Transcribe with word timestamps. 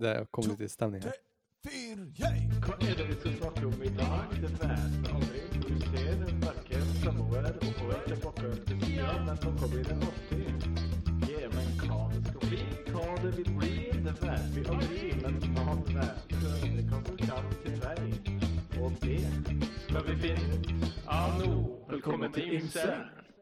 Det 0.00 0.26
kom 0.30 0.44
litt 0.50 0.60
i 0.60 0.68
stemning 0.68 1.02
her. 1.02 1.16
Hva 1.66 2.74
er 2.84 2.98
det 2.98 3.04
vi 3.08 3.14
skal 3.16 3.36
snakke 3.38 3.66
om 3.66 3.82
i 3.82 3.90
dag? 3.96 4.34
Det 4.42 4.50
vet 4.60 5.08
aldri. 5.14 5.40
Du 5.56 5.78
ser 5.86 6.20
verken 6.42 6.90
fremover, 7.00 7.48
oppover 7.56 7.96
eller 8.06 8.60
til 8.68 8.82
sida, 8.84 9.14
men 9.26 9.40
noe 9.42 9.70
blir 9.72 9.88
det 9.88 9.96
alltid. 10.08 10.66
Ja, 11.30 11.48
men 11.54 11.70
hva 11.80 12.00
det 12.12 12.20
skal 12.26 12.44
bli, 12.44 12.60
hva 12.92 13.06
det 13.22 13.32
vil 13.38 13.50
bli, 13.56 13.72
det 14.04 14.14
vet 14.20 14.44
vi 14.54 14.66
aldri. 14.74 15.08
Men 15.22 15.40
man 15.56 15.80
vet 15.88 16.36
aldri 16.42 16.84
hva 16.90 17.00
som 17.06 17.16
kommer 17.24 17.56
til 17.64 17.80
vei. 17.86 18.04
Og 18.76 19.00
det 19.02 19.18
skal 19.86 20.06
vi 20.10 20.18
finne 20.26 20.92
av 21.08 21.40
nå. 21.40 21.54
Velkommen 21.94 22.36
til 22.36 22.52
Imse. 22.60 22.86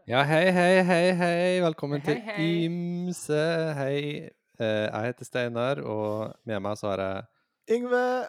Ja, 0.07 0.23
hei, 0.29 0.46
hei, 0.52 0.82
hei, 0.86 1.05
hei. 1.18 1.61
Velkommen 1.66 2.00
Hei, 2.00 2.14
til 2.14 2.25
hei. 2.30 2.48
Ymse. 2.68 3.45
Hei. 3.80 4.30
Eh, 4.61 4.86
jeg 4.86 5.11
heter 5.11 5.27
Steinar, 5.27 5.80
og 5.82 6.34
med 6.46 6.62
meg 6.62 6.79
så 6.79 6.93
har 6.93 7.02
jeg 7.02 7.79
Yngve! 7.79 8.28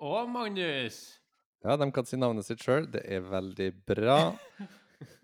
Og 0.00 0.30
Magnus. 0.32 1.20
Ja, 1.60 1.76
de 1.76 1.90
kan 1.92 2.06
si 2.08 2.16
navnet 2.16 2.46
sitt 2.46 2.62
sjøl. 2.64 2.86
Det 2.88 3.02
er 3.04 3.20
veldig 3.20 3.68
bra. 3.88 4.20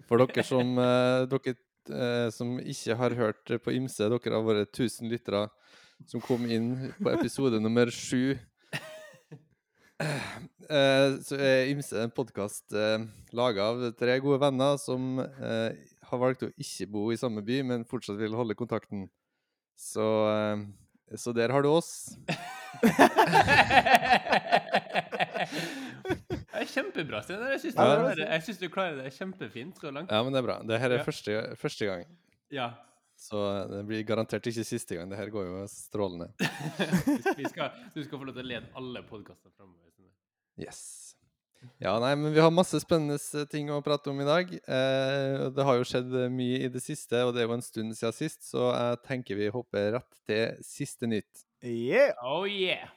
For 0.07 0.21
dere 0.21 0.45
som, 0.45 0.77
eh, 0.79 1.25
dere, 1.33 1.55
eh, 1.89 2.29
som 2.31 2.59
ikke 2.61 2.97
har 3.01 3.17
hørt 3.17 3.55
på 3.65 3.73
Ymse, 3.73 4.11
dere 4.13 4.35
har 4.37 4.45
vært 4.45 4.69
1000 4.77 5.09
lyttere 5.11 5.47
som 6.07 6.21
kom 6.21 6.45
inn 6.45 6.93
på 7.01 7.15
episode 7.15 7.61
nummer 7.63 7.91
sju. 7.91 8.37
Eh, 9.97 11.11
så 11.25 11.39
er 11.41 11.71
Ymse 11.71 11.97
en 12.03 12.11
podkast 12.13 12.75
laga 13.33 13.71
av 13.71 13.85
tre 13.97 14.19
gode 14.21 14.43
venner 14.43 14.77
som 14.77 15.15
har 15.17 16.21
valgt 16.21 16.43
å 16.45 16.51
ikke 16.53 16.89
bo 16.93 17.07
i 17.15 17.17
samme 17.17 17.41
by, 17.47 17.63
men 17.65 17.87
fortsatt 17.89 18.19
vil 18.21 18.37
holde 18.37 18.59
kontakten. 18.59 19.07
Så, 19.77 20.05
eh, 20.33 21.17
så 21.21 21.33
der 21.37 21.53
har 21.55 21.63
du 21.63 21.69
oss. 21.77 22.17
Det 25.67 26.63
er 26.63 26.69
kjempebra, 26.71 27.21
Steinar. 27.25 27.53
Jeg 27.55 27.63
syns 27.63 27.77
du, 27.77 27.83
Ja, 27.83 28.69
du 28.69 28.69
klarer 28.73 28.99
det 29.03 29.13
kjempefint 29.17 29.79
så 29.81 29.93
langt. 29.93 30.11
Ja, 30.13 30.23
men 30.25 30.33
det 30.35 30.41
er 30.41 30.47
bra. 30.49 30.59
Det 30.67 30.81
her 30.81 30.91
er 30.91 30.99
Ja. 31.01 31.05
første, 31.05 31.57
første 31.61 31.87
gang. 31.87 32.05
Ja. 32.51 32.71
Så 33.17 33.69
det 33.71 33.87
blir 33.89 34.03
garantert 34.05 34.45
ikke 34.47 34.65
siste 34.65 34.95
gang. 34.97 35.09
Det 35.11 35.17
her 35.19 35.31
går 35.33 35.47
jo 35.47 35.67
strålende. 35.69 36.31
Vi 37.39 37.45
skal, 37.49 37.71
du 37.95 38.03
skal 38.05 38.19
få 38.19 38.25
lov 38.25 38.35
til 38.37 38.45
å 38.45 38.49
lede 38.49 38.67
alle 38.77 39.03
podkaster 39.03 39.51
framover. 39.57 39.83
Yes. 40.59 41.06
Ja, 41.83 41.99
nei, 42.01 42.15
men 42.17 42.33
vi 42.33 42.41
har 42.41 42.53
masse 42.55 42.79
spennende 42.81 43.45
ting 43.53 43.69
å 43.73 43.83
prate 43.85 44.11
om 44.13 44.21
i 44.23 44.27
dag. 44.29 44.53
Eh, 44.57 45.47
det 45.53 45.67
har 45.69 45.77
jo 45.77 45.87
skjedd 45.89 46.13
eh, 46.17 46.31
mye 46.33 46.63
i 46.65 46.71
det 46.73 46.81
siste, 46.85 47.21
og 47.27 47.35
det 47.35 47.43
er 47.43 47.51
jo 47.51 47.57
en 47.59 47.65
stund 47.65 47.97
siden 47.99 48.17
sist, 48.17 48.47
så 48.49 48.71
jeg 48.71 49.03
tenker 49.07 49.39
vi 49.39 49.51
hopper 49.53 49.99
rett 49.99 50.21
til 50.29 50.63
siste 50.65 51.11
nytt. 51.11 51.45
Yeah! 51.65 52.15
Oh 52.25 52.47
yeah! 52.49 52.89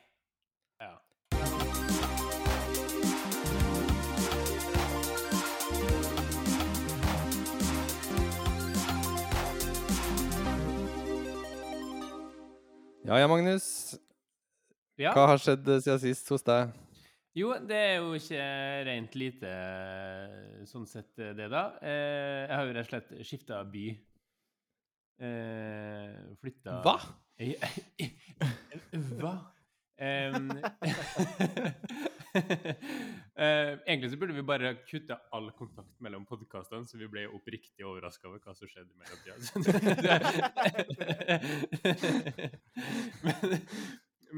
Ja. 0.79 0.95
Ja 13.09 13.17
ja, 13.23 13.27
Magnus. 13.27 13.97
ja. 14.99 15.15
Hva 15.15 15.31
har 15.33 15.41
skjedd 15.41 15.67
eh, 15.67 15.81
siden 15.83 16.03
sist 16.03 16.29
hos 16.31 16.45
deg? 16.45 16.75
Jo, 17.37 17.51
det 17.61 17.77
er 17.77 17.95
jo 17.99 18.13
ikke 18.17 18.41
rent 18.87 19.15
lite 19.19 19.49
eh, 19.53 20.63
sånn 20.69 20.87
sett, 20.89 21.11
eh, 21.21 21.35
det, 21.37 21.45
da. 21.53 21.63
Eh, 21.85 22.47
Jeg 22.47 22.55
har 22.55 22.65
jo 22.65 22.73
rett 22.73 22.87
og 22.87 22.89
slett 22.93 23.09
skifta 23.27 23.59
by. 23.69 23.85
Flytta 26.39 26.79
Hva? 26.85 26.95
Hva? 29.19 29.33
Egentlig 33.89 34.09
så 34.13 34.17
burde 34.19 34.33
vi 34.37 34.43
bare 34.47 34.71
kutte 34.87 35.17
all 35.35 35.51
kontakt 35.59 35.99
mellom 36.03 36.23
podkastene, 36.27 36.87
så 36.87 36.95
vi 37.01 37.07
ble 37.11 37.25
oppriktig 37.35 37.83
overraska 37.83 38.27
over 38.29 38.39
hva 38.43 38.53
som 38.55 38.67
skjedde 38.71 38.95
i 38.95 38.99
mellomtida. 39.03 39.35
men 43.27 43.35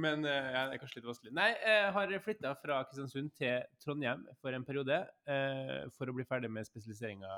men 0.02 0.26
eh, 0.26 0.52
ja, 0.56 0.68
det 0.68 0.76
er 0.76 0.82
kanskje 0.82 1.00
litt 1.00 1.10
vanskelig. 1.10 1.34
Nei, 1.38 1.50
jeg 1.56 1.92
har 1.98 2.16
flytta 2.26 2.54
fra 2.60 2.82
Kristiansund 2.90 3.34
til 3.38 3.62
Trondheim 3.84 4.24
for 4.42 4.56
en 4.58 4.66
periode 4.68 5.04
eh, 5.30 5.90
for 5.96 6.10
å 6.10 6.16
bli 6.18 6.26
ferdig 6.28 6.52
med 6.54 6.68
spesialiseringa 6.68 7.30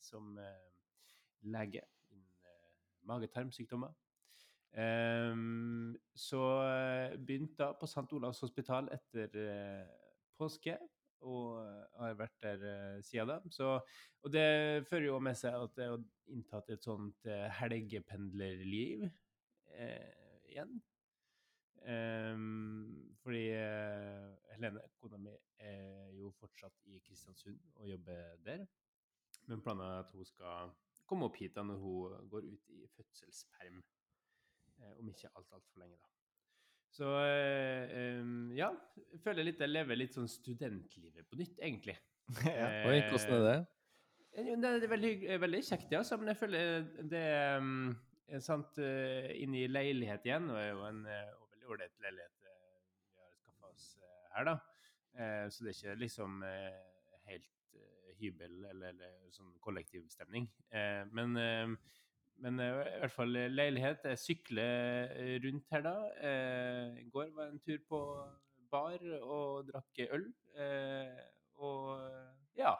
som 0.00 0.38
eh, 0.38 0.68
lege 1.42 1.82
innen 2.10 2.46
eh, 2.46 2.70
mage-tarmsykdommer. 3.08 3.92
Um, 4.70 5.96
så 6.14 6.40
eh, 6.62 7.16
begynte 7.18 7.66
jeg 7.66 7.78
på 7.80 7.88
St. 7.90 8.06
Olavs 8.14 8.42
hospital 8.44 8.90
etter 8.94 9.34
påske, 10.38 10.78
og 11.20 11.58
har 12.00 12.14
vært 12.16 12.36
der 12.40 13.02
siden 13.04 13.28
da. 13.28 13.40
Så, 13.52 13.74
og 14.24 14.32
det 14.32 14.86
fører 14.88 15.10
jo 15.10 15.18
med 15.20 15.36
seg 15.36 15.52
at 15.52 15.82
jeg 15.82 15.90
har 15.92 16.04
inntatt 16.32 16.70
et 16.72 16.86
sånt 16.86 17.28
helgependlerliv 17.58 19.04
igjen. 20.48 20.80
Ehm, 21.88 23.14
fordi 23.22 23.46
uh, 23.56 24.36
Helene, 24.52 24.82
kona 25.00 25.16
mi, 25.20 25.32
er 25.64 26.12
jo 26.18 26.30
fortsatt 26.36 26.76
i 26.92 27.00
Kristiansund 27.04 27.60
og 27.80 27.88
jobber 27.88 28.36
der. 28.44 28.66
Men 29.48 29.62
planen 29.64 29.86
er 29.86 30.02
at 30.02 30.12
hun 30.12 30.28
skal 30.28 30.74
komme 31.08 31.26
opp 31.26 31.40
hit 31.40 31.56
da 31.56 31.64
når 31.66 31.80
hun 31.80 32.28
går 32.30 32.46
ut 32.52 32.70
i 32.76 32.84
fødselsperm. 32.96 33.80
Eh, 34.80 34.92
om 35.00 35.08
ikke 35.10 35.28
alt 35.34 35.56
altfor 35.56 35.82
lenge, 35.82 35.98
da. 36.00 36.08
Så 36.90 37.06
uh, 37.06 38.20
um, 38.20 38.48
ja, 38.56 38.70
jeg 39.12 39.20
føler 39.22 39.46
litt 39.46 39.60
jeg 39.62 39.70
lever 39.70 39.98
litt 39.98 40.16
sånn 40.16 40.30
studentlivet 40.30 41.28
på 41.28 41.38
nytt, 41.38 41.60
egentlig. 41.62 41.94
ja. 42.46 42.70
Oi, 42.88 42.96
hvordan 43.10 43.36
er 43.36 43.44
det? 43.46 43.58
Det 44.30 44.70
er 44.70 44.90
veldig, 44.90 45.12
veldig 45.42 45.60
kjekt, 45.66 45.92
ja. 45.94 46.02
Men 46.18 46.32
jeg 46.32 46.40
føler 46.40 46.88
det 47.12 47.26
um, 47.62 47.92
sant, 48.42 48.80
uh, 48.82 49.30
Inne 49.38 49.64
i 49.64 49.70
leilighet 49.70 50.26
igjen, 50.26 50.50
og 50.50 50.58
er 50.58 50.72
jo 50.72 50.84
en 50.88 51.04
ålreit 51.74 52.02
leilighet 52.04 52.50
eh, 52.50 52.58
vi 53.14 53.22
har 53.22 53.32
skaffa 53.38 53.70
oss 53.70 53.86
eh, 54.00 54.26
her, 54.34 54.50
da. 54.50 54.56
Eh, 55.14 55.46
så 55.52 55.64
det 55.64 55.72
er 55.72 55.78
ikke 55.78 56.02
liksom 56.04 56.42
helt 57.30 57.48
hybel 58.20 58.66
eller, 58.72 58.92
eller 58.94 59.32
sånn 59.34 59.56
kollektivstemning. 59.64 60.50
Eh, 60.74 61.02
men 61.16 61.78
men 62.40 62.56
i 62.56 62.66
hvert 62.72 63.12
fall 63.12 63.34
leilighet. 63.52 64.06
Jeg 64.14 64.20
sykler 64.22 65.10
rundt 65.44 65.66
her 65.74 65.82
da. 65.84 65.96
Eh, 66.24 67.02
I 67.02 67.08
går 67.12 67.34
var 67.36 67.50
jeg 67.50 67.52
en 67.52 67.64
tur 67.66 67.82
på 67.90 67.98
bar 68.72 69.02
og 69.20 69.68
drakk 69.68 70.00
øl. 70.06 70.24
Eh, 70.56 71.18
og 71.60 72.00
ja. 72.56 72.72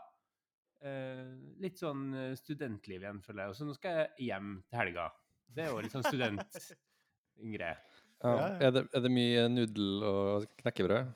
Eh, 0.80 1.26
litt 1.60 1.76
sånn 1.76 2.14
studentliv 2.40 3.04
igjen, 3.04 3.20
føler 3.20 3.44
jeg. 3.44 3.52
Og 3.52 3.58
så 3.58 3.68
nå 3.68 3.76
skal 3.76 3.98
jeg 3.98 4.30
hjem 4.30 4.54
til 4.64 4.80
helga. 4.80 5.10
Det 5.50 5.66
er 5.66 5.74
jo 5.74 5.84
litt 5.84 5.96
sånn 5.98 6.08
studentgreie. 6.12 7.76
Ja. 8.20 8.50
Er, 8.60 8.72
det, 8.74 8.84
er 8.92 9.04
det 9.04 9.10
mye 9.12 9.46
nudel 9.48 10.04
og 10.04 10.46
knekkebrød? 10.60 11.12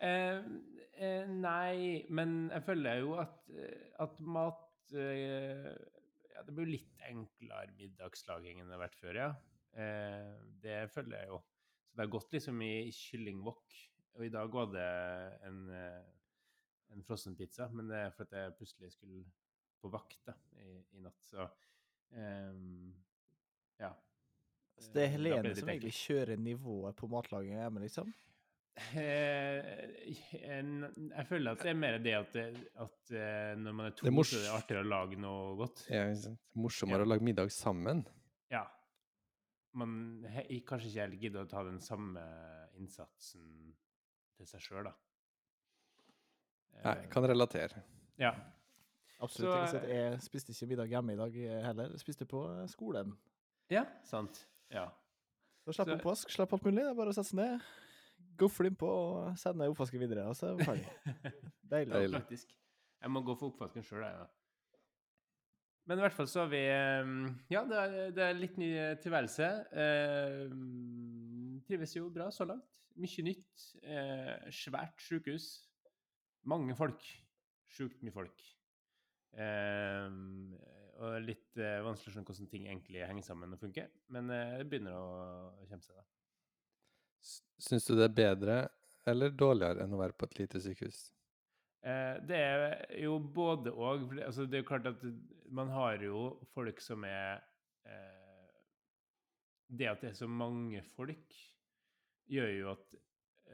Eh, 0.00 0.38
eh, 0.96 1.28
nei, 1.28 2.06
men 2.08 2.48
jeg 2.48 2.64
føler 2.64 3.02
jo 3.02 3.14
at, 3.20 3.50
eh, 3.52 3.90
at 4.00 4.14
mat 4.24 4.94
eh, 4.96 5.68
ja, 6.32 6.44
Det 6.46 6.54
blir 6.56 6.70
litt 6.70 7.04
enklere 7.10 7.76
middagslaging 7.76 8.62
enn 8.62 8.70
det 8.70 8.78
har 8.78 8.86
vært 8.86 9.00
før, 9.02 9.18
ja. 9.20 9.30
Eh, 9.76 10.32
det 10.62 10.78
føler 10.94 11.18
jeg 11.20 11.32
jo. 11.34 11.42
Så 11.90 11.98
det 11.98 12.06
har 12.06 12.14
gått 12.16 12.32
liksom 12.38 12.64
i 12.64 12.74
kyllingwok. 12.94 13.76
Og 14.16 14.24
i 14.26 14.32
dag 14.32 14.52
var 14.54 14.72
det 14.72 14.88
en, 15.46 15.60
eh, 15.76 16.00
en 16.94 17.04
frossenpizza, 17.06 17.68
men 17.74 17.90
det 17.90 18.00
er 18.06 18.14
for 18.16 18.24
at 18.26 18.38
jeg 18.38 18.56
plutselig 18.58 18.92
skulle 18.94 19.24
på 19.80 19.90
vakt 19.92 20.24
da, 20.28 20.34
i, 20.60 20.78
i 20.96 21.02
natt. 21.04 21.20
Så 21.24 21.44
ehm, 22.16 22.90
ja. 23.80 23.92
Så 24.80 24.92
det 24.94 25.02
er 25.04 25.10
Helene 25.14 25.54
som 25.54 25.68
egentlig 25.68 25.92
kjører 25.92 26.38
nivået 26.40 26.96
på 26.96 27.08
matlaging 27.12 27.58
hjemme, 27.58 27.82
liksom? 27.84 28.12
Eh, 28.96 29.66
jeg 30.40 31.26
føler 31.28 31.52
at 31.52 31.62
det 31.64 31.70
er 31.72 31.76
mer 31.76 31.98
det 32.00 32.14
at, 32.16 32.32
det- 32.32 32.68
at 32.80 33.10
eh, 33.12 33.54
når 33.60 33.72
man 33.76 33.86
er 33.86 33.90
to, 33.90 34.06
Det 34.06 34.12
er 34.12 34.16
mors- 34.16 34.30
så 34.32 34.38
er 34.38 34.46
det 34.46 34.54
artigere 34.62 34.84
å 34.84 34.88
lage 34.88 35.18
noe 35.20 35.56
godt. 35.58 35.82
Ja? 35.90 36.04
Morsommere 36.54 37.02
Ja. 37.02 37.04
å 37.04 37.08
lage 37.12 37.22
middag 37.26 37.50
sammen. 37.52 38.06
Ja. 38.50 38.64
Man 39.74 40.24
he, 40.28 40.60
kanskje 40.66 40.88
ikke 40.90 41.00
helt 41.04 41.20
gidder 41.20 41.44
å 41.44 41.48
ta 41.50 41.62
den 41.64 41.78
samme 41.80 42.22
innsatsen 42.78 43.74
til 44.36 44.46
seg 44.46 44.60
sjøl, 44.60 44.84
da. 44.84 44.92
Nei, 46.84 46.96
Eh, 47.02 47.06
kan 47.10 47.22
relatere. 47.24 47.82
Ja. 48.18 48.32
Absolutt. 49.20 49.68
Så. 49.70 49.82
Jeg 49.86 50.20
spiste 50.22 50.52
ikke 50.54 50.68
middag 50.68 50.88
hjemme 50.88 51.12
i 51.12 51.16
dag 51.16 51.32
heller. 51.66 51.90
Jeg 51.90 52.00
spiste 52.00 52.24
på 52.26 52.66
skolen. 52.68 53.12
ja, 53.68 53.84
sant. 54.02 54.46
Ja. 54.70 54.86
Så 55.66 55.74
slapp 55.76 55.88
Så- 55.90 55.96
oppvask, 55.98 56.30
slapp 56.32 56.52
alt 56.56 56.64
mulig. 56.66 56.82
Det 56.84 56.90
er 56.90 56.98
bare 56.98 57.12
å 57.12 57.16
sette 57.16 57.28
seg 57.32 57.40
ned, 57.40 57.60
gofle 58.40 58.70
innpå 58.70 58.88
og 58.88 59.38
sende 59.38 59.68
oppvasken 59.70 60.00
videre. 60.02 60.26
Og 60.30 60.36
så 60.38 60.50
er 60.52 60.58
vi 60.60 60.64
ferdig. 60.64 61.14
Deilig. 61.74 61.94
Deilig. 61.94 62.44
Jeg 63.00 63.10
må 63.14 63.22
gå 63.24 63.34
for 63.38 63.50
oppvasken 63.52 63.84
sjøl, 63.86 64.04
jeg. 64.06 64.20
da. 64.20 64.28
Men 65.88 65.98
i 65.98 66.02
hvert 66.04 66.14
fall 66.14 66.28
så 66.30 66.42
har 66.44 66.50
vi 66.52 66.60
eh, 66.70 67.12
Ja, 67.50 67.64
det 67.66 67.78
er, 67.80 67.94
det 68.14 68.24
er 68.28 68.36
litt 68.38 68.58
ny 68.60 68.68
tilværelse. 69.02 69.46
Eh, 69.84 70.52
trives 71.66 71.94
jo 71.96 72.08
bra 72.14 72.28
så 72.34 72.46
langt. 72.46 72.66
Mye 73.00 73.24
nytt. 73.24 73.64
Eh, 73.82 74.50
svært 74.54 75.00
sykehus. 75.02 75.46
Mange 76.50 76.74
folk. 76.78 77.02
Sjukt 77.70 78.02
mye 78.04 78.12
folk. 78.14 78.42
Eh, 79.34 80.10
og 81.00 81.16
litt 81.24 81.56
eh, 81.56 81.78
vanskelig 81.84 82.10
å 82.10 82.14
skjønne 82.16 82.28
hvordan 82.28 82.50
ting 82.52 82.66
egentlig 82.68 83.04
henger 83.06 83.24
sammen 83.24 83.54
og 83.56 83.62
funker. 83.62 83.88
Men 84.12 84.28
eh, 84.34 84.58
det 84.60 84.66
begynner 84.68 84.96
å 84.98 85.06
komme 85.70 85.84
seg, 85.84 85.96
da. 85.96 86.04
Syns 87.60 87.88
du 87.88 87.94
det 87.96 88.06
er 88.08 88.16
bedre 88.16 88.58
eller 89.08 89.32
dårligere 89.32 89.84
enn 89.84 89.96
å 89.96 90.00
være 90.00 90.16
på 90.16 90.28
et 90.28 90.38
lite 90.42 90.60
sykehus? 90.64 91.00
Eh, 91.84 92.16
det 92.28 92.36
er 92.36 92.64
jo 93.00 93.18
både 93.18 93.72
det- 93.72 94.26
Altså, 94.26 94.44
det 94.46 94.58
er 94.58 94.62
jo 94.62 94.68
klart 94.68 94.86
at 94.90 95.04
man 95.48 95.68
har 95.72 96.02
jo 96.04 96.38
folk 96.54 96.80
som 96.80 97.04
er 97.08 97.40
eh, 97.88 98.50
Det 99.70 99.86
at 99.88 100.00
det 100.02 100.10
er 100.10 100.18
så 100.18 100.28
mange 100.28 100.82
folk, 100.82 101.36
gjør 102.28 102.50
jo 102.58 102.70
at 102.72 102.94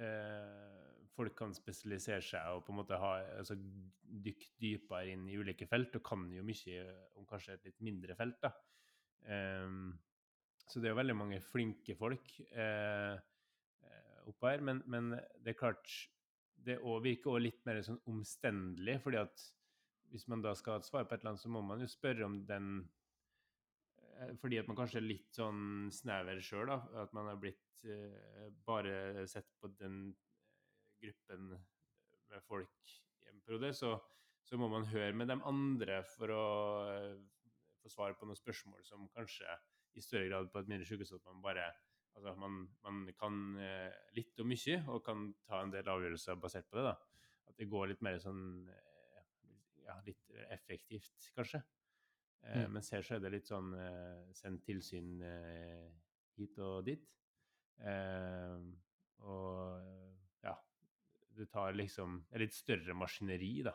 eh, 0.00 0.75
folk 1.16 1.36
kan 1.38 1.54
spesialisere 1.56 2.22
seg 2.24 2.54
og 2.54 2.64
på 2.66 2.74
en 2.74 2.80
måte 2.82 2.98
ha, 3.00 3.12
altså, 3.38 3.56
dykke 4.26 4.50
dypere 4.62 5.14
inn 5.14 5.24
i 5.30 5.38
ulike 5.40 5.68
felt, 5.70 5.96
og 5.98 6.04
kan 6.06 6.26
jo 6.32 6.44
mye 6.46 6.82
om 7.16 7.28
kanskje 7.28 7.56
et 7.56 7.70
litt 7.70 7.80
mindre 7.84 8.16
felt. 8.18 8.38
da. 8.44 8.52
Um, 9.26 9.94
så 10.66 10.80
det 10.80 10.88
er 10.88 10.94
jo 10.94 11.00
veldig 11.00 11.16
mange 11.16 11.38
flinke 11.46 11.94
folk 11.98 12.32
eh, 12.50 13.14
eh, 13.14 14.14
oppå 14.26 14.50
her, 14.50 14.64
men, 14.66 14.82
men 14.90 15.12
det 15.14 15.52
er 15.52 15.58
klart 15.60 15.92
det 16.66 16.80
også 16.80 17.04
virker 17.04 17.30
også 17.30 17.44
litt 17.44 17.60
mer 17.68 17.78
sånn 17.86 18.00
omstendelig, 18.10 18.96
fordi 19.04 19.20
at 19.20 19.44
hvis 20.10 20.26
man 20.30 20.42
da 20.42 20.54
skal 20.58 20.76
ha 20.76 20.82
et 20.82 20.88
svar 20.88 21.06
på 21.06 21.14
et 21.14 21.22
eller 21.22 21.34
annet, 21.34 21.44
så 21.44 21.52
må 21.52 21.62
man 21.66 21.82
jo 21.82 21.88
spørre 21.90 22.26
om 22.26 22.40
den 22.48 22.70
eh, 24.00 24.34
Fordi 24.40 24.60
at 24.60 24.68
man 24.70 24.78
kanskje 24.78 25.00
er 25.02 25.06
litt 25.06 25.34
sånn 25.34 25.90
snever 25.94 26.40
sjøl. 26.42 26.70
At 26.72 27.12
man 27.16 27.28
har 27.30 27.40
blitt 27.42 27.84
eh, 27.84 28.46
bare 28.66 29.26
sett 29.30 29.50
på 29.60 29.70
den 29.78 30.14
gruppen 31.02 31.48
med 32.30 32.44
folk 32.46 32.92
i 33.22 33.30
en 33.30 33.40
periode, 33.46 33.72
så, 33.76 33.94
så 34.44 34.58
må 34.60 34.68
man 34.72 34.88
høre 34.90 35.12
med 35.16 35.30
de 35.30 35.38
andre 35.46 36.00
for 36.16 36.32
å 36.34 36.44
eh, 36.92 37.16
få 37.82 37.92
svar 37.92 38.16
på 38.18 38.28
noen 38.28 38.38
spørsmål 38.38 38.84
som 38.86 39.08
kanskje 39.14 39.58
i 39.96 40.04
større 40.04 40.28
grad 40.28 40.50
på 40.52 40.60
et 40.60 40.70
mindre 40.72 40.88
sykehus 40.88 41.16
at 41.18 41.28
man 41.28 41.44
bare 41.44 41.72
Altså 42.16 42.30
man, 42.40 42.62
man 42.80 43.02
kan 43.20 43.34
eh, 43.60 43.92
litt 44.16 44.38
og 44.40 44.46
mye, 44.48 44.76
og 44.88 45.02
kan 45.04 45.26
ta 45.44 45.58
en 45.60 45.72
del 45.74 45.84
avgjørelser 45.92 46.38
basert 46.40 46.64
på 46.70 46.78
det. 46.78 46.86
da. 46.86 46.94
At 47.50 47.58
det 47.60 47.66
går 47.68 47.90
litt 47.90 48.00
mer 48.06 48.16
sånn 48.22 48.40
eh, 48.72 49.18
ja, 49.84 49.98
litt 50.06 50.30
effektivt, 50.48 51.28
kanskje. 51.36 51.60
Eh, 51.60 52.62
Mm. 52.62 52.72
Mens 52.72 52.88
her 52.94 53.02
så 53.02 53.16
er 53.16 53.20
det 53.24 53.32
litt 53.34 53.48
sånn 53.50 53.72
eh, 53.74 54.32
send 54.38 54.60
tilsyn 54.64 55.20
eh, 55.26 55.88
hit 56.38 56.58
og 56.62 56.84
dit. 56.86 57.04
Og 59.26 60.15
det 61.36 61.48
tar 61.52 61.76
liksom 61.76 62.20
et 62.30 62.42
litt 62.44 62.56
større 62.56 62.96
maskineri, 62.96 63.52
da. 63.66 63.74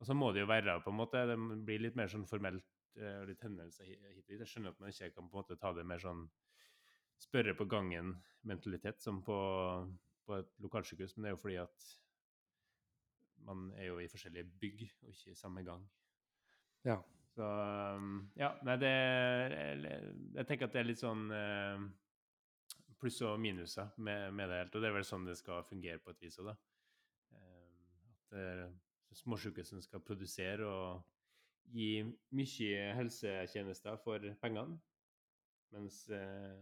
Og 0.00 0.08
så 0.08 0.16
må 0.16 0.30
det 0.32 0.44
jo 0.44 0.48
være 0.48 0.78
på 0.80 0.92
en 0.92 0.96
måte 0.96 1.26
Det 1.28 1.36
blir 1.66 1.82
litt 1.82 1.96
mer 1.98 2.08
sånn 2.08 2.24
formelt 2.28 2.64
eh, 2.96 3.18
og 3.20 3.26
litt 3.28 3.42
henvendelser 3.44 3.88
hit 3.88 4.04
og 4.04 4.14
dit. 4.16 4.38
Jeg 4.38 4.48
skjønner 4.48 4.72
at 4.72 4.80
man 4.80 4.92
ikke 4.92 5.10
kan 5.16 5.28
på 5.28 5.36
en 5.36 5.42
måte 5.42 5.58
ta 5.60 5.72
det 5.76 5.84
mer 5.86 6.00
sånn 6.02 6.24
spørre 7.20 7.52
på 7.52 7.66
gangen-mentalitet 7.68 9.02
som 9.04 9.20
på, 9.24 9.36
på 10.24 10.38
et 10.38 10.52
lokalsykehus, 10.64 11.16
men 11.16 11.26
det 11.26 11.30
er 11.30 11.36
jo 11.36 11.42
fordi 11.42 11.58
at 11.60 11.88
man 13.44 13.70
er 13.76 13.90
jo 13.90 13.98
i 14.00 14.08
forskjellige 14.08 14.48
bygg 14.60 14.84
og 15.02 15.12
ikke 15.12 15.34
i 15.34 15.38
samme 15.38 15.64
gang. 15.66 15.84
Ja. 16.88 16.96
Så 17.30 17.46
ja, 18.40 18.50
nei, 18.66 18.74
det 18.82 18.90
Jeg 18.90 20.46
tenker 20.48 20.66
at 20.66 20.72
det 20.74 20.80
er 20.80 20.88
litt 20.88 21.02
sånn 21.02 21.28
eh, 21.32 21.84
pluss 23.00 23.20
og 23.24 23.38
minuser 23.40 23.92
med, 23.96 24.32
med 24.34 24.50
det 24.50 24.64
helt, 24.64 24.74
og 24.74 24.82
det 24.82 24.90
er 24.90 24.96
vel 24.96 25.06
sånn 25.08 25.28
det 25.28 25.38
skal 25.38 25.64
fungere 25.68 26.02
på 26.02 26.12
et 26.12 26.26
vis 26.26 26.40
òg, 26.40 26.50
da. 26.50 26.56
Eh, 28.32 28.64
eh, 28.64 29.16
småsykehusene 29.20 29.82
skal 29.82 30.02
produsere 30.06 30.66
og 30.66 31.02
gi 31.74 32.02
mye 32.34 32.84
helsetjenester 32.94 33.98
for 34.04 34.22
pengene, 34.42 34.78
mens 35.74 36.04
eh, 36.14 36.60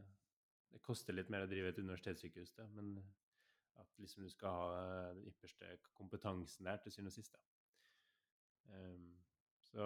det 0.73 0.81
koster 0.85 1.17
litt 1.17 1.31
mer 1.33 1.45
å 1.45 1.51
drive 1.51 1.73
et 1.73 1.81
universitetssykehus, 1.81 2.55
da, 2.57 2.67
men 2.77 2.97
at 3.79 4.01
liksom 4.01 4.25
du 4.25 4.33
skal 4.33 4.57
ha 4.57 4.81
den 5.13 5.23
ypperste 5.31 5.77
kompetansen 5.97 6.69
der 6.69 6.81
til 6.83 6.93
syvende 6.93 7.13
og 7.13 7.19
sist. 7.19 7.39
Ehm, 8.75 9.13
så 9.69 9.85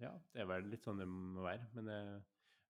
ja, 0.00 0.12
det 0.32 0.42
er 0.42 0.48
vel 0.48 0.70
litt 0.70 0.86
sånn 0.86 1.02
det 1.02 1.08
må 1.10 1.44
være. 1.44 1.68
Men 1.76 1.90
det 1.90 1.98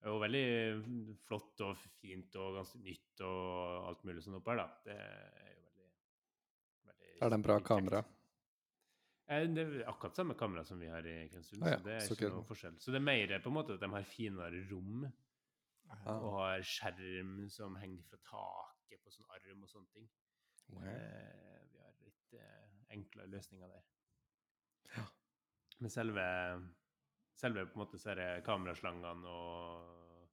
er 0.02 0.10
jo 0.10 0.18
veldig 0.24 1.16
flott 1.28 1.64
og 1.68 1.86
fint 2.00 2.36
og 2.40 2.58
ganske 2.58 2.80
nytt 2.82 3.24
og 3.28 3.88
alt 3.92 4.04
mulig 4.08 4.24
sånn 4.26 4.40
oppe 4.40 4.52
her, 4.52 4.64
da. 4.64 4.68
Det 4.88 4.98
er 4.98 5.54
jo 5.54 5.70
veldig, 5.78 5.94
veldig 6.90 7.16
Er 7.20 7.30
det 7.30 7.38
en 7.38 7.46
bra 7.46 7.60
kamera? 7.64 8.04
Eh, 9.28 9.46
Det 9.48 9.62
er 9.64 9.88
akkurat 9.88 10.16
samme 10.16 10.34
kamera 10.36 10.64
som 10.64 10.78
vi 10.80 10.86
har 10.92 11.06
i 11.06 11.28
Kvensund, 11.32 11.62
Ah, 11.64 11.70
ja, 11.70 11.78
så 11.78 11.84
det 11.84 11.94
er 11.94 12.00
så 12.08 12.14
ikke 12.16 12.30
noe 12.34 12.44
forskjell. 12.44 12.74
Så 12.80 12.92
det 12.92 13.00
er 13.00 13.06
mer 13.06 13.38
på 13.40 13.48
en 13.48 13.54
måte 13.56 13.74
at 13.74 13.80
de 13.80 13.88
har 13.88 14.02
finere 14.04 14.64
rom, 14.70 15.06
Ah. 15.90 16.16
og 16.18 16.32
har 16.40 16.60
skjerm 16.64 17.48
som 17.50 17.76
henger 17.76 18.02
fra 18.08 18.18
taket 18.18 19.02
på 19.04 19.10
sånn 19.12 19.30
arm 19.30 19.62
og 19.62 19.68
sånne 19.68 19.88
ting. 19.92 20.08
Wow. 20.68 20.84
Eh, 20.84 21.60
vi 21.72 21.78
har 21.78 21.92
litt 22.02 22.32
eh, 22.34 22.70
enklere 22.96 23.28
løsninger 23.30 23.68
der. 23.68 23.82
Ja. 24.96 25.04
Men 25.80 25.90
selve, 25.90 26.24
selve 27.34 27.66
på 27.66 27.76
en 27.78 27.84
måte 27.86 27.98
så 28.00 28.10
er 28.12 28.14
det 28.20 28.44
kameraslangene 28.44 29.26
og 29.28 30.28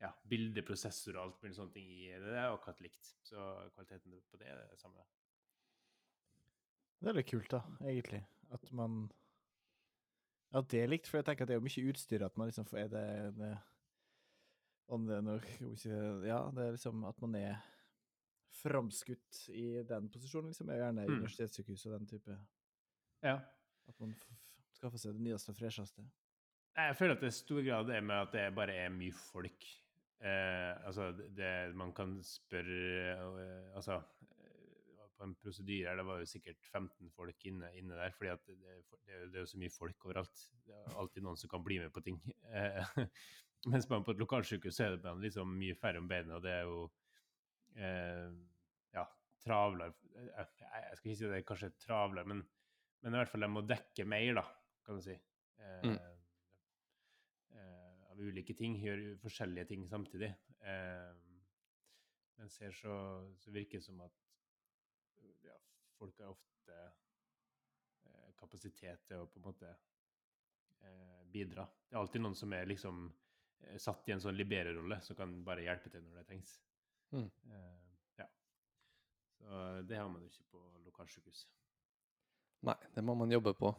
ja, 0.00 0.10
bildeprosessor 0.28 1.16
og 1.16 1.22
alt 1.22 1.42
mulig 1.42 1.56
sånne 1.56 1.72
ting 1.72 1.88
i 1.90 2.08
det, 2.12 2.20
det 2.26 2.36
er 2.40 2.52
akkurat 2.52 2.80
likt. 2.84 3.14
Så 3.24 3.36
kvaliteten 3.74 4.20
på 4.30 4.36
det 4.40 4.48
er 4.48 4.66
det 4.70 4.78
samme. 4.80 5.04
Det 7.00 7.08
er 7.12 7.16
litt 7.18 7.28
kult, 7.30 7.50
da, 7.52 7.60
egentlig. 7.84 8.22
At 8.52 8.72
man 8.72 9.10
At 10.54 10.68
det 10.70 10.82
er 10.84 10.88
likt, 10.88 11.08
for 11.10 11.18
jeg 11.18 11.26
tenker 11.26 11.42
at 11.44 11.48
det 11.50 11.54
er 11.56 11.60
jo 11.60 11.66
mye 11.66 11.90
utstyr 11.92 12.22
at 12.24 12.36
man 12.38 12.48
liksom 12.48 12.66
Er 12.78 12.88
det, 12.88 13.06
det 13.36 13.56
det 14.86 15.16
er 15.16 15.76
si, 15.76 15.88
Ja, 16.28 16.50
det 16.54 16.62
er 16.66 16.76
liksom 16.76 17.04
at 17.08 17.20
man 17.20 17.34
er 17.34 17.56
framskutt 18.62 19.48
i 19.52 19.82
den 19.84 20.06
posisjonen, 20.08 20.48
liksom. 20.52 20.70
Er 20.70 20.78
jo 20.78 20.84
gjerne 20.84 21.02
i 21.02 21.08
Mm. 21.08 21.16
universitetssykehus 21.18 21.86
og 21.86 21.98
den 21.98 22.06
type 22.06 22.38
Ja. 23.22 23.40
At 23.88 24.00
man 24.00 24.14
skaffer 24.72 24.98
seg 24.98 25.12
det 25.12 25.20
nyeste 25.20 25.50
og 25.50 25.56
fresheste. 25.56 26.02
Jeg 26.76 26.96
føler 26.96 27.14
at 27.14 27.20
det 27.20 27.28
i 27.28 27.30
stor 27.30 27.62
grad 27.64 27.90
er 27.90 28.00
med 28.00 28.14
at 28.16 28.32
det 28.32 28.54
bare 28.54 28.72
er 28.74 28.88
mye 28.90 29.12
folk. 29.12 29.64
Eh, 30.20 30.86
altså, 30.86 31.12
det- 31.34 31.74
Man 31.74 31.92
kan 31.92 32.22
spørre 32.22 33.12
eh, 33.40 33.74
Altså, 33.76 34.02
på 35.16 35.24
en 35.26 35.34
prosedyre 35.40 35.88
her, 35.90 35.96
det 36.00 36.04
var 36.08 36.20
jo 36.20 36.28
sikkert 36.30 36.60
15 36.70 37.10
folk 37.14 37.46
inne, 37.48 37.70
inne 37.78 37.96
der, 37.98 38.12
fordi 38.16 38.30
at 38.34 38.42
det, 38.48 38.56
det, 38.60 39.20
det, 39.32 39.34
er 39.34 39.40
jo- 39.42 39.50
så 39.52 39.58
mye 39.62 39.72
folk 39.74 40.04
overalt. 40.08 40.42
Det 40.66 40.74
er 40.76 40.96
alltid 41.00 41.24
noen 41.26 41.40
som 41.40 41.50
kan 41.52 41.64
bli 41.64 41.78
med 41.82 41.92
på 41.94 42.02
ting. 42.04 42.18
Eh, 42.52 42.92
mens 43.72 43.88
man 43.90 44.04
på 44.06 44.12
et 44.14 44.20
lokalsykehus 44.22 44.76
så 44.76 44.84
er 44.90 44.98
det 45.00 45.14
liksom 45.24 45.56
mye 45.58 45.74
færre 45.80 46.02
om 46.02 46.08
beina, 46.10 46.36
og 46.36 46.44
det 46.44 46.52
er 46.52 46.68
jo 46.68 46.82
eh, 47.76 48.28
ja, 48.96 49.06
travlere 49.42 49.94
jeg, 50.14 50.28
jeg 50.36 50.98
skal 51.00 51.10
ikke 51.10 51.18
si 51.20 51.26
det 51.30 51.38
er 51.40 51.48
kanskje 51.48 51.72
travlere, 51.82 52.28
men, 52.30 52.44
men 53.02 53.14
i 53.16 53.20
hvert 53.20 53.32
fall 53.32 53.44
de 53.46 53.50
må 53.52 53.64
dekke 53.68 54.06
mer, 54.08 54.30
da, 54.38 54.46
kan 54.86 55.00
du 55.00 55.06
si. 55.08 55.16
Eh, 55.16 55.82
Mm. 55.86 55.96
eh, 57.56 58.10
av 58.12 58.20
ulike 58.20 58.54
ting, 58.56 58.76
gjør 58.80 59.02
forskjellige 59.22 59.68
ting 59.72 59.86
samtidig. 59.88 60.28
Eh, 60.60 61.12
mens 62.36 62.58
her 62.60 62.74
så, 62.76 62.94
så 63.40 63.52
virker 63.54 63.80
det 63.80 63.86
som 63.86 64.00
at 64.04 64.25
folk 65.98 66.20
har 66.20 66.32
ofte 66.32 66.78
eh, 68.06 68.30
kapasitet 68.38 69.06
til 69.08 69.22
å 69.22 69.28
på 69.30 69.40
en 69.40 69.46
måte 69.46 69.70
eh, 69.72 71.22
bidra. 71.32 71.66
Det 71.88 71.96
er 71.96 72.02
alltid 72.02 72.24
noen 72.24 72.38
som 72.38 72.52
er 72.56 72.68
liksom 72.68 73.04
eh, 73.08 73.76
satt 73.82 74.08
i 74.08 74.14
en 74.16 74.22
sånn 74.22 74.36
libererrolle, 74.38 75.00
som 75.04 75.18
kan 75.18 75.34
bare 75.46 75.66
hjelpe 75.66 75.92
til 75.92 76.04
når 76.04 76.20
det 76.20 76.26
trengs. 76.30 76.56
Mm. 77.16 77.28
Eh, 77.28 77.86
ja. 78.22 78.28
Så 79.38 79.62
det 79.88 80.00
har 80.00 80.10
man 80.12 80.24
jo 80.24 80.32
ikke 80.32 80.50
på 80.56 80.64
lokalsykehus. 80.88 81.46
Nei, 82.66 82.78
det 82.94 83.04
må 83.04 83.14
man 83.14 83.32
jobbe 83.32 83.52
på. 83.54 83.72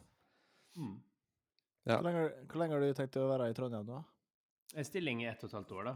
Ja. 1.88 1.98
Hvor, 1.98 2.06
lenge, 2.06 2.28
hvor 2.46 2.60
lenge 2.62 2.76
har 2.76 2.84
du 2.84 2.94
tenkt 2.96 3.16
å 3.18 3.26
være 3.30 3.48
i 3.50 3.56
Trondheim 3.56 3.88
nå? 3.88 3.98
En 4.76 4.84
stilling 4.84 5.22
i 5.24 5.28
ett 5.30 5.42
og 5.42 5.48
et 5.48 5.56
halvt 5.56 5.74
år, 5.78 5.88
da. 5.88 5.94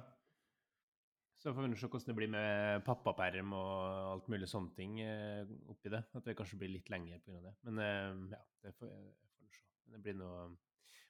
Så 1.42 1.50
får 1.50 1.64
vi 1.66 1.76
se 1.76 1.88
hvordan 1.90 2.06
det 2.06 2.14
blir 2.14 2.30
med 2.30 2.84
pappaperm 2.86 3.54
og 3.58 3.78
alt 4.12 4.28
mulig 4.30 4.46
sånne 4.50 4.76
ting 4.76 5.00
eh, 5.02 5.48
oppi 5.72 5.90
det. 5.90 6.04
At 6.14 6.28
det 6.28 6.36
kanskje 6.38 6.60
blir 6.60 6.70
litt 6.70 6.90
lenger 6.92 7.18
pga. 7.24 7.40
det. 7.48 7.54
Men 7.66 7.80
eh, 7.82 8.36
ja, 8.36 8.38
det 8.62 8.74
får 8.78 8.92
vi 8.92 9.50
se. 9.50 9.64
Men 9.82 9.96
det 9.96 10.02
blir 10.04 10.20
nå 10.20 10.30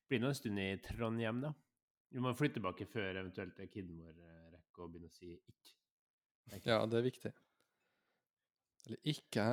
blir 0.09 0.21
noe 0.21 0.33
en 0.33 0.37
stund 0.37 0.61
i 0.61 0.71
Trondheim, 0.85 1.45
da. 1.45 1.53
Vi 2.13 2.21
må 2.21 2.33
flytte 2.37 2.59
tilbake 2.59 2.85
før 2.89 3.21
eventuelt 3.23 3.61
kiden 3.73 4.01
vår 4.01 4.17
eh, 4.25 4.49
rekker 4.57 4.85
å 4.85 4.89
begynne 4.93 5.13
å 5.13 5.15
si 5.15 5.33
ikk. 5.37 5.73
Ja, 6.67 6.83
det 6.89 6.99
er 6.99 7.07
viktig. 7.07 7.33
Eller 8.83 8.99
ikke 9.13 9.45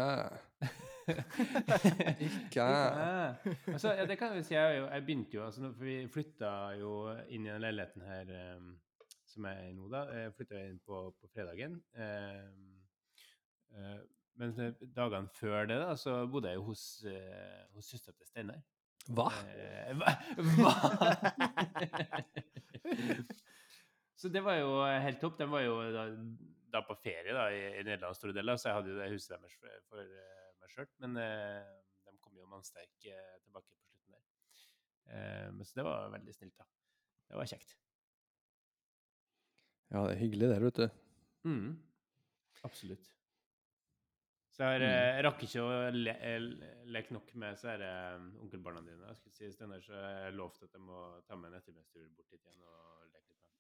Ikke 2.26 2.66
altså, 2.66 3.92
ja, 3.94 4.06
det 4.10 4.18
kan 4.18 4.34
vi 4.36 4.44
si. 4.48 4.56
Jeg, 4.56 4.82
jeg 4.82 5.06
begynte 5.06 5.38
jo 5.38 5.44
altså, 5.46 5.70
for 5.70 5.86
Vi 5.86 5.98
flytta 6.12 6.52
jo 6.80 6.94
inn 7.30 7.46
i 7.46 7.52
den 7.52 7.62
leiligheten 7.64 8.08
her 8.08 8.32
um, 8.58 8.72
som 9.30 9.46
jeg 9.48 9.60
er 9.62 9.70
i 9.70 9.76
nå, 9.78 9.88
da. 9.92 10.04
Jeg 10.16 10.36
flytta 10.38 10.64
inn 10.66 10.80
på, 10.86 11.02
på 11.20 11.30
fredagen. 11.34 11.78
Eh, 11.94 12.44
eh, 13.76 14.00
men 14.40 14.56
dagene 14.96 15.32
før 15.36 15.68
det, 15.70 15.80
da, 15.82 15.96
så 16.00 16.22
bodde 16.32 16.52
jeg 16.52 16.60
jo 16.62 16.68
hos, 16.70 16.84
eh, 17.10 17.64
hos 17.76 17.90
søstera 17.92 18.16
til 18.16 18.30
Steinar. 18.30 18.62
Hva? 19.10 19.28
Hva? 20.00 20.14
hva? 20.60 20.74
så 24.20 24.32
det 24.32 24.44
var 24.46 24.60
jo 24.60 24.72
helt 24.86 25.22
topp. 25.24 25.40
De 25.40 25.50
var 25.50 25.66
jo 25.66 25.80
da, 25.96 26.06
da 26.74 26.84
på 26.86 26.98
ferie 27.04 27.36
da, 27.36 27.50
i, 27.52 27.64
i 27.80 27.84
Nederland 27.84 28.18
store 28.18 28.36
deler, 28.38 28.60
så 28.60 28.70
jeg 28.70 28.80
hadde 28.80 28.94
jo 28.94 29.00
det 29.00 29.12
huset 29.16 29.36
deres 29.36 29.58
for, 29.60 29.84
for 29.90 30.16
meg 30.62 30.74
sjøl. 30.76 30.90
Men 31.04 31.20
eh, 31.24 31.76
de 32.08 32.18
kom 32.24 32.38
jo 32.40 32.48
mannsterke 32.52 33.16
eh, 33.16 33.38
tilbake 33.44 33.70
på 33.74 33.82
slutten 33.82 34.16
der. 34.16 34.26
Eh, 35.16 35.64
så 35.66 35.82
det 35.82 35.88
var 35.90 36.14
veldig 36.16 36.36
snilt, 36.38 36.58
da. 36.60 36.70
Det 37.30 37.38
var 37.38 37.50
kjekt. 37.50 37.76
Ja, 39.90 40.04
det 40.06 40.16
er 40.16 40.22
hyggelig 40.22 40.50
der, 40.52 40.66
vet 40.68 40.80
du. 40.84 40.90
Mm. 41.50 41.70
Absolutt. 42.68 43.08
Så 44.54 44.64
jeg, 44.66 44.74
har, 44.74 44.80
Mm. 44.84 44.92
eh, 44.92 45.16
jeg 45.16 45.24
rakk 45.26 45.44
ikke 45.46 45.62
å 45.64 45.76
le, 45.96 46.14
le, 46.44 46.70
leke 46.92 47.14
nok 47.16 47.30
med 47.40 47.58
så 47.58 47.70
her, 47.72 47.82
eh, 47.86 48.24
onkelbarna 48.44 48.82
dine. 48.84 49.08
Jeg 49.08 49.16
skulle 49.22 49.36
si 49.38 49.52
Steinar, 49.56 49.80
så 49.86 49.94
jeg 49.96 50.34
lovte 50.36 50.66
at 50.68 50.74
jeg 50.76 50.82
må 50.84 51.00
ta 51.28 51.36
med 51.40 51.54
en 51.54 51.60
ettermiddagstur 51.62 52.10
bort 52.18 52.30
dit 52.30 52.42
igjen 52.44 52.60
og 52.68 53.06
leke 53.14 53.30
litt 53.30 53.40
med. 53.40 53.54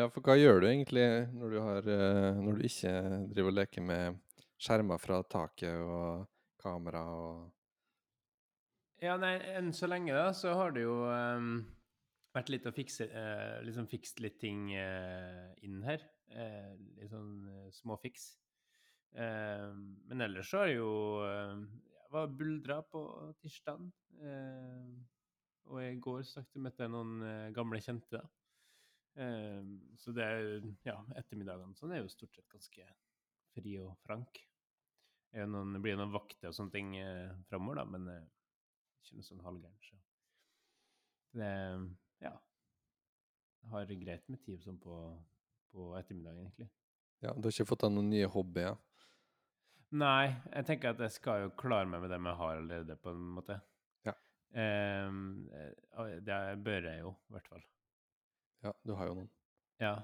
Ja, 0.00 0.08
for 0.08 0.20
hva 0.24 0.36
gjør 0.40 0.60
du 0.64 0.66
egentlig 0.70 1.04
når 1.36 1.50
du, 1.52 1.58
har, 1.60 1.90
eh, 1.92 2.40
når 2.40 2.56
du 2.56 2.64
ikke 2.70 2.94
driver 3.34 3.52
og 3.52 3.58
leker 3.60 3.82
med 3.92 4.18
skjermer 4.58 4.98
fra 4.98 5.20
taket 5.22 5.76
og 5.84 6.26
kamera 6.62 7.04
og 7.12 7.52
Ja, 9.04 9.18
nei, 9.20 9.34
enn 9.52 9.74
så 9.76 9.84
lenge 9.92 10.14
da, 10.16 10.30
så 10.32 10.54
har 10.56 10.70
du 10.72 10.80
jo 10.80 10.94
ehm, 11.12 11.66
vært 12.36 12.52
litt 12.52 12.68
å 12.68 12.74
fikse, 12.74 13.08
eh, 13.08 13.58
liksom 13.66 13.88
fikst 13.90 14.20
litt 14.24 14.38
ting 14.42 14.68
eh, 14.76 15.52
inn 15.66 15.80
her. 15.86 16.04
Eh, 16.32 16.74
litt 16.98 17.12
sånn 17.12 17.46
eh, 17.52 17.68
småfiks. 17.74 18.30
Eh, 19.16 19.68
men 20.10 20.24
ellers 20.26 20.50
så 20.50 20.64
er 20.64 20.72
det 20.72 20.78
jo 20.78 20.94
eh, 21.24 21.60
Jeg 21.96 22.12
var 22.14 22.34
buldra 22.40 22.80
på 22.86 23.02
tirsdagen. 23.42 23.92
Eh, 24.22 24.96
og 25.66 25.80
i 25.82 25.94
går 25.98 26.22
snakket 26.28 26.62
møtte 26.62 26.86
jeg 26.86 26.92
noen 26.94 27.52
gamle 27.54 27.80
kjente, 27.82 28.20
da. 28.20 28.26
Så 29.98 30.12
det 30.14 30.22
er 30.22 30.44
Ja, 30.86 31.00
ettermiddagene 31.18 31.74
sånn 31.74 31.94
er 31.96 32.04
jo 32.04 32.12
stort 32.12 32.36
sett 32.36 32.46
ganske 32.52 32.84
fri 33.56 33.72
og 33.82 33.96
frank. 34.04 34.38
Det 35.32 35.46
noen, 35.50 35.74
blir 35.82 35.98
noen 35.98 36.12
vakter 36.14 36.52
og 36.52 36.54
sånne 36.54 36.74
ting 36.76 36.92
eh, 37.00 37.32
framover, 37.48 37.80
da, 37.80 37.86
men 37.96 38.06
ikke 39.02 39.18
noe 39.18 39.26
sånn 39.26 39.42
halvgæren. 39.42 39.80
Så 41.32 41.40
det 41.40 41.50
Ja. 42.24 42.32
Har 43.72 43.86
greit 43.90 44.28
med 44.30 44.42
tid 44.44 44.62
sånn 44.62 44.78
på, 44.80 44.96
på 45.74 45.92
ettermiddagen, 45.98 46.46
egentlig. 46.46 46.68
Ja, 47.24 47.32
du 47.32 47.48
har 47.48 47.54
ikke 47.54 47.70
fått 47.72 47.86
deg 47.86 47.94
noen 47.96 48.10
nye 48.12 48.28
hobbyer? 48.30 48.76
Nei, 49.96 50.34
jeg 50.50 50.66
tenker 50.68 50.92
at 50.92 51.00
jeg 51.06 51.14
skal 51.14 51.46
jo 51.46 51.54
klare 51.58 51.88
meg 51.88 52.02
med 52.02 52.12
dem 52.12 52.26
jeg 52.28 52.38
har 52.40 52.60
allerede, 52.60 52.98
på 53.00 53.14
en 53.14 53.22
måte. 53.38 53.56
Ja. 54.06 54.12
Eh, 54.62 56.18
det 56.26 56.42
bør 56.66 56.90
jeg 56.90 57.00
jo, 57.04 57.14
i 57.30 57.36
hvert 57.36 57.50
fall. 57.54 57.64
Ja, 58.66 58.74
du 58.82 58.94
har 58.98 59.10
jo 59.10 59.16
noen. 59.20 59.32
Ja. 59.82 59.94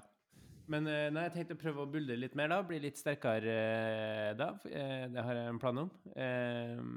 Men 0.71 0.87
eh, 0.87 1.09
nei, 1.11 1.27
jeg 1.27 1.35
tenkte 1.35 1.57
å 1.57 1.61
prøve 1.61 1.83
å 1.83 1.91
buldre 1.91 2.15
litt 2.17 2.37
mer, 2.39 2.49
da. 2.53 2.61
Bli 2.65 2.79
litt 2.85 2.99
sterkere 2.99 3.55
eh, 3.59 4.29
da. 4.39 4.53
det 4.63 5.25
har 5.27 5.41
jeg 5.41 5.51
en 5.51 5.61
plan 5.61 5.83
om. 5.83 5.91
Um, 6.15 6.93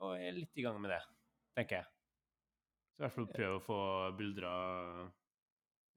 og 0.00 0.14
jeg 0.16 0.30
er 0.30 0.38
litt 0.38 0.60
i 0.60 0.64
gang 0.64 0.78
med 0.80 0.94
det, 0.94 1.00
tenker 1.58 1.80
jeg. 1.80 1.90
Så 3.00 3.04
i 3.04 3.06
hvert 3.06 3.14
fall 3.16 3.26
prøve 3.32 3.56
å 3.56 3.60
få 3.64 3.76
buldra 4.12 4.48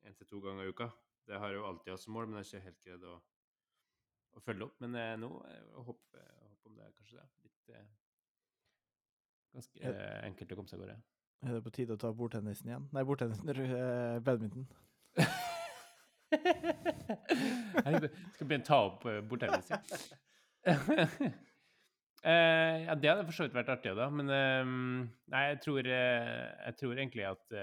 én 0.07 0.13
til 0.15 0.27
to 0.29 0.37
ganger 0.39 0.63
i 0.63 0.69
uka. 0.71 0.85
Det 1.27 1.35
har 1.35 1.51
jeg 1.51 1.57
jo 1.57 1.65
alltid 1.67 1.91
hatt 1.91 1.99
som 1.99 2.13
mål, 2.15 2.29
men 2.29 2.39
jeg 2.39 2.45
har 2.45 2.47
ikke 2.47 2.69
helt 2.69 2.85
greid 2.85 3.03
å, 3.11 3.15
å 4.39 4.43
følge 4.45 4.63
opp. 4.69 4.77
Men 4.79 4.95
eh, 4.95 5.09
nå 5.19 5.27
jeg 5.49 5.83
håper 5.89 6.21
jeg 6.21 6.47
håper 6.53 6.71
om 6.71 6.77
det 6.77 6.85
er 6.85 6.93
kanskje 7.01 7.17
det. 7.17 7.25
Litt 7.43 7.73
eh, 7.75 7.89
Ganske 9.57 9.91
eh, 9.91 10.15
enkelt 10.29 10.55
å 10.55 10.59
komme 10.61 10.71
seg 10.71 10.79
av 10.79 10.85
gårde. 10.85 10.95
Er 11.43 11.51
det 11.57 11.61
på 11.67 11.75
tide 11.75 11.97
å 11.97 12.01
ta 12.05 12.13
bordtennisen 12.23 12.71
igjen? 12.71 12.87
Nei, 12.95 13.03
bordtennisen 13.11 13.51
eh, 13.51 14.23
Badminton. 14.23 14.63
Jeg 17.83 18.13
skal 18.31 18.47
begynne 18.47 18.63
å 18.63 18.71
ta 18.71 18.79
opp 18.87 19.03
uh. 22.25 22.83
Ja. 22.87 22.95
Det 22.95 23.09
hadde 23.09 23.25
for 23.27 23.37
så 23.37 23.47
vidt 23.47 23.55
vært 23.57 23.71
artig, 23.73 23.93
da. 23.97 24.09
Men 24.13 24.31
uh, 24.31 24.73
nei, 25.33 25.43
jeg 25.51 25.61
tror, 25.65 25.87
uh, 25.87 26.43
jeg 26.67 26.77
tror 26.79 26.97
egentlig 26.97 27.27
at, 27.29 27.57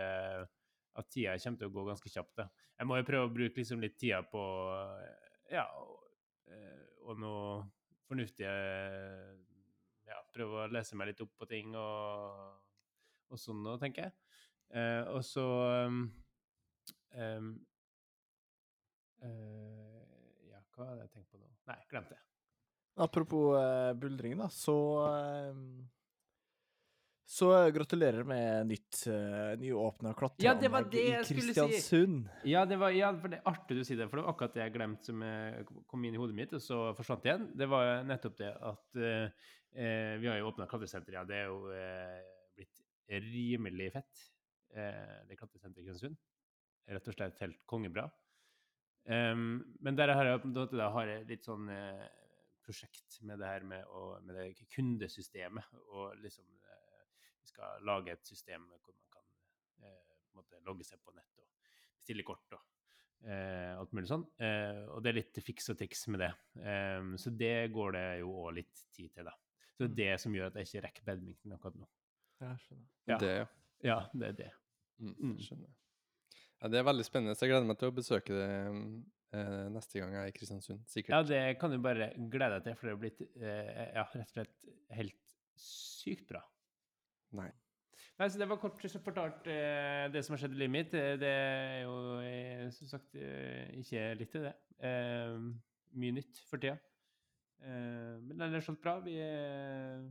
at 1.00 1.11
tida 1.12 1.37
kommer 1.45 1.62
til 1.62 1.71
å 1.71 1.75
gå 1.76 1.87
ganske 1.88 2.12
kjapt. 2.12 2.35
da. 2.43 2.49
Jeg 2.81 2.88
må 2.88 2.99
jo 3.00 3.09
prøve 3.09 3.29
å 3.29 3.35
bruke 3.35 3.61
liksom 3.61 3.83
litt 3.83 3.99
tida 4.00 4.23
på 4.25 4.43
ja, 5.50 5.67
og, 7.05 7.17
noe 7.19 7.64
fornuftige 8.07 8.52
Ja, 10.07 10.21
prøve 10.35 10.64
å 10.64 10.71
lese 10.71 10.97
meg 10.99 11.11
litt 11.11 11.21
opp 11.25 11.35
på 11.38 11.49
ting 11.50 11.75
og, 11.79 12.55
og 13.31 13.43
sånn 13.43 13.61
noe, 13.67 13.79
tenker 13.83 14.09
jeg. 14.09 14.14
Og 15.11 15.21
så 15.26 15.45
um, 15.90 16.00
um, 17.19 17.52
Ja, 20.49 20.64
hva 20.75 20.90
hadde 20.93 21.05
jeg 21.05 21.14
tenkt 21.19 21.31
på 21.31 21.43
nå? 21.43 21.50
Nei, 21.69 21.79
glemte 21.90 22.17
det. 22.17 22.29
Apropos 22.97 23.54
uh, 23.54 23.92
buldring, 23.94 24.37
da, 24.38 24.49
så 24.50 24.75
uh, 25.06 25.54
Så 27.30 27.50
gratulerer 27.70 28.26
med 28.26 28.66
nytt 28.66 29.04
uh, 29.06 29.54
nyåpna 29.61 30.14
Ja, 30.42 30.54
det 30.59 30.68
var 30.68 30.88
klatreanlegg 30.88 30.90
det 30.90 31.04
i 31.04 31.28
skulle 31.28 31.54
si. 31.78 32.09
Ja, 32.50 32.64
det 32.66 32.76
var, 32.80 32.90
ja, 32.90 33.12
for 33.14 33.30
det 33.30 33.38
er 33.38 33.49
artig 33.52 33.78
du 33.78 33.85
sier 33.87 34.02
det, 34.02 34.09
for 34.11 34.18
det 34.18 34.26
var 34.26 34.35
akkurat 34.35 34.59
det 34.59 34.64
jeg 34.64 34.75
glemte 34.75 35.12
som 35.12 35.23
eh, 35.23 35.62
kom 35.87 36.04
inn 36.04 36.18
i 36.18 36.20
hodet 36.20 36.37
mitt, 36.37 36.52
og 36.59 36.64
så 36.64 36.80
forsvant 36.99 37.28
igjen. 37.28 37.47
Det 37.54 37.70
var 37.70 38.02
nettopp 38.09 38.37
det 38.42 38.50
at 38.50 38.99
uh, 38.99 39.50
eh, 39.73 40.16
vi 40.18 40.28
har 40.28 40.40
jo 40.40 40.50
åpna 40.50 40.66
klatresenter, 40.66 41.14
ja. 41.20 41.25
Det 41.25 41.38
er 41.38 41.47
jo 41.52 41.70
eh, 41.75 42.18
blitt 42.59 42.82
rimelig 43.30 43.92
fett, 43.94 44.26
eh, 44.75 45.20
det 45.28 45.38
klatresenteret 45.38 45.85
i 45.85 45.88
Kristiansund. 45.88 46.18
Rett 46.90 47.09
og 47.09 47.14
slett 47.14 47.38
helt 47.44 47.62
kongebra. 47.70 48.09
Um, 49.06 49.62
men 49.80 49.97
der 49.97 50.12
har 50.12 50.26
jeg, 50.28 50.50
da 50.52 50.90
har 50.92 51.09
jeg 51.09 51.28
litt 51.30 51.47
sånn 51.47 51.70
eh, 51.73 52.02
prosjekt 52.71 53.21
med 53.27 53.43
det 53.43 53.50
her 53.50 53.67
med, 53.67 53.85
å, 53.91 54.17
med 54.25 54.39
det 54.39 54.69
kundesystemet, 54.73 55.71
og 55.91 56.17
liksom 56.23 56.47
eh, 56.71 57.05
vi 57.43 57.50
skal 57.50 57.83
lage 57.89 58.15
et 58.15 58.27
system 58.31 58.67
hvor 58.71 58.95
man 58.95 59.15
kan 59.19 59.27
eh, 59.85 60.19
måtte 60.39 60.62
logge 60.67 60.87
seg 60.87 61.03
på 61.03 61.12
nett 61.17 61.41
og 61.43 61.49
bestille 61.99 62.25
kort 62.27 62.57
og 62.57 62.62
eh, 63.27 63.75
alt 63.77 63.93
mulig 63.97 64.09
sånn. 64.11 64.25
Eh, 64.41 64.83
og 64.95 65.03
det 65.03 65.11
er 65.12 65.19
litt 65.19 65.41
fiks 65.45 65.71
og 65.73 65.79
triks 65.81 66.07
med 66.12 66.23
det. 66.25 66.31
Em, 66.62 67.15
så 67.21 67.33
det 67.35 67.55
går 67.75 67.97
det 67.97 68.05
jo 68.23 68.35
òg 68.45 68.55
litt 68.61 68.85
tid 68.95 69.12
til, 69.17 69.27
da. 69.29 69.35
Så 69.75 69.89
det 69.89 69.91
er 69.91 70.15
det 70.15 70.21
som 70.23 70.35
gjør 70.37 70.50
at 70.50 70.59
jeg 70.61 70.69
ikke 70.69 70.85
rekker 70.87 71.09
badminton 71.11 71.57
akkurat 71.57 71.79
nå. 71.81 71.91
Jeg 72.41 72.62
skjønner. 72.65 72.89
Ja. 73.11 73.19
Det, 73.21 73.35
ja. 73.37 73.47
Ja, 73.91 73.99
det 74.12 74.33
er 74.33 74.39
det. 74.45 74.50
Mm, 75.00 75.15
Mm. 75.17 75.37
Skjønner. 75.41 75.71
Ja, 76.61 76.69
det 76.69 76.81
er 76.81 76.85
veldig 76.90 77.07
spennende, 77.07 77.37
så 77.37 77.47
jeg 77.47 77.55
gleder 77.55 77.69
meg 77.71 77.79
til 77.81 77.88
å 77.88 77.97
besøke 77.97 78.37
det 78.37 78.49
eh, 79.33 79.64
neste 79.73 80.00
gang 80.02 80.12
jeg 80.12 80.26
er 80.26 80.33
i 80.33 80.37
Kristiansund. 80.37 80.83
Sikkert. 80.93 81.14
Ja, 81.14 81.23
det 81.25 81.59
kan 81.61 81.73
du 81.73 81.79
bare 81.81 82.11
glede 82.33 82.59
deg 82.59 82.67
til, 82.69 82.76
for 82.76 82.88
det 82.88 82.95
har 82.95 83.00
blitt 83.00 83.23
eh, 83.40 83.81
ja, 83.97 84.05
rett 84.05 84.26
og 84.26 84.35
slett 84.35 84.71
helt 84.99 85.35
sykt 85.61 86.29
bra. 86.29 86.43
Nei. 87.40 87.49
Nei, 88.21 88.29
så 88.29 88.37
Det 88.43 88.50
var 88.50 88.61
kort 88.61 88.76
fortalt 89.07 89.49
eh, 89.49 90.05
det 90.12 90.21
som 90.26 90.35
har 90.35 90.43
skjedd 90.43 90.59
i 90.59 90.61
livet 90.61 90.75
mitt. 90.75 90.95
Eh, 90.99 91.14
Det 91.21 91.33
er 91.33 91.79
jo 91.87 91.97
eh, 92.21 92.67
som 92.76 92.90
sagt 92.90 93.17
ikke 93.17 94.05
litt 94.21 94.33
til 94.35 94.45
det. 94.45 94.55
Eh, 94.85 95.38
mye 95.97 96.17
nytt 96.19 96.43
for 96.50 96.61
tida. 96.61 96.76
Eh, 97.64 98.21
men 98.26 98.45
ellers 98.45 98.69
alt 98.69 98.83
bra. 98.85 98.99
Vi 99.05 99.17
er, 99.25 100.05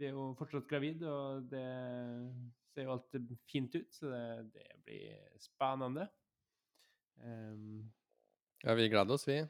vi 0.00 0.08
er 0.08 0.16
jo 0.16 0.30
fortsatt 0.40 0.68
gravid, 0.70 1.04
og 1.04 1.50
det 1.52 1.66
ser 2.72 2.86
jo 2.88 2.92
alt 2.96 3.16
fint 3.50 3.74
ut, 3.76 3.88
så 3.94 4.10
det, 4.12 4.22
det 4.54 4.66
blir 4.86 5.16
spennende. 5.42 6.08
Um, 7.22 7.92
Ja, 8.64 8.74
vi 8.78 8.88
gleder 8.88 9.14
oss, 9.14 9.26
vi. 9.28 9.40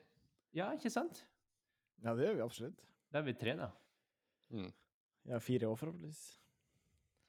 ja, 0.57 0.71
ikke 0.73 0.91
sant? 0.91 1.26
Ja, 2.02 2.14
det 2.17 2.25
gjør 2.26 2.35
vi 2.38 2.43
absolutt. 2.47 2.79
Da 3.12 3.21
er 3.21 3.26
vi 3.26 3.35
tre, 3.37 3.52
da. 3.59 3.69
Mm. 4.52 4.71
Ja, 5.29 5.38
fire 5.38 5.69
år, 5.69 5.76
forhåpentligvis. 5.76 6.23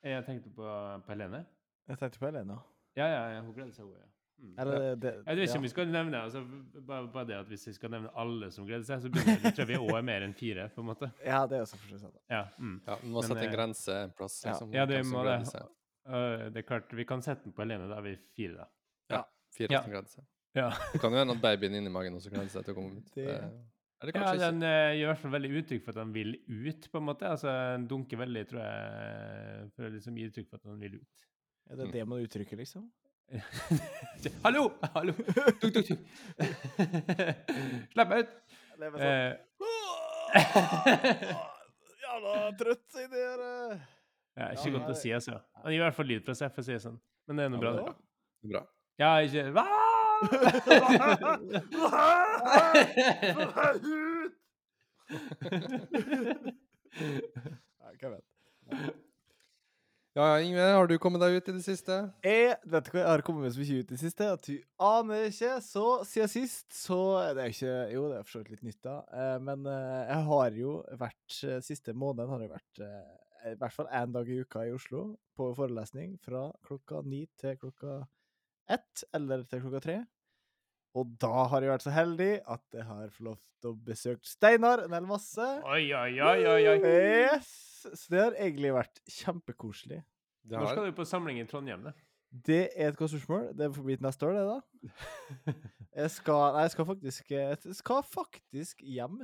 Jeg 0.03 0.23
tenkte 0.25 0.49
på, 0.49 0.63
på 1.05 1.11
Helene. 1.13 1.43
Jeg 1.87 1.99
tenkte 1.99 2.19
på 2.19 2.25
Helene. 2.31 2.57
Ja, 2.95 3.05
ja, 3.07 3.21
ja, 3.35 3.41
hun 3.43 3.53
gleder 3.53 3.71
seg, 3.75 3.85
hun, 3.85 3.95
ja. 3.99 4.09
Mm. 4.43 4.55
Eller 4.59 4.79
det, 4.79 5.01
det 5.03 5.11
Jeg 5.13 5.35
vet 5.37 5.43
ikke 5.45 5.57
om 5.59 5.63
vi 5.63 5.69
skal 5.71 5.91
nevne 5.93 6.19
altså, 6.25 6.39
bare, 6.87 7.05
bare 7.13 7.27
det 7.29 7.35
at 7.37 7.47
Hvis 7.47 7.67
vi 7.67 7.73
skal 7.77 7.91
nevne 7.93 8.09
alle 8.17 8.49
som 8.51 8.65
gleder 8.65 8.83
seg, 8.87 9.03
så 9.03 9.11
begynner 9.13 9.37
jeg, 9.45 9.53
tror 9.53 9.61
jeg 9.61 9.69
vi 9.69 9.77
også 9.77 9.99
er 9.99 10.07
mer 10.09 10.25
enn 10.25 10.33
fire. 10.35 10.65
på 10.73 10.81
en 10.81 10.87
måte. 10.89 11.09
Ja, 11.23 11.43
det 11.47 11.59
er 11.59 11.61
også 11.67 11.77
for 11.83 12.01
seg. 12.01 12.17
Ja, 12.33 12.41
mm. 12.57 12.73
Ja, 12.87 12.97
vi 13.03 13.11
må 13.13 13.21
Men, 13.21 13.27
sette 13.29 13.43
en 13.45 13.47
eh, 13.51 13.53
grense 13.53 13.99
en 14.07 14.11
plass. 14.17 14.39
ja. 14.43 14.49
Liksom, 14.55 14.73
ja 14.73 14.85
det 14.89 14.99
må 15.05 15.23
det. 15.27 15.37
Øh, 16.07 16.49
det 16.53 16.57
er 16.63 16.67
klart, 16.67 16.91
Vi 16.93 17.03
kan 17.07 17.21
sette 17.21 17.43
den 17.45 17.53
på 17.55 17.61
Helene, 17.63 17.87
da 17.89 17.95
er 17.97 18.01
vi 18.01 18.15
fire, 18.35 18.55
da. 18.57 18.65
Ja. 19.09 19.21
Fire 19.55 19.67
Ja. 19.71 19.81
som 19.81 19.91
gleder 19.91 20.09
seg. 20.11 20.25
Ja, 20.55 20.69
Det 20.93 20.99
kan 21.01 21.11
jo 21.11 21.17
hende 21.17 21.33
at 21.33 21.41
babyen 21.41 21.75
inni 21.75 21.89
magen 21.89 22.13
også 22.15 22.29
gleder 22.29 22.49
seg 22.51 22.65
til 22.65 22.73
å 22.73 22.77
komme 22.77 22.97
ut. 22.97 23.07
Det- 23.15 23.25
Det- 24.03 24.15
ja 24.15 24.33
Den 24.35 24.57
uh, 24.59 24.91
gjør 24.91 24.99
i 24.99 25.05
hvert 25.07 25.17
fall 25.21 25.31
veldig 25.31 25.51
uttrykk 25.63 25.83
for 25.85 25.91
at 25.91 25.97
han 26.03 26.11
vil 26.13 26.33
ut, 26.49 26.89
på 26.91 26.97
en 26.99 27.05
måte. 27.07 27.23
Altså, 27.29 27.47
Den 27.47 27.87
dunker 27.87 28.17
veldig, 28.19 28.47
tror 28.49 28.59
jeg, 28.59 29.69
for 29.77 29.83
å 29.87 29.91
liksom 29.93 30.17
gi 30.19 30.25
uttrykk 30.27 30.49
for 30.49 30.57
at 30.59 30.63
han 30.67 30.79
vil 30.81 30.95
ut. 30.99 31.23
Er 31.71 31.75
det 31.77 31.85
Mm. 31.87 31.91
det 31.93 32.07
man 32.07 32.19
uttrykker, 32.25 32.57
liksom? 32.59 32.91
Hallo! 34.43 34.73
Hallo! 34.93 35.13
Tuk, 35.61 35.71
tuk, 35.73 35.85
tuk. 35.87 35.99
Slapp 37.95 38.09
meg 38.11 38.19
ut! 38.25 38.33
Jeg 38.73 38.79
lever 38.83 38.97
sånn. 38.99 39.07
Eh, 39.07 39.33
sånn 40.43 41.03
Jævla 42.03 42.33
trøtt 42.59 42.99
inni 43.05 43.21
her. 43.23 43.41
Ja, 44.37 44.49
ikke 44.53 44.69
Ja, 44.69 44.73
godt 44.77 44.89
å 44.93 44.95
si, 44.97 45.09
altså. 45.13 45.35
Han 45.63 45.71
gir 45.73 45.79
i 45.81 45.83
hvert 45.85 45.97
fall 45.97 46.09
lyd 46.09 46.23
fra 46.25 46.35
seg, 46.37 46.51
for 46.55 46.61
å 46.63 46.65
si 46.67 46.73
det 46.75 46.81
sånn. 46.83 46.99
Men 47.27 47.39
det 47.39 47.43
er 47.45 47.49
noe 47.53 47.61
bra, 47.63 47.71
Ja, 47.77 47.83
det. 47.85 47.95
Bra. 48.53 48.61
Ja, 48.99 49.11
ikke 49.25 49.43
Hva? 49.53 49.65
Hva 57.99 58.09
vet 58.13 58.27
Ja, 60.13 60.25
ja, 60.29 60.41
Ingve, 60.45 60.61
har 60.77 60.85
du 60.85 60.93
kommet 61.01 61.23
deg 61.23 61.39
ut 61.39 61.47
i 61.49 61.55
det 61.55 61.63
siste? 61.65 61.95
Jeg 62.21 62.51
vet 62.69 62.85
ikke 62.85 62.99
hva 62.99 63.01
jeg 63.01 63.09
har 63.09 63.23
kommet 63.25 63.47
meg 63.47 63.53
så 63.55 63.63
mye 63.63 63.79
ut 63.79 63.87
i 63.87 63.95
det 63.95 63.97
siste, 63.97 64.27
at 64.35 64.45
du 64.45 64.59
aner 64.85 65.23
ikke. 65.31 65.55
Så 65.65 65.85
siden 66.05 66.29
sist, 66.29 66.67
så 66.77 66.99
Det 67.33 67.41
er 67.47 67.55
ikke 67.55 67.73
Jo, 67.95 68.03
det 68.11 68.19
er 68.19 68.27
for 68.27 68.35
så 68.35 68.41
vidt 68.43 68.51
litt 68.53 68.67
nytt, 68.67 68.81
da. 68.85 68.99
Eh, 69.09 69.37
men 69.41 69.65
eh, 69.65 70.03
jeg 70.11 70.27
har 70.29 70.59
jo 70.59 70.75
vært 71.01 71.39
eh, 71.49 71.57
Siste 71.65 71.95
måneden 71.97 72.29
har 72.29 72.45
jeg 72.45 72.51
vært 72.53 72.83
eh, 72.85 73.09
i 73.43 73.55
hvert 73.59 73.75
fall 73.75 73.89
én 73.91 74.13
dag 74.15 74.29
i 74.29 74.39
uka 74.43 74.63
i 74.67 74.73
Oslo 74.73 75.03
på 75.37 75.49
forelesning 75.57 76.15
fra 76.23 76.47
klokka 76.65 77.01
ni 77.07 77.25
til 77.39 77.57
klokka 77.59 78.01
ett, 78.71 79.03
eller 79.13 79.43
til 79.49 79.63
klokka 79.65 79.81
tre. 79.83 79.97
Og 80.93 81.09
da 81.21 81.47
har 81.49 81.65
jeg 81.65 81.73
vært 81.73 81.85
så 81.87 81.93
heldig 81.93 82.31
at 82.53 82.77
jeg 82.77 82.85
har 82.85 83.11
fått 83.15 83.25
lov 83.25 83.37
til 83.63 83.71
å 83.71 83.77
besøke 83.87 84.29
Steinar 84.29 84.83
en 84.85 84.93
hel 84.93 85.07
masse. 85.09 85.47
Oi, 85.65 85.87
oi, 85.89 86.11
oi, 86.21 86.39
oi, 86.51 86.59
oi. 86.69 86.77
Yes! 86.85 87.49
Så 87.83 88.13
det 88.13 88.21
har 88.21 88.35
egentlig 88.37 88.71
vært 88.75 89.01
kjempekoselig. 89.09 90.03
Har... 90.51 90.59
Når 90.59 90.69
skal 90.69 90.91
du 90.91 90.97
på 90.99 91.07
samling 91.07 91.41
i 91.41 91.47
Trondheim, 91.49 91.87
da? 91.89 91.95
Det 92.33 92.61
er 92.71 92.91
et 92.91 92.97
godt 92.97 93.11
spørsmål. 93.13 93.49
Det 93.57 93.71
får 93.73 93.87
bli 93.87 93.97
til 93.97 94.05
neste 94.05 94.29
år, 94.29 94.37
det, 94.37 94.45
da. 94.53 95.57
Jeg 96.03 96.09
skal, 96.09 96.55
nei, 96.55 96.61
jeg 96.65 96.71
skal 96.73 96.85
faktisk 96.89 97.31
Jeg 97.31 97.75
skal 97.77 97.99
faktisk 98.09 98.79
hjem 98.81 99.19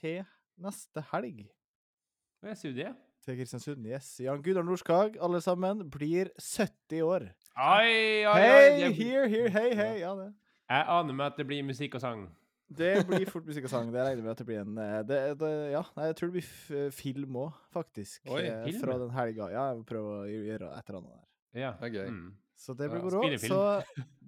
til 0.00 0.22
neste 0.64 1.02
helg. 1.10 1.42
Jeg 1.44 2.56
sier 2.56 2.70
jo 2.70 2.76
studiet? 2.76 3.02
Til 3.24 3.38
Kristiansund. 3.38 3.86
Yes. 3.88 4.08
Jan 4.20 4.42
Gunnar 4.44 4.64
Norskag, 4.66 5.14
alle 5.22 5.40
sammen, 5.40 5.84
blir 5.90 6.28
70 6.36 7.00
år. 7.06 7.28
Oi, 7.56 8.24
oi, 8.26 8.28
oi! 8.28 8.40
Hei, 8.40 8.80
det- 8.82 8.94
here, 8.98 9.28
here, 9.28 9.48
hei, 9.54 9.70
hei. 9.74 9.92
Ja, 10.02 10.14
det. 10.18 10.32
Jeg 10.68 10.84
aner 10.88 11.14
meg 11.14 11.26
at 11.32 11.36
det 11.38 11.46
blir 11.46 11.62
musikk 11.64 11.94
og 11.94 12.00
sang. 12.04 12.26
Det 12.74 13.06
blir 13.06 13.24
fort 13.28 13.44
musikk 13.46 13.64
og 13.64 13.70
sang. 13.70 13.90
Det 13.92 14.00
regner 14.00 14.16
jeg 14.20 14.24
med 14.24 14.30
at 14.32 14.38
det 14.38 14.46
blir 14.48 14.60
en 14.60 14.78
eh, 14.78 15.02
det, 15.04 15.18
det, 15.38 15.50
Ja, 15.72 15.82
jeg 16.08 16.16
tror 16.16 16.30
det 16.32 16.36
blir 16.42 16.90
film 16.92 17.36
òg, 17.36 17.52
faktisk. 17.72 18.22
Oi, 18.28 18.42
eh, 18.48 18.64
film? 18.64 18.80
Fra 18.82 18.98
den 18.98 19.10
helga. 19.14 19.48
Ja, 19.52 19.66
jeg 19.70 19.76
må 19.80 19.84
prøve 19.88 20.14
å 20.22 20.28
gjøre 20.28 20.70
et 20.78 20.88
eller 20.88 21.00
annet 21.00 21.12
der. 21.12 21.24
Ja. 21.60 21.72
Det 21.80 21.88
er 21.90 21.94
gøy. 21.98 22.08
Mm. 22.10 22.32
Så 22.56 22.74
det 22.76 22.90
blir 22.90 23.04
Ja. 23.04 23.38
Så 23.38 23.60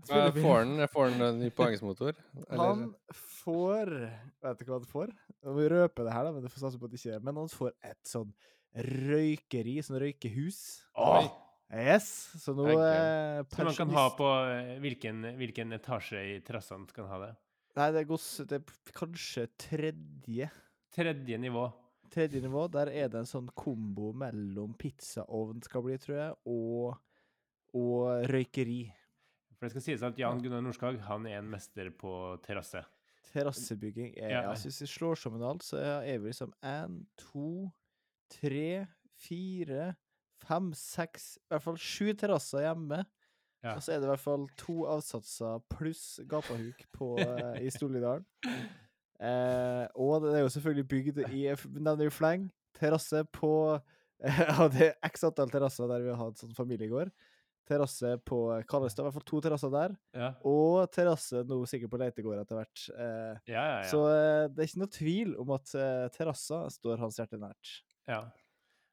Ja, 0.07 0.31
spillefilm. 0.31 0.43
får 0.45 0.59
han, 0.65 0.89
får 0.89 1.11
han 1.11 1.23
en 1.23 1.39
ny 1.41 1.51
poengsmotor? 1.51 2.15
Han 2.51 2.95
får 3.43 3.91
Vet 4.43 4.61
ikke 4.61 4.71
hva 4.73 4.79
han 4.81 4.91
får. 4.93 5.13
Vi 5.57 5.69
røper 5.73 6.05
det 6.05 6.13
her, 6.13 6.25
da, 6.25 6.33
men 6.33 6.43
det 6.45 6.53
får 6.53 6.61
satse 6.67 6.79
på 6.79 6.85
at 6.87 6.91
det 6.93 7.01
ikke 7.01 7.15
er 7.17 7.21
Men 7.25 7.37
han 7.37 7.49
får 7.51 7.73
et 7.83 8.03
sånn 8.07 8.33
røykeri, 8.77 9.79
sånn 9.85 10.01
røykehus. 10.03 10.61
Åh! 11.01 11.29
Yes! 11.77 12.07
Så 12.39 12.53
nå 12.55 12.69
eh, 12.71 13.41
Så 13.51 13.65
man 13.67 13.75
kan 13.75 13.91
ha 13.97 14.05
på 14.15 14.27
eh, 14.53 14.77
hvilken, 14.85 15.25
hvilken 15.41 15.75
etasje 15.75 16.21
i 16.37 16.37
trassant 16.47 16.93
kan 16.95 17.09
ha 17.11 17.19
det? 17.25 17.33
Nei, 17.77 17.89
det 17.93 18.05
er, 18.05 18.07
gods, 18.09 18.29
det 18.49 18.61
er 18.61 18.93
kanskje 18.97 19.49
tredje 19.61 20.47
Tredje 20.97 21.37
nivå. 21.43 21.67
Tredje 22.15 22.41
nivå. 22.41 22.63
Der 22.73 22.89
er 22.89 23.11
det 23.13 23.19
en 23.21 23.29
sånn 23.29 23.51
kombo 23.59 24.13
mellom 24.17 24.73
pizzaovn, 24.81 25.59
skal 25.67 25.83
bli, 25.85 25.99
tror 26.01 26.17
jeg, 26.17 26.37
og, 26.49 26.95
og 27.77 28.31
røykeri. 28.31 28.85
For 29.59 29.67
det 29.67 29.75
skal 29.75 29.85
sies 29.85 30.05
at 30.07 30.17
Jan 30.21 30.41
Gunnar 30.41 30.63
Norskag 30.65 31.03
han 31.09 31.27
er 31.29 31.43
en 31.43 31.51
mester 31.53 31.91
på 31.93 32.15
terrasse. 32.47 32.81
Terrassebygging 33.33 34.15
Jeg, 34.15 34.31
Ja. 34.31 34.47
altså, 34.53 34.71
Hvis 34.71 34.81
vi 34.87 34.89
slår 34.95 35.19
sammen 35.21 35.43
alt, 35.45 35.67
så 35.67 35.83
er 35.83 36.17
vi 36.23 36.31
liksom 36.31 36.55
én, 36.65 37.03
to, 37.21 37.67
tre, 38.33 38.87
fire, 39.27 39.93
fem, 40.47 40.73
seks 40.77 41.37
I 41.39 41.55
hvert 41.55 41.65
fall 41.65 41.79
sju 41.81 42.11
terrasser 42.19 42.67
hjemme. 42.67 43.05
Ja. 43.65 43.75
Og 43.75 43.83
så 43.83 43.95
er 43.95 44.01
det 44.01 44.07
i 44.07 44.13
hvert 44.13 44.23
fall 44.23 44.49
to 44.61 44.85
avsatser 44.91 45.63
pluss 45.73 46.21
gapahuk 46.29 46.85
på, 46.95 47.15
eh, 47.23 47.63
i 47.67 47.73
Storlidalen. 47.73 48.27
Eh, 49.17 49.87
og 49.97 50.27
det 50.27 50.35
er 50.37 50.45
jo 50.45 50.51
selvfølgelig 50.53 50.89
bygd 50.91 51.23
i 51.31 51.47
nevner 51.73 52.07
jo 52.07 52.13
fleng. 52.13 52.51
Terrasse 52.77 53.25
på 53.33 53.53
Ja, 54.21 54.67
det 54.73 54.91
er 54.91 55.09
x 55.09 55.25
antall 55.29 55.51
terrasser 55.53 55.89
der 55.91 56.05
vi 56.05 56.13
har 56.13 56.21
hatt 56.21 56.41
sånn 56.41 56.55
familiegård. 56.57 57.11
Terrasse 57.67 58.13
på 58.23 58.39
Kallestad, 58.71 59.03
i 59.03 59.07
hvert 59.09 59.17
fall 59.17 59.27
to 59.27 59.41
terrasser 59.43 59.73
der. 59.73 59.97
Ja, 60.15 60.31
Og 60.47 60.87
terrasse 60.95 61.43
nå 61.49 61.59
sikkert 61.67 61.91
på 61.93 61.99
Leitegård 62.01 62.39
etter 62.39 62.61
hvert. 62.61 62.85
Eh, 62.95 63.51
ja, 63.51 63.57
ja. 63.57 63.81
ja. 63.81 63.89
så 63.91 64.05
eh, 64.13 64.45
det 64.53 64.63
er 64.63 64.71
ikke 64.71 64.83
noe 64.85 64.95
tvil 64.95 65.35
om 65.43 65.53
at 65.57 65.75
uh, 65.75 66.07
terrasser 66.15 66.69
står 66.77 67.03
hans 67.03 67.19
hjerte 67.19 67.41
nært. 67.43 67.73
Ja. 68.09 68.23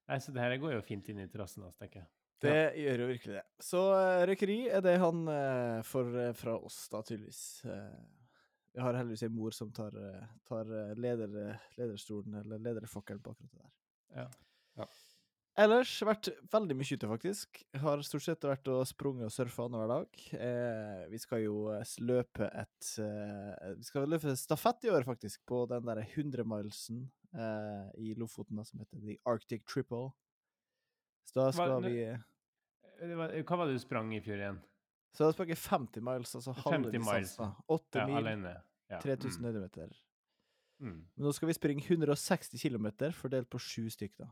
Nei, 0.09 0.19
så 0.19 0.33
det 0.35 0.43
her 0.43 0.57
går 0.59 0.75
jo 0.75 0.83
fint 0.85 1.07
inn 1.09 1.21
i 1.23 1.29
terrassen 1.31 1.63
hans, 1.63 1.77
tenker 1.79 2.03
jeg. 2.03 2.09
Det 2.43 2.57
gjør 2.75 3.05
jo 3.05 3.09
virkelig 3.13 3.35
det. 3.37 3.43
Så 3.63 3.81
eh, 3.95 4.21
røykeri 4.27 4.57
er 4.67 4.83
det 4.83 4.97
han 4.99 5.21
eh, 5.31 5.77
får 5.87 6.09
eh, 6.25 6.33
fra 6.35 6.57
oss, 6.59 6.81
da, 6.91 6.99
tydeligvis. 7.07 7.43
Vi 8.73 8.81
har 8.81 8.97
heldigvis 8.97 9.23
en 9.29 9.35
mor 9.37 9.53
som 9.55 9.71
tar, 9.71 9.95
tar 10.49 10.69
leder, 10.97 11.29
lederstolen, 11.77 12.39
eller 12.41 12.59
lederfakkelen 12.59 13.21
på 13.23 13.35
akkurat 13.35 13.53
det 13.53 13.61
der. 13.61 13.73
Ja. 14.17 14.27
Ja. 14.81 14.87
Ellers 15.53 15.91
vært 16.01 16.31
veldig 16.49 16.75
mye 16.79 16.95
ute, 16.97 17.07
faktisk. 17.09 17.59
Har 17.77 18.01
stort 18.05 18.25
sett 18.25 18.45
vært 18.47 18.69
og 18.73 18.81
sprunget 18.89 19.27
og 19.27 19.33
surfa 19.35 19.67
annenhver 19.67 19.91
dag. 19.91 20.23
Eh, 20.33 21.03
vi 21.11 21.19
skal 21.21 21.43
jo 21.43 21.57
løpe 22.01 22.47
et 22.49 22.87
eh, 23.03 23.75
Vi 23.77 23.85
skal 23.85 24.09
løpe 24.09 24.33
stafett 24.39 24.87
i 24.87 24.93
år, 24.93 25.05
faktisk, 25.05 25.43
på 25.45 25.67
den 25.69 25.85
derre 25.85 26.07
100-milesen 26.07 27.05
eh, 27.33 27.89
i 27.97 28.13
Lofoten 28.15 28.55
da, 28.57 28.63
som 28.63 28.79
heter 28.79 28.99
The 29.01 29.17
Arctic 29.25 29.63
Triple. 29.65 30.11
Så 31.25 31.33
da 31.39 31.51
skal 31.51 31.69
hva, 31.69 31.81
vi 31.89 32.03
Eh, 33.01 33.15
var- 33.17 33.31
Hva 33.43 33.57
var 33.57 33.65
det 33.67 33.73
du 33.73 33.79
sprang 33.79 34.13
i 34.13 34.21
fjor 34.21 34.37
igjen? 34.37 34.59
Så 35.13 35.25
da 35.25 35.31
sprang 35.33 35.47
jeg 35.49 35.57
50 35.57 36.01
miles, 36.01 36.35
altså 36.35 36.53
halve 36.53 36.91
50 36.91 36.91
distansen. 36.91 37.55
8 37.69 37.99
Ja, 37.99 38.05
mil, 38.07 38.15
alene. 38.17 38.61
Ja. 38.89 38.99
3000 38.99 39.39
Mm. 39.41 39.45
høydemeter. 39.51 39.89
Mm. 40.81 41.05
Men 41.15 41.25
nå 41.25 41.33
skal 41.33 41.47
vi 41.47 41.53
springe 41.53 41.81
160 41.83 42.59
km 42.61 43.11
fordelt 43.13 43.49
på 43.49 43.59
sju 43.59 43.89
stykk, 43.89 44.15
da. 44.17 44.27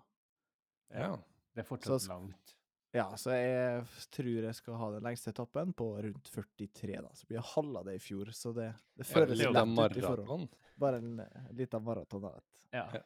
Ja. 0.91 1.15
Det 1.55 1.59
er 1.65 1.67
fortsatt 1.67 2.01
så, 2.01 2.07
langt. 2.09 2.55
Ja, 2.91 3.05
så 3.15 3.31
jeg 3.31 3.83
tror 4.11 4.29
jeg 4.43 4.55
skal 4.57 4.75
ha 4.75 4.89
den 4.91 5.05
lengste 5.05 5.31
etappen 5.31 5.71
på 5.77 5.87
rundt 6.03 6.27
43, 6.33 6.97
da. 6.99 7.11
Så 7.15 7.27
blir 7.27 7.37
jeg 7.37 7.47
halva 7.53 7.85
det 7.87 7.95
i 7.95 8.01
fjor, 8.03 8.31
så 8.35 8.51
det, 8.55 8.67
det 8.99 9.07
føles 9.07 9.37
litt 9.39 9.53
lett 9.55 9.77
ut 9.79 9.99
i 10.01 10.03
forhold. 10.03 10.57
Bare 10.81 10.99
en 10.99 11.21
eh, 11.23 11.45
liten 11.55 11.85
maraton, 11.85 12.25
da. 12.25 12.33
vet 12.35 12.47
du. 12.49 12.65
Ja. 12.75 12.85
Ja. 12.99 13.03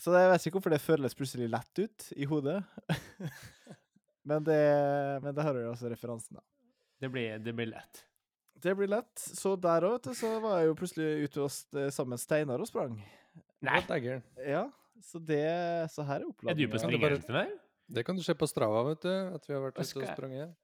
Så 0.00 0.14
jeg 0.16 0.30
vet 0.32 0.46
ikke 0.46 0.56
hvorfor 0.56 0.72
det 0.72 0.80
føles 0.80 1.16
plutselig 1.18 1.50
lett 1.52 1.82
ut 1.82 2.06
i 2.16 2.28
hodet. 2.30 2.56
men, 4.30 4.46
det, 4.48 4.62
men 5.26 5.36
det 5.36 5.44
har 5.44 5.60
jo 5.60 5.68
også 5.74 5.92
referansen, 5.92 6.40
da. 6.40 6.46
Det 7.04 7.10
blir, 7.12 7.36
det 7.42 7.52
blir 7.58 7.68
lett. 7.68 8.04
Det 8.62 8.72
blir 8.78 8.88
lett. 8.88 9.12
Så 9.18 9.56
der 9.60 9.84
òg, 9.84 9.98
vet 9.98 10.08
du, 10.08 10.16
så 10.16 10.30
var 10.40 10.62
jeg 10.62 10.70
jo 10.70 10.78
plutselig 10.78 11.26
ute 11.26 11.44
hos, 11.44 11.58
eh, 11.76 11.90
sammen 11.92 12.16
med 12.16 12.22
Steinar 12.22 12.64
og 12.64 12.70
sprang. 12.70 12.96
Nei! 13.62 13.78
Ja, 14.40 14.64
så 15.02 15.20
det 15.22 15.44
Så 15.92 16.02
her 16.06 16.24
er 16.24 16.50
Er 16.50 16.56
du 16.56 16.64
på 16.70 16.80
springeren 16.80 17.22
til 17.22 17.36
meg? 17.36 17.52
Det 17.92 18.04
kan 18.08 18.16
du 18.16 18.22
se 18.24 18.32
på 18.38 18.46
Strava, 18.48 18.82
vet 18.88 19.02
du. 19.04 19.10
At 19.36 19.44
vi 19.48 19.52
har 19.54 19.60
vært 19.66 19.76
ute 19.82 20.00
og 20.00 20.06
sprunget. 20.16 20.54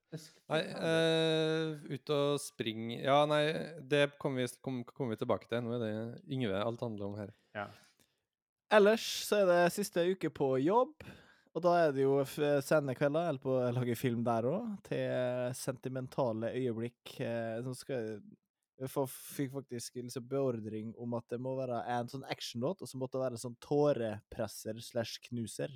Nei, 0.49 0.61
uh, 0.81 1.75
ut 1.93 2.11
og 2.17 2.39
springe 2.41 3.03
Ja, 3.05 3.19
nei, 3.29 3.43
det 3.85 4.07
kommer 4.23 4.41
vi, 4.47 4.49
kom, 4.65 4.79
kom 4.89 5.11
vi 5.13 5.19
tilbake 5.21 5.51
til. 5.51 5.61
Nå 5.67 5.75
er 5.77 5.83
det 5.85 5.93
Yngve 6.33 6.63
alt 6.65 6.81
handler 6.87 7.11
om 7.11 7.19
her. 7.21 7.35
Ja. 7.59 7.67
Ellers 8.73 9.05
så 9.29 9.43
er 9.43 9.49
det 9.51 9.61
siste 9.77 10.05
uke 10.13 10.31
på 10.33 10.55
jobb. 10.65 11.05
Og 11.57 11.63
da 11.65 11.73
er 11.87 11.93
det 11.97 12.05
jo 12.05 12.19
f- 12.23 12.61
sene 12.63 12.95
kvelder, 12.95 13.31
eller 13.33 13.41
på 13.43 13.55
å 13.57 13.71
lage 13.75 13.97
film 13.99 14.21
der 14.27 14.47
òg, 14.47 14.67
til 14.87 15.55
sentimentale 15.59 16.53
øyeblikk. 16.55 17.17
Eh, 17.25 17.57
som 17.65 17.75
skal 17.75 18.21
Jeg 18.79 18.93
fikk 18.95 19.51
faktisk 19.57 19.97
liksom 19.99 20.29
beordring 20.31 20.93
om 21.03 21.17
at 21.19 21.25
det 21.33 21.41
må 21.43 21.57
være 21.59 21.81
en 21.97 22.07
sånn 22.13 22.23
actionlåt, 22.31 22.81
og 22.85 22.87
så 22.87 22.97
måtte 23.01 23.17
det 23.19 23.25
være 23.25 23.35
en 23.35 23.43
sånn 23.43 23.57
tårepresser 23.65 24.79
slash 24.79 25.19
knuser. 25.29 25.73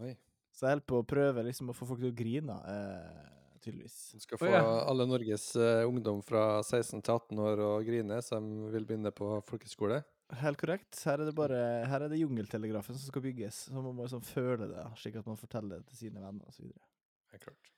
Oi. 0.00 0.14
Så 0.52 0.66
jeg 0.66 0.76
holder 0.76 0.88
på 0.88 1.00
å 1.00 1.08
prøve 1.08 1.44
liksom 1.46 1.72
å 1.72 1.76
få 1.76 1.88
folk 1.88 2.00
til 2.02 2.12
å 2.12 2.16
grine, 2.16 2.56
eh, 2.68 3.28
tydeligvis. 3.64 3.96
Du 4.12 4.24
skal 4.24 4.40
få 4.40 4.46
få 4.46 4.52
ja. 4.52 4.62
alle 4.88 5.06
Norges 5.08 5.46
eh, 5.56 5.84
ungdom 5.88 6.20
fra 6.26 6.60
16 6.60 7.00
til 7.00 7.14
18 7.14 7.42
år 7.46 7.62
å 7.64 7.70
grine, 7.86 8.20
som 8.24 8.50
vil 8.72 8.86
begynne 8.88 9.12
på 9.16 9.30
folkeskole. 9.48 10.02
Helt 10.40 10.60
korrekt. 10.60 10.96
Her 11.04 11.20
er 11.20 11.28
det 11.28 11.36
bare 11.36 11.60
Her 11.88 12.06
er 12.06 12.12
det 12.12 12.22
jungeltelegrafen 12.22 12.96
som 12.96 13.04
skal 13.08 13.24
bygges. 13.24 13.66
Så 13.68 13.76
man 13.76 13.96
må 13.96 14.06
liksom 14.06 14.24
føle 14.24 14.68
det, 14.70 14.86
slik 15.00 15.18
at 15.20 15.28
man 15.28 15.40
forteller 15.40 15.80
det 15.80 15.92
til 15.92 16.06
sine 16.06 16.22
venner 16.24 16.48
osv. 16.48 16.68
Så, 16.68 17.40
klart. 17.42 17.72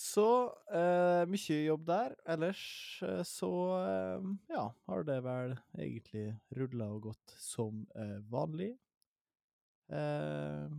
Så 0.00 0.28
eh, 0.72 1.24
mye 1.28 1.58
jobb 1.66 1.84
der. 1.88 2.14
Ellers 2.32 2.62
eh, 3.04 3.22
så 3.28 3.50
eh, 3.80 4.30
ja, 4.54 4.64
har 4.88 5.04
det 5.08 5.18
vel 5.26 5.56
egentlig 5.76 6.30
rulla 6.56 6.88
og 6.94 7.10
gått 7.10 7.34
som 7.40 7.84
eh, 7.96 8.16
vanlig. 8.32 8.72
Eh, 9.90 10.70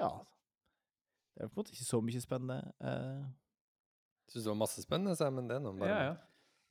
ja. 0.00 0.10
Det 1.36 1.42
er 1.44 1.50
på 1.50 1.52
en 1.52 1.60
måte 1.60 1.74
ikke 1.74 1.84
så 1.88 2.00
mye 2.00 2.20
spennende. 2.22 2.60
Eh, 2.80 3.26
Syns 4.30 4.44
det 4.46 4.50
var 4.50 4.58
masse 4.62 4.82
spennende, 4.82 5.16
sa 5.16 5.28
jeg, 5.28 5.36
men 5.36 5.48
det 5.50 5.56
er 5.58 5.62
nå 5.62 5.72
bare 5.78 5.90
Ja, 5.90 5.98
ja. 6.08 6.14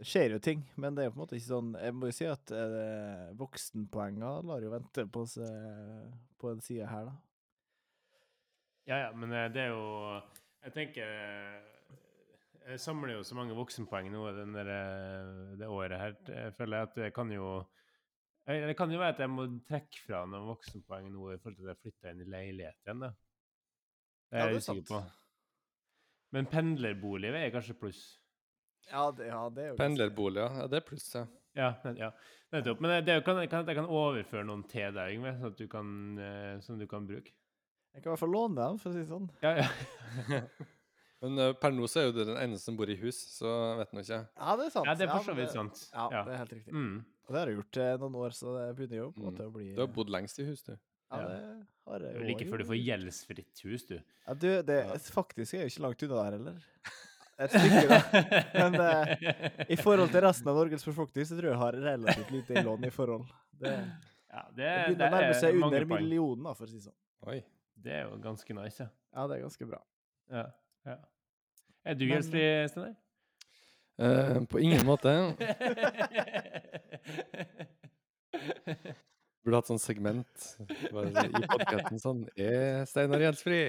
det 0.01 0.07
skjer 0.09 0.33
jo 0.35 0.39
ting, 0.43 0.63
men 0.75 0.95
det 0.97 1.05
er 1.05 1.11
på 1.13 1.15
en 1.19 1.21
måte 1.23 1.38
ikke 1.38 1.47
sånn 1.53 1.69
Jeg 1.79 1.93
må 1.95 2.09
jo 2.09 2.15
si 2.17 2.25
at 2.27 2.51
eh, 2.51 3.29
voksenpoenga 3.39 4.31
lar 4.49 4.65
jo 4.65 4.73
vente 4.73 5.05
på 5.07 5.23
seg 5.29 6.09
på 6.41 6.51
en 6.51 6.59
side 6.65 6.89
her, 6.89 7.05
da. 7.07 7.15
Ja, 8.89 8.97
ja, 9.05 9.13
men 9.15 9.31
eh, 9.33 9.47
det 9.53 9.61
er 9.67 9.71
jo 9.71 9.85
Jeg 10.65 10.73
tenker 10.75 11.13
eh, 11.13 11.95
Jeg 12.67 12.81
samler 12.83 13.15
jo 13.19 13.23
så 13.25 13.38
mange 13.38 13.55
voksenpoeng 13.57 14.11
nå 14.13 14.25
den 14.41 14.57
eh, 14.65 15.55
det 15.61 15.69
året 15.69 15.99
her. 16.01 16.17
Jeg 16.27 16.53
føler 16.57 16.77
jeg 16.81 16.89
at 16.89 16.95
det 16.99 17.13
kan 17.15 17.31
jo 17.31 17.47
Det 18.45 18.75
kan 18.77 18.91
jo 18.93 18.99
være 19.01 19.15
at 19.15 19.21
jeg 19.23 19.31
må 19.34 19.45
trekke 19.65 20.01
fra 20.05 20.19
noen 20.29 20.49
voksenpoeng 20.51 21.08
nå 21.10 21.31
i 21.34 21.38
forhold 21.41 21.55
til 21.58 21.65
at 21.65 21.71
jeg 21.73 21.81
flytta 21.86 22.12
inn 22.13 22.19
i 22.21 22.27
leilighet 22.29 22.77
igjen, 22.86 22.99
da. 23.08 23.10
Det 24.29 24.38
Ja, 24.38 24.43
er 24.43 24.51
jeg 24.51 24.60
er 24.60 24.62
usikker 24.62 24.86
på. 24.91 24.99
Men 26.36 26.45
pendlerbolig 26.51 27.31
er 27.34 27.49
kanskje 27.53 27.75
pluss. 27.79 28.03
Ja, 28.91 29.08
det, 29.17 29.31
ja, 29.31 29.39
det 29.49 29.63
er 29.63 29.69
jo 29.71 29.77
Pendlerbolig, 29.79 30.41
ja. 30.43 30.49
ja. 30.62 30.67
Det 30.69 30.77
er 30.81 30.86
pluss, 30.86 31.08
ja. 31.15 31.23
Ja, 31.55 31.69
ja. 31.97 32.12
nettopp. 32.53 32.81
Men 32.84 32.91
det, 32.91 32.99
det 33.08 33.15
kan, 33.25 33.39
kan, 33.49 33.65
jeg 33.65 33.77
kan 33.79 33.88
overføre 33.89 34.43
noen 34.45 34.65
til 34.69 34.91
deg, 34.93 35.15
Yngve, 35.15 35.31
sånn 35.39 35.53
at 35.55 35.58
du 35.62 35.65
kan, 35.71 35.89
eh, 36.21 36.53
som 36.65 36.77
du 36.81 36.86
kan 36.91 37.08
bruke. 37.08 37.31
Jeg 37.95 38.03
kan 38.03 38.10
i 38.10 38.13
hvert 38.13 38.21
fall 38.25 38.34
låne 38.36 38.60
dem, 38.60 38.77
for 38.81 38.91
å 38.91 38.93
si 38.93 39.01
det 39.01 39.10
sånn. 39.10 39.29
Ja, 39.41 39.53
ja. 39.63 40.41
Men 41.23 41.39
eh, 41.41 41.53
per 41.58 41.71
nå 41.73 41.88
så 41.89 42.01
er 42.03 42.10
jo 42.10 42.15
du 42.17 42.21
den 42.27 42.38
eneste 42.38 42.67
som 42.67 42.77
bor 42.77 42.91
i 42.91 42.97
hus, 42.99 43.17
så 43.39 43.55
vet 43.79 43.93
nå 43.95 44.03
ikke. 44.03 44.19
Ja, 44.36 44.55
det 44.60 44.67
er 44.67 44.73
sant. 44.75 44.89
ja, 44.91 44.95
det 44.99 45.08
er 45.08 45.13
for 45.15 45.29
så 45.31 45.38
vidt 45.39 45.53
sant. 45.55 45.86
Ja, 45.95 46.10
Ja. 46.12 46.23
det 46.27 46.36
er 46.36 46.41
helt 46.43 46.55
riktig. 46.60 46.75
Mm. 46.75 46.97
Og 47.25 47.33
det 47.33 47.39
har 47.41 47.47
jeg 47.49 47.57
gjort 47.57 47.77
eh, 47.81 47.93
noen 48.01 48.15
år, 48.21 48.33
så 48.38 48.51
det 48.53 48.65
begynner 48.77 48.97
jo 48.99 49.07
på 49.11 49.17
en 49.17 49.23
Mm. 49.25 49.31
måte 49.31 49.45
å 49.47 49.53
bli 49.55 49.71
Du 49.73 49.81
har 49.81 49.88
bodd 49.95 50.09
lengst 50.13 50.39
i 50.39 50.45
hus, 50.45 50.61
du. 50.63 50.75
Ja, 51.11 51.17
det 51.17 51.25
har 51.25 51.99
jeg 51.99 52.01
Det 52.01 52.09
er 52.09 52.13
jo 52.13 52.19
vel 52.21 52.33
ikke 52.35 52.47
før 52.51 52.57
du 52.61 52.65
får 52.65 52.79
gjeldsfritt 52.85 53.61
hus, 53.65 53.85
du. 53.89 53.95
Ja, 54.27 54.33
du, 54.33 54.47
det 54.63 54.77
faktisk 55.13 55.53
er 55.53 55.63
jo 55.65 55.69
ikke 55.73 55.83
langt 55.85 56.03
unna 56.05 56.15
der 56.23 56.38
heller. 56.38 56.59
Et 57.38 57.51
stykke, 57.51 57.88
da. 57.91 57.99
Men 58.55 58.75
eh, 58.79 59.65
i 59.69 59.75
forhold 59.75 60.09
til 60.13 60.21
resten 60.23 60.47
av 60.47 60.55
Norges 60.55 60.85
befolkning, 60.88 61.25
så 61.27 61.35
tror 61.35 61.49
jeg 61.49 61.55
jeg 61.55 61.61
har 61.65 61.73
relativt 61.83 62.31
lite 62.31 62.53
i 62.55 62.63
lån 62.63 62.85
i 62.88 62.91
forhold. 62.95 63.25
Det, 63.59 63.73
ja, 63.75 64.43
det, 64.51 64.55
det 64.55 64.69
er- 64.69 64.85
begynner 64.85 64.95
å 64.95 64.99
det 65.01 65.11
nærme 65.17 65.33
er 65.33 65.39
seg 65.41 65.55
mange 65.59 65.65
under 65.81 65.85
poeng. 65.89 66.01
millionen, 66.05 66.43
da, 66.47 66.53
for 66.53 66.65
å 66.65 66.69
si 66.69 66.77
det 66.79 66.85
sånn. 66.88 66.99
Oi. 67.33 67.41
Det 67.85 67.91
er 67.91 68.05
jo 68.07 68.17
ganske 68.23 68.55
nice, 68.55 68.79
ja. 68.85 68.88
Ja, 69.15 69.27
det 69.27 69.35
er 69.38 69.41
ganske 69.49 69.67
bra. 69.67 69.81
ja. 70.31 70.45
ja. 70.85 70.97
Er 71.85 71.93
du 71.99 72.05
Men- 72.05 72.15
gjeldsfri, 72.15 72.45
Steinar? 72.71 72.95
Eh, 73.97 74.43
på 74.51 74.60
ingen 74.60 74.86
måte. 74.86 75.10
Burde 79.45 79.60
hatt 79.60 79.69
sånn 79.69 79.79
segment 79.79 80.45
bare 80.89 81.23
i 81.23 81.45
podkasten 81.45 81.99
sånn 82.01 82.23
Er 82.34 82.81
Steinar 82.89 83.21
gjeldsfri? 83.21 83.60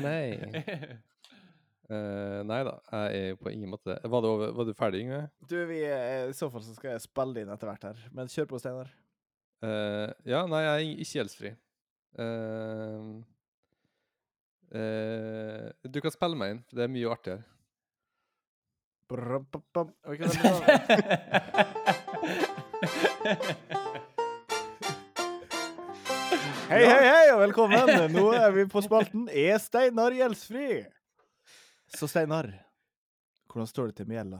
Nei. 0.00 0.38
Uh, 1.90 2.38
nei 2.46 2.60
da, 2.62 2.76
jeg 2.86 3.18
er 3.18 3.26
jo 3.32 3.38
på 3.40 3.50
ingen 3.50 3.72
måte 3.72 3.96
Var 3.98 4.22
du, 4.22 4.28
over, 4.30 4.52
var 4.54 4.68
du 4.68 4.70
ferdig, 4.78 5.00
Yngve? 5.02 5.24
Du, 5.50 5.56
vi, 5.66 5.80
er 5.82 6.30
I 6.30 6.36
så 6.38 6.46
fall 6.52 6.62
så 6.62 6.76
skal 6.76 6.94
jeg 6.94 7.02
spille 7.02 7.42
inn 7.42 7.50
etter 7.50 7.66
hvert 7.66 7.88
her. 7.88 7.98
Men 8.14 8.30
kjør 8.30 8.46
på, 8.52 8.60
Steinar. 8.62 8.92
Uh, 9.60 10.08
ja, 10.22 10.44
nei, 10.46 10.62
jeg 10.62 10.70
er 10.70 11.02
ikke 11.02 11.18
gjeldsfri. 11.18 11.50
Uh, 12.20 13.20
eh, 14.70 15.66
du 15.90 15.98
kan 16.04 16.14
spille 16.14 16.38
meg 16.38 16.54
inn, 16.54 16.62
for 16.70 16.78
det 16.78 16.86
er 16.86 16.94
mye 16.94 17.10
artigere. 17.10 17.42
Brum, 19.10 19.46
Hei, 26.70 26.84
hei, 26.86 27.06
hei, 27.08 27.32
og 27.32 27.40
velkommen! 27.40 27.90
Nå 28.14 28.28
er 28.38 28.52
vi 28.54 28.62
på 28.70 28.78
spalten 28.86 29.24
Er 29.34 29.58
Steinar 29.58 30.14
gjeldsfri? 30.14 30.86
Så 31.90 32.06
Steinar, 32.06 32.52
hvordan 33.50 33.66
står 33.66 33.90
det 33.90 33.96
til 33.98 34.06
med 34.06 34.20
gjelda? 34.20 34.38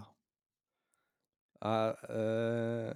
Uh, 1.67 1.91
uh, 2.07 2.95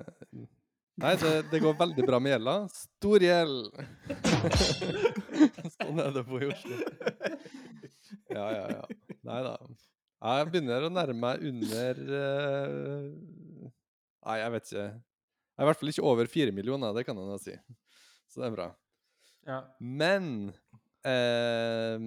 nei, 1.02 1.12
det, 1.24 1.32
det 1.50 1.58
går 1.64 1.74
veldig 1.80 2.04
bra 2.06 2.22
med 2.22 2.36
gjelda. 2.36 2.54
Stor 2.84 3.26
gjeld! 3.26 3.66
sånn 5.74 5.98
er 6.06 6.14
det 6.20 6.22
på 6.30 6.38
i 6.38 6.52
Oslo. 6.54 6.78
Ja, 8.30 8.46
ja, 8.60 8.64
ja. 8.76 8.86
Nei 9.26 9.42
da. 9.48 9.58
Jeg 10.24 10.46
begynner 10.50 10.86
å 10.86 10.92
nærme 10.92 11.20
meg 11.20 11.42
under 11.50 11.98
uh, 12.08 13.08
Nei, 14.24 14.36
jeg 14.40 14.52
vet 14.54 14.70
ikke. 14.70 14.84
Jeg 14.88 15.60
er 15.60 15.66
i 15.66 15.68
hvert 15.68 15.80
fall 15.82 15.90
ikke 15.92 16.04
over 16.10 16.28
fire 16.32 16.52
millioner, 16.56 16.94
det 16.96 17.04
kan 17.06 17.18
jeg 17.20 17.28
da 17.28 17.36
si. 17.42 17.56
Så 18.32 18.40
det 18.40 18.46
er 18.48 18.54
bra. 18.56 18.68
ja. 19.46 19.58
Men 19.78 20.30
eh, 21.04 21.98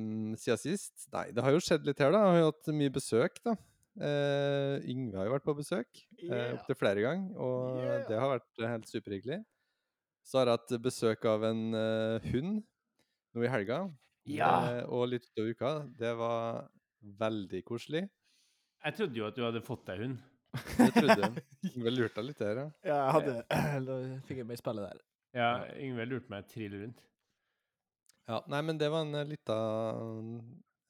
siden 0.42 0.58
sist 0.60 1.06
Nei, 1.14 1.28
det 1.36 1.44
har 1.46 1.54
jo 1.54 1.62
skjedd 1.64 1.86
litt 1.88 2.02
her, 2.02 2.10
da. 2.12 2.24
Jeg 2.26 2.34
har 2.34 2.42
jo 2.42 2.50
hatt 2.50 2.72
mye 2.80 2.94
besøk, 2.98 3.38
da. 3.46 3.54
Eh, 3.98 4.90
Yngve 4.94 5.18
har 5.22 5.30
jo 5.30 5.36
vært 5.38 5.46
på 5.48 5.56
besøk 5.58 6.02
eh, 6.18 6.26
Yeah. 6.28 6.56
opptil 6.58 6.78
flere 6.82 7.02
ganger, 7.06 7.38
og 7.38 7.78
Yeah. 7.86 8.02
det 8.10 8.18
har 8.20 8.34
vært 8.34 8.60
eh, 8.64 8.72
helt 8.74 8.90
superhyggelig. 8.90 9.40
Så 10.28 10.42
har 10.42 10.50
jeg 10.52 10.58
hatt 10.60 10.74
besøk 10.84 11.24
av 11.30 11.46
en 11.48 11.62
uh, 11.78 12.18
hund 12.34 12.58
nå 13.38 13.46
i 13.46 13.52
helga, 13.54 13.78
Ja. 14.28 14.50
eh, 14.74 14.84
og 14.90 15.06
litt 15.14 15.30
utover 15.30 15.54
uka. 15.56 15.72
Det 16.02 16.12
var 16.20 16.66
veldig 17.02 17.62
koselig. 17.68 18.06
Jeg 18.86 18.98
trodde 18.98 19.20
jo 19.20 19.28
at 19.28 19.38
du 19.38 19.44
hadde 19.46 19.64
fått 19.66 19.86
deg 19.90 20.04
hund. 20.06 20.24
Det 20.78 20.88
trodde 20.96 21.18
jeg. 21.22 21.44
Yngve 21.74 21.94
lurte 21.94 22.22
deg 22.22 22.30
litt 22.30 22.42
der, 22.42 22.62
ja. 22.62 22.70
Ja, 22.88 22.98
jeg 22.98 23.14
hadde 23.18 23.36
Da 23.88 23.98
fikk 24.30 24.42
jeg 24.42 24.48
meg 24.48 24.60
spille 24.62 24.82
spillet 24.82 24.90
der. 24.90 25.04
Ja, 25.38 25.52
Yngve 25.84 26.08
lurte 26.08 26.34
meg 26.34 26.48
trill 26.52 26.78
rundt. 26.82 27.04
Ja, 28.28 28.42
nei, 28.52 28.60
men 28.68 28.80
det 28.80 28.90
var 28.92 29.06
en 29.06 29.16
uh, 29.16 29.24
lita 29.24 29.58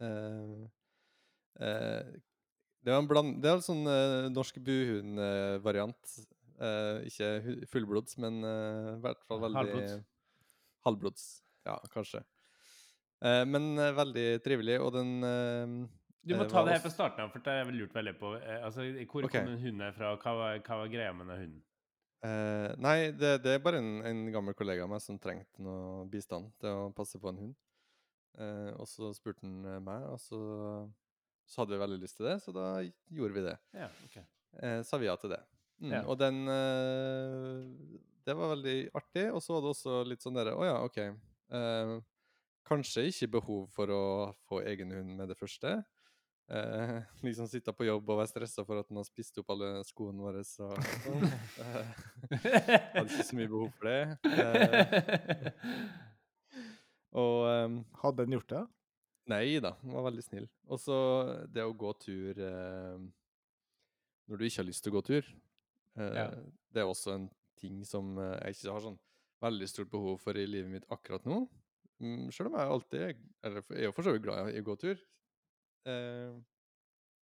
eh, 0.01 0.61
eh, 1.61 2.15
Det 2.81 2.93
var 2.93 3.03
en 3.03 3.09
bland... 3.11 3.35
Det 3.43 3.51
er 3.51 3.59
en 3.59 3.65
sånn 3.65 3.83
eh, 3.91 4.29
norsk 4.33 4.57
buhund-variant. 4.65 6.15
ikke 7.05 7.27
fullblods, 7.69 8.17
men 8.23 8.39
eh, 8.41 8.95
i 8.95 9.01
hvert 9.03 9.21
fall 9.29 9.43
veldig 9.43 9.59
Halvblods. 9.59 9.99
Halvblods, 10.87 11.27
ja, 11.69 11.77
kanskje. 11.93 12.23
Eh, 13.25 13.43
men 13.49 13.71
eh, 13.81 13.93
veldig 13.97 14.25
trivelig, 14.45 14.77
og 14.83 14.91
den 14.93 15.13
eh, 15.25 15.71
Du 16.27 16.35
må 16.37 16.45
ta 16.49 16.61
det 16.67 16.75
her 16.75 16.83
fra 16.83 16.91
starten 16.93 17.23
av, 17.23 17.31
for 17.33 17.43
det 17.43 17.53
har 17.53 17.63
jeg 17.63 17.77
lurt 17.79 17.95
veldig 17.95 18.13
på. 18.19 18.35
Altså, 18.59 18.85
Hvor 19.09 19.25
okay. 19.25 19.41
kom 19.41 19.49
den 19.53 19.63
hunden 19.63 19.85
her 19.87 19.95
fra? 19.95 20.13
Hva 20.21 20.35
var, 20.37 20.59
hva 20.61 20.79
var 20.83 20.91
greia 20.91 21.15
med 21.15 21.31
den 21.31 21.41
hunden? 21.45 21.63
Eh, 22.25 22.71
nei, 22.81 22.97
det, 23.13 23.37
det 23.45 23.55
er 23.55 23.63
bare 23.63 23.81
en, 23.81 23.91
en 24.05 24.23
gammel 24.33 24.55
kollega 24.57 24.85
av 24.85 24.91
meg 24.91 25.01
som 25.03 25.19
trengte 25.21 25.61
noe 25.63 26.05
bistand 26.11 26.49
til 26.61 26.87
å 26.87 26.87
passe 26.97 27.21
på 27.21 27.29
en 27.31 27.43
hund. 27.45 27.57
Eh, 28.37 28.71
og 28.77 28.89
så 28.89 29.11
spurte 29.17 29.45
han 29.45 29.83
meg, 29.85 30.07
og 30.11 30.19
så, 30.21 30.39
så 31.49 31.63
hadde 31.63 31.75
vi 31.75 31.83
veldig 31.85 32.01
lyst 32.03 32.19
til 32.19 32.29
det, 32.29 32.39
så 32.43 32.53
da 32.53 32.67
gjorde 32.83 33.37
vi 33.37 33.45
det. 33.47 33.55
Ja, 33.77 33.89
ok. 34.09 34.17
Eh, 34.61 34.81
sa 34.85 34.99
vi 35.01 35.09
ja 35.09 35.15
til 35.21 35.33
det. 35.33 35.41
Mm, 35.77 35.91
Ja. 35.93 35.99
Og 36.09 36.17
den 36.17 36.39
Det 38.25 38.33
var 38.33 38.49
veldig 38.49 38.89
artig. 38.97 39.27
Og 39.29 39.43
så 39.45 39.53
var 39.53 39.61
det 39.61 39.69
også 39.69 39.97
litt 40.09 40.23
sånn 40.25 40.33
derre 40.33 40.55
Å 40.57 40.63
ja, 40.65 40.77
OK. 40.83 40.97
Kanskje 42.67 43.07
ikke 43.09 43.29
behov 43.37 43.67
for 43.75 43.91
å 43.93 44.01
få 44.49 44.61
egen 44.67 44.91
hund 44.95 45.13
med 45.15 45.31
det 45.31 45.37
første. 45.39 45.77
Eh, 46.51 46.97
liksom 47.27 47.47
sitte 47.51 47.73
på 47.75 47.87
jobb 47.87 48.09
og 48.09 48.21
være 48.21 48.31
stressa 48.31 48.63
for 48.67 48.81
at 48.81 48.89
den 48.91 48.99
har 48.99 49.07
spist 49.07 49.39
opp 49.41 49.51
alle 49.55 49.71
skoene 49.87 50.23
våre. 50.23 50.43
Så. 50.47 50.69
Eh, 51.57 51.93
hadde 52.93 53.07
ikke 53.09 53.25
så 53.25 53.37
mye 53.37 53.49
behov 53.51 53.71
for 53.77 53.87
det. 53.89 54.01
Eh, 54.29 55.47
og 57.17 57.47
um, 57.47 57.77
Hadde 58.03 58.25
den 58.25 58.35
gjort 58.37 58.51
det? 58.51 58.63
Nei 59.31 59.57
da, 59.63 59.73
den 59.81 59.95
var 59.95 60.05
veldig 60.07 60.23
snill. 60.23 60.45
Og 60.71 60.79
så 60.79 60.97
det 61.51 61.65
å 61.65 61.73
gå 61.75 61.91
tur 61.99 62.37
eh, 62.39 62.99
når 64.27 64.39
du 64.39 64.45
ikke 64.47 64.61
har 64.61 64.67
lyst 64.69 64.83
til 64.85 64.93
å 64.93 64.97
gå 64.99 65.03
tur, 65.07 65.27
eh, 65.99 66.13
Ja. 66.15 66.27
det 66.71 66.83
er 66.83 66.87
også 66.91 67.15
en 67.15 67.27
ting 67.59 67.81
som 67.87 68.13
eh, 68.21 68.37
jeg 68.45 68.59
ikke 68.59 68.75
har 68.75 68.85
sånn 68.85 68.99
veldig 69.43 69.67
stort 69.69 69.91
behov 69.91 70.21
for 70.23 70.37
i 70.39 70.45
livet 70.47 70.71
mitt 70.71 70.87
akkurat 70.93 71.25
nå. 71.27 71.41
Mm, 71.99 72.27
Selv 72.31 72.51
om 72.51 72.57
jeg 72.59 72.69
alltid 72.75 73.01
er- 73.01 73.21
eller 73.43 73.63
jeg 73.69 73.79
er 73.79 73.87
jo 73.87 73.91
for 73.95 74.03
så 74.05 74.13
vidt 74.13 74.23
glad 74.23 74.51
i 74.53 74.61
å 74.61 74.65
gå 74.67 74.75
tur. 74.79 74.99
Eh, 75.85 76.33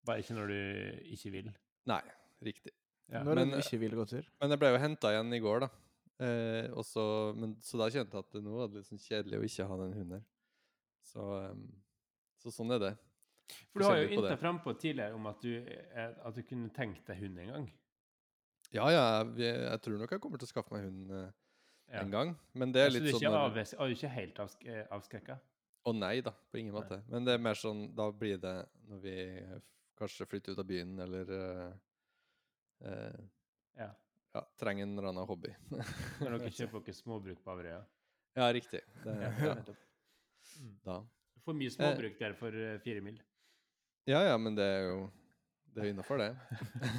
Bare 0.06 0.22
ikke 0.22 0.36
når 0.36 0.46
du 0.48 1.12
ikke 1.12 1.30
vil. 1.34 1.52
nei, 1.86 2.02
riktig. 2.42 2.72
Ja. 3.10 3.24
Når 3.24 3.34
men, 3.34 3.50
du 3.50 3.56
ikke 3.58 3.80
vil 3.80 3.96
gå 3.98 4.04
tur? 4.08 4.26
Men 4.40 4.50
jeg 4.50 4.58
ble 4.62 4.70
jo 4.70 4.78
henta 4.78 5.10
igjen 5.10 5.34
i 5.34 5.40
går, 5.42 5.60
da. 5.66 5.68
Eh, 6.20 6.70
og 6.76 6.84
så, 6.84 7.34
men, 7.34 7.56
så 7.64 7.78
da 7.80 7.88
kjente 7.90 8.12
jeg 8.12 8.24
at 8.26 8.32
det 8.36 8.42
nå 8.44 8.54
var 8.54 8.68
det 8.68 8.76
litt 8.82 8.90
sånn 8.90 9.00
kjedelig 9.02 9.38
å 9.40 9.46
ikke 9.48 9.66
ha 9.66 9.76
den 9.80 9.94
hunden 9.96 10.18
her. 10.18 10.24
Så, 11.10 11.24
ehm, 11.40 11.64
så 12.38 12.52
sånn 12.54 12.74
er 12.76 12.78
det. 12.78 12.92
For 13.72 13.82
du 13.82 13.86
har 13.88 13.96
jo 13.98 14.10
ynta 14.14 14.36
frampå 14.38 14.74
tidligere 14.78 15.16
om 15.16 15.26
at 15.26 15.40
du, 15.42 15.50
eh, 15.66 16.12
at 16.22 16.34
du 16.36 16.42
kunne 16.46 16.70
tenkt 16.70 17.06
deg 17.08 17.18
hund 17.24 17.38
en 17.38 17.48
gang. 17.54 17.70
Ja, 18.70 18.86
ja, 18.94 19.24
jeg, 19.34 19.56
jeg 19.64 19.80
tror 19.82 19.98
nok 19.98 20.12
jeg 20.14 20.20
kommer 20.22 20.38
til 20.38 20.46
å 20.46 20.52
skaffe 20.52 20.70
meg 20.76 20.84
hund 20.86 21.10
eh, 21.10 21.30
Ja. 21.90 22.00
en 22.04 22.10
gang. 22.10 22.34
Men 22.54 22.72
det 22.72 22.80
er 22.86 22.90
så 22.90 22.94
litt 23.00 23.04
du 23.12 23.18
sånn 23.18 23.32
når- 23.32 23.50
avves, 23.50 23.72
er 23.74 23.88
du 23.88 23.94
ikke 23.94 24.08
helt 24.14 24.36
avsk 24.38 24.66
eh, 24.66 24.86
avskrekka? 24.90 25.38
Å 25.86 25.92
nei 25.96 26.20
da, 26.20 26.30
på 26.52 26.58
ingen 26.60 26.74
Nei. 26.74 26.80
måte. 26.82 27.02
Men 27.08 27.24
det 27.24 27.34
er 27.34 27.38
mer 27.38 27.54
sånn 27.54 27.94
Da 27.96 28.10
blir 28.12 28.38
det 28.38 28.68
når 28.88 29.00
vi 29.00 29.14
kanskje 29.98 30.26
flytter 30.28 30.52
ut 30.52 30.58
av 30.58 30.66
byen, 30.68 30.98
eller 31.00 31.30
uh, 31.30 31.72
uh, 32.84 33.20
Ja. 33.76 33.90
ja, 34.34 34.42
trenger 34.58 34.82
en 34.86 34.98
eller 34.98 35.08
annen 35.08 35.26
hobby. 35.26 35.54
Når 35.70 36.38
dere 36.38 36.50
kjøper 36.58 36.84
dere 36.84 36.94
småbruk 36.94 37.42
på 37.44 37.50
Averøya? 37.54 37.80
ja, 38.36 38.52
riktig. 38.52 38.80
Det, 39.04 39.14
Ja, 39.20 39.54
nettopp. 39.54 39.76
da. 40.84 41.00
For 41.44 41.54
mye 41.54 41.70
småbruk 41.72 42.18
der 42.18 42.32
for 42.34 42.50
fire 42.84 43.00
mil. 43.02 43.18
Ja, 44.06 44.22
ja, 44.28 44.36
men 44.38 44.54
det 44.54 44.64
er 44.64 44.82
jo 44.90 45.10
Det 45.74 45.80
er 45.84 45.88
innafor, 45.92 46.16
det. 46.18 46.36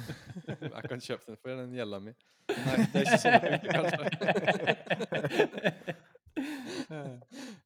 jeg 0.76 0.84
kan 0.88 1.00
kjøpe 1.04 1.24
den 1.28 1.36
for 1.40 1.48
den 1.60 1.74
gjelda 1.76 1.98
mi. 2.00 2.12
Nei, 2.52 2.76
det 2.92 2.98
er 2.98 3.04
ikke 3.06 3.22
sånn 3.22 3.34
det 3.36 3.42
funker, 3.44 3.70
kanskje. 3.76 3.98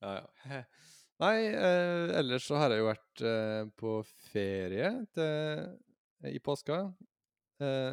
ja, 0.02 0.10
ja. 0.16 0.24
Nei, 1.22 1.38
eh, 1.48 2.06
ellers 2.18 2.44
så 2.44 2.54
har 2.60 2.68
jeg 2.74 2.80
jo 2.82 2.90
vært 2.90 3.16
eh, 3.24 3.62
på 3.80 3.90
ferie 4.28 4.88
til, 5.16 5.32
i 6.28 6.40
påska. 6.44 6.76
Eh, 7.62 7.92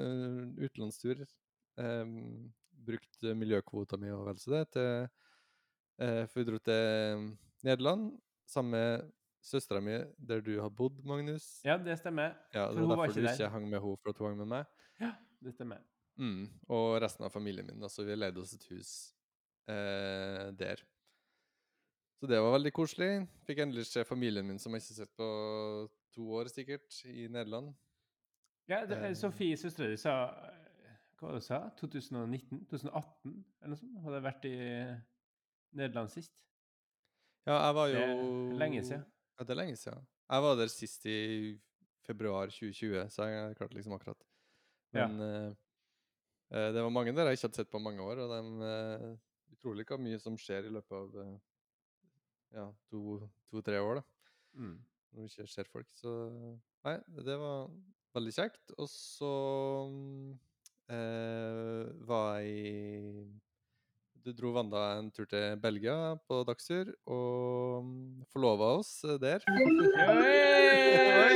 utenlandstur. 0.60 1.24
Eh, 1.80 2.06
brukt 2.84 3.24
miljøkvota 3.40 3.96
mi 4.02 4.10
og 4.12 4.26
vel 4.28 4.38
så 4.42 4.50
det 4.58 4.66
til 4.76 4.92
eh, 6.04 6.24
For 6.28 6.36
vi 6.42 6.48
dro 6.50 6.58
til 6.60 6.84
Nederland 7.64 8.04
sammen 8.50 8.72
med 8.76 8.92
søstera 9.44 9.82
mi, 9.84 9.98
der 10.18 10.42
du 10.44 10.54
har 10.62 10.72
bodd, 10.72 11.02
Magnus. 11.08 11.48
Ja, 11.68 11.76
det 11.78 11.98
stemmer. 12.00 12.38
Ja, 12.56 12.70
det 12.72 12.80
var 12.84 12.96
derfor 12.96 13.20
du 13.20 13.28
ikke 13.28 13.50
hang 13.52 13.68
med 13.70 13.80
henne, 13.84 13.98
for 14.02 14.14
at 14.14 14.22
hun 14.22 14.30
hang 14.32 14.38
med 14.44 14.52
meg. 14.56 14.66
Ja, 15.02 15.12
Det 15.44 15.52
stemmer. 15.58 15.82
Mm. 16.16 16.46
Og 16.70 17.02
resten 17.02 17.26
av 17.26 17.32
familien 17.34 17.68
min. 17.68 17.82
Altså, 17.84 18.06
vi 18.08 18.16
leide 18.16 18.40
oss 18.40 18.54
et 18.56 18.64
hus 18.70 18.92
eh, 19.68 20.52
der. 20.56 20.84
Så 22.22 22.30
det 22.30 22.40
var 22.40 22.54
veldig 22.56 22.72
koselig. 22.72 23.10
Fikk 23.44 23.60
endelig 23.66 23.88
se 23.90 24.06
familien 24.08 24.48
min, 24.48 24.60
som 24.62 24.72
jeg 24.72 24.84
ikke 24.86 24.94
har 24.94 25.00
sett 25.02 25.16
på 25.20 25.28
to 26.16 26.28
år, 26.38 26.48
sikkert, 26.54 27.00
i 27.10 27.28
Nederland. 27.28 27.74
Ja, 28.70 28.86
det, 28.88 29.02
Eh. 29.04 29.14
Sofie, 29.20 29.58
søstera 29.60 29.90
di, 29.92 29.98
sa 30.00 30.14
eh, 30.30 30.94
Hva 31.20 31.28
var 31.28 31.34
det 31.36 31.42
hun 31.42 31.48
sa 31.50 31.60
2019? 31.82 32.62
2018? 32.72 33.34
Eller 33.60 33.74
noe 33.74 33.82
sånt? 33.82 33.98
Hadde 34.06 34.22
vært 34.24 34.46
i 34.48 34.56
Nederland 35.76 36.14
sist. 36.14 36.32
Ja, 37.44 37.58
jeg 37.66 37.76
var 37.76 37.88
jo 37.92 38.56
lenge 38.56 38.86
siden. 38.88 39.04
Ja, 39.44 39.48
det 39.50 39.58
er 39.58 39.60
lenge 39.60 39.76
siden. 39.76 40.06
Jeg 40.32 40.44
var 40.46 40.56
der 40.56 40.70
sist 40.72 41.06
i 41.12 41.20
februar 42.08 42.48
2020, 42.48 43.10
så 43.12 43.26
jeg 43.28 43.56
klarte 43.60 43.76
liksom 43.76 43.96
akkurat. 43.98 44.22
Men 44.96 45.20
ja. 45.20 45.42
uh, 45.52 46.70
det 46.72 46.84
var 46.86 46.94
mange 46.96 47.12
der 47.12 47.28
jeg 47.28 47.36
ikke 47.36 47.50
hadde 47.50 47.60
sett 47.60 47.72
på 47.74 47.82
mange 47.84 48.00
år, 48.00 48.24
og 48.24 48.32
de 48.32 48.70
uh, 48.70 49.14
Utrolig 49.54 49.84
hva 49.86 50.00
mye 50.02 50.18
som 50.20 50.38
skjer 50.40 50.66
i 50.66 50.72
løpet 50.74 50.96
av 50.96 51.20
uh, 51.20 51.36
ja, 52.56 52.66
to-tre 52.90 53.84
år, 53.84 54.00
da. 54.00 54.32
Mm. 54.56 54.78
Når 55.12 55.28
du 55.28 55.30
ikke 55.30 55.52
ser 55.52 55.70
folk. 55.70 55.92
Så 56.00 56.14
nei, 56.88 56.96
det 57.28 57.36
var 57.40 57.68
veldig 58.16 58.34
kjekt. 58.34 58.74
Og 58.80 58.90
så 58.90 59.34
eh, 60.94 61.92
var 62.08 62.40
jeg 62.42 63.28
Du 64.24 64.32
dro 64.32 64.54
Wanda 64.56 64.82
en 65.00 65.10
tur 65.12 65.26
til 65.28 65.58
Belgia 65.60 66.16
på 66.30 66.44
dagstur, 66.48 66.94
og 67.12 67.84
mm, 67.84 68.24
forlova 68.32 68.70
oss 68.80 68.94
eh, 69.04 69.18
der. 69.20 69.44
Oi. 70.04 71.34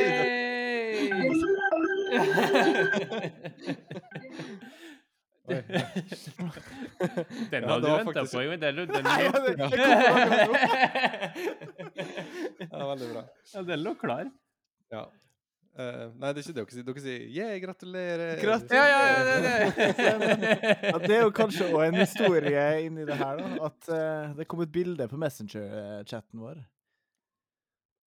Den 7.51 7.63
Ja, 7.63 7.69
hadde 7.69 7.81
du 7.81 7.87
venta 7.87 8.03
faktisk- 8.11 8.35
på, 8.35 8.41
jo. 8.43 8.49
Den, 8.51 8.59
den, 8.59 8.75
det- 8.75 8.87
den, 8.87 9.05
Ja, 12.71 12.87
veldig 12.89 13.07
bra. 13.13 13.23
ja, 13.53 13.61
den 13.63 13.83
lå 13.83 13.93
klar. 14.01 14.25
Ja. 14.91 15.05
Eh, 15.77 16.05
nei, 16.17 16.31
det 16.33 16.41
er 16.41 16.45
ikke 16.47 16.53
det 16.53 16.57
dere 16.57 16.73
sier. 16.73 16.85
Dere 16.87 17.01
sier 17.03 17.25
'yeah, 17.29 17.51
gratulerer'. 17.61 18.39
Gratulerer. 18.41 18.73
Ja, 18.73 18.85
ja, 18.89 19.01
ja, 19.11 19.19
det, 19.27 19.41
det. 20.41 20.77
Ja, 20.89 20.97
det 21.03 21.15
er 21.17 21.21
jo 21.21 21.31
kanskje 21.37 21.67
òg 21.69 21.83
en 21.91 21.99
historie 22.01 22.63
inni 22.85 23.05
det 23.05 23.17
her, 23.19 23.37
da. 23.37 23.67
At 23.69 23.89
uh, 23.91 24.33
det 24.39 24.47
kom 24.49 24.61
et 24.65 24.71
bilde 24.73 25.05
på 25.11 25.19
Messenger-chatten 25.21 26.41
vår. 26.41 26.63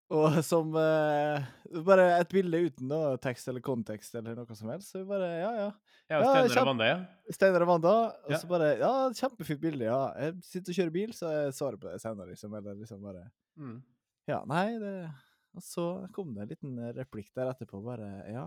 Og 0.10 0.40
som 0.42 0.72
uh, 0.74 1.38
Bare 1.86 2.08
et 2.18 2.32
bilde 2.34 2.58
uten 2.66 2.88
noe 2.90 3.14
tekst 3.22 3.46
eller 3.52 3.62
kontekst 3.62 4.16
eller 4.18 4.34
noe 4.40 4.56
som 4.58 4.72
helst. 4.74 4.90
Så 4.90 5.04
vi 5.04 5.06
bare 5.12 5.28
Ja, 5.38 5.52
ja. 5.60 5.70
Ja, 6.10 6.18
Ja, 6.24 6.48
Steinar 6.50 6.64
og 6.64 6.68
Wanda, 6.72 6.86
ja. 6.90 6.98
Steinar 7.30 7.62
og 7.62 7.70
Wanda. 7.70 7.92
Og 8.26 8.32
Ja. 8.34 8.38
så 8.42 8.48
bare 8.50 8.72
Ja, 8.80 8.94
kjempefint 9.14 9.62
bilde, 9.62 9.86
ja. 9.86 10.00
Jeg 10.18 10.40
sitter 10.42 10.72
og 10.74 10.80
kjører 10.80 10.94
bil, 10.98 11.14
så 11.14 11.30
jeg 11.36 11.54
svarer 11.54 11.78
på 11.78 11.92
det 11.92 12.02
senere, 12.02 12.32
liksom. 12.34 12.54
Eller 12.58 12.74
liksom 12.82 13.02
bare 13.06 13.28
Mm. 13.60 13.82
Ja, 14.28 14.42
nei, 14.46 14.80
det 14.80 15.12
Og 15.58 15.64
så 15.66 15.86
kom 16.16 16.34
det 16.36 16.44
en 16.46 16.52
liten 16.54 16.76
replikk 16.98 17.32
der 17.36 17.50
etterpå, 17.54 17.82
bare 17.84 18.10
Ja, 18.32 18.46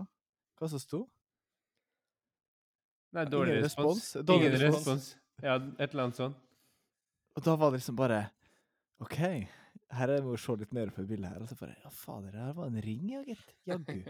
hva 0.59 0.69
som 0.71 0.79
sto? 0.81 1.01
Nei, 3.13 3.25
dårlig 3.29 3.57
Ingen 3.57 3.65
respons. 3.67 3.99
respons. 3.99 4.25
Dårlig 4.25 4.47
Ingen 4.47 4.61
respons. 4.61 4.87
respons. 4.87 5.09
Ja, 5.43 5.57
et 5.77 5.91
eller 5.93 6.03
annet 6.07 6.17
sånt. 6.21 6.39
Og 7.37 7.43
da 7.45 7.55
var 7.59 7.71
det 7.73 7.79
liksom 7.81 7.97
bare 7.97 8.21
OK, 9.03 9.17
her 9.93 10.13
er 10.13 10.21
vi 10.23 10.31
å 10.33 10.39
se 10.39 10.55
litt 10.57 10.73
mer 10.73 10.89
på 10.93 11.03
bildet 11.09 11.29
her. 11.33 11.43
Og 11.43 11.49
så 11.51 11.57
bare 11.59 11.75
Ja, 11.83 11.89
fader, 11.93 12.37
her 12.39 12.53
var 12.57 12.69
en 12.71 12.81
ring, 12.81 13.05
ja, 13.11 13.21
gitt. 13.27 13.53
Jaggu. 13.69 14.03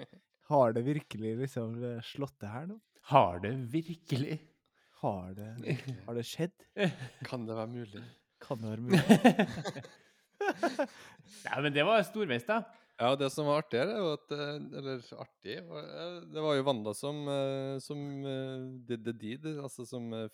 Har 0.52 0.74
det 0.76 0.84
virkelig 0.86 1.38
liksom 1.40 1.76
eh, 1.84 2.02
slått 2.04 2.36
det 2.44 2.52
her 2.52 2.68
nå? 2.70 2.78
Har 3.12 3.40
det 3.44 3.54
virkelig? 3.74 4.38
Har 5.04 5.34
det, 5.36 5.50
har 6.06 6.16
det 6.16 6.24
skjedd? 6.28 6.54
Kan 7.28 7.48
det 7.48 7.56
være 7.58 7.72
mulig? 7.74 8.04
Kan 8.44 8.62
det 8.64 8.70
være 8.72 8.82
mulig? 8.88 9.02
Ja, 11.44 11.62
men 11.64 11.72
det 11.72 11.84
var 11.88 12.02
storveis, 12.04 12.44
da. 12.48 12.58
Ja, 13.04 13.16
det 13.20 13.30
som 13.34 13.48
var 13.50 13.60
artig 13.64 13.82
her, 13.82 13.90
er 13.92 14.00
jo 14.00 14.12
at 14.16 14.32
eh, 14.32 14.54
Eller 14.80 15.02
artig 15.20 15.58
Det 16.32 16.44
var 16.46 16.56
jo 16.56 16.66
Wanda 16.68 16.94
som, 16.96 17.20
eh, 17.28 17.80
som 17.84 18.04
eh, 18.30 18.68
did 18.88 19.04
the 19.04 19.14
deed, 19.14 19.48
altså 19.60 19.86
som. 19.88 20.08
Eh, 20.14 20.30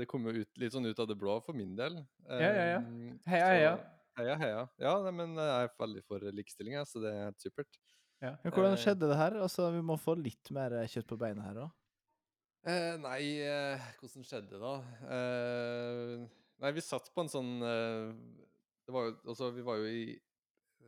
Det 0.00 0.06
kom 0.08 0.24
jo 0.24 0.32
ut, 0.40 0.52
litt 0.56 0.72
sånn 0.72 0.88
ut 0.88 1.02
av 1.02 1.10
det 1.10 1.18
blå 1.20 1.36
for 1.44 1.56
min 1.56 1.74
del. 1.76 1.98
Ja, 2.24 2.40
ja, 2.40 2.64
ja. 2.76 2.80
Heia, 3.28 3.50
heia. 3.52 3.74
Heia, 4.16 4.36
heia. 4.40 4.62
Ja, 4.80 4.94
nei, 5.04 5.12
men 5.12 5.36
jeg 5.36 5.66
er 5.66 5.74
veldig 5.76 6.02
for 6.08 6.24
likestilling, 6.32 6.78
så 6.88 7.02
det 7.04 7.12
er 7.12 7.26
helt 7.26 7.44
supert. 7.44 7.76
Ja. 8.24 8.32
Men 8.40 8.54
hvordan 8.54 8.78
skjedde 8.80 9.10
det 9.10 9.18
her? 9.20 9.36
Altså, 9.44 9.68
Vi 9.74 9.82
må 9.84 9.98
få 10.00 10.16
litt 10.16 10.48
mer 10.56 10.72
kjøtt 10.88 11.10
på 11.10 11.18
beinet 11.20 11.44
her 11.44 11.66
òg. 11.66 11.74
Eh, 12.66 12.96
nei, 12.98 13.20
eh, 13.46 13.82
hvordan 14.00 14.24
skjedde 14.26 14.56
det, 14.56 14.58
da? 14.62 14.72
Eh, 15.14 16.24
nei, 16.64 16.72
vi 16.74 16.82
satt 16.82 17.12
på 17.14 17.22
en 17.22 17.30
sånn 17.30 17.52
Det 17.60 18.94
var 18.94 19.04
jo 19.06 19.12
Altså, 19.22 19.52
vi 19.54 19.62
var 19.62 19.78
jo 19.78 19.86
i 19.86 20.00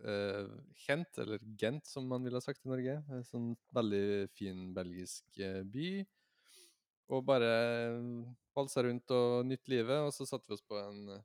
eh, 0.05 0.51
Kent, 0.87 1.19
eller 1.19 1.43
Gent, 1.59 1.87
som 1.87 2.07
man 2.09 2.25
ville 2.25 2.39
ha 2.39 2.45
sagt 2.45 2.65
i 2.65 2.71
Norge. 2.71 2.99
En 3.13 3.25
sånn 3.27 3.49
veldig 3.75 4.29
fin 4.37 4.69
belgisk 4.77 5.41
eh, 5.43 5.63
by. 5.65 5.91
Og 7.15 7.25
bare 7.25 7.53
valsa 8.57 8.85
rundt 8.85 9.15
og 9.17 9.47
nytt 9.49 9.71
livet. 9.73 10.05
Og 10.05 10.13
så 10.15 10.27
satte 10.29 10.49
vi 10.49 10.59
oss 10.59 10.67
på 10.67 10.79
en 10.81 11.15
eh, 11.17 11.25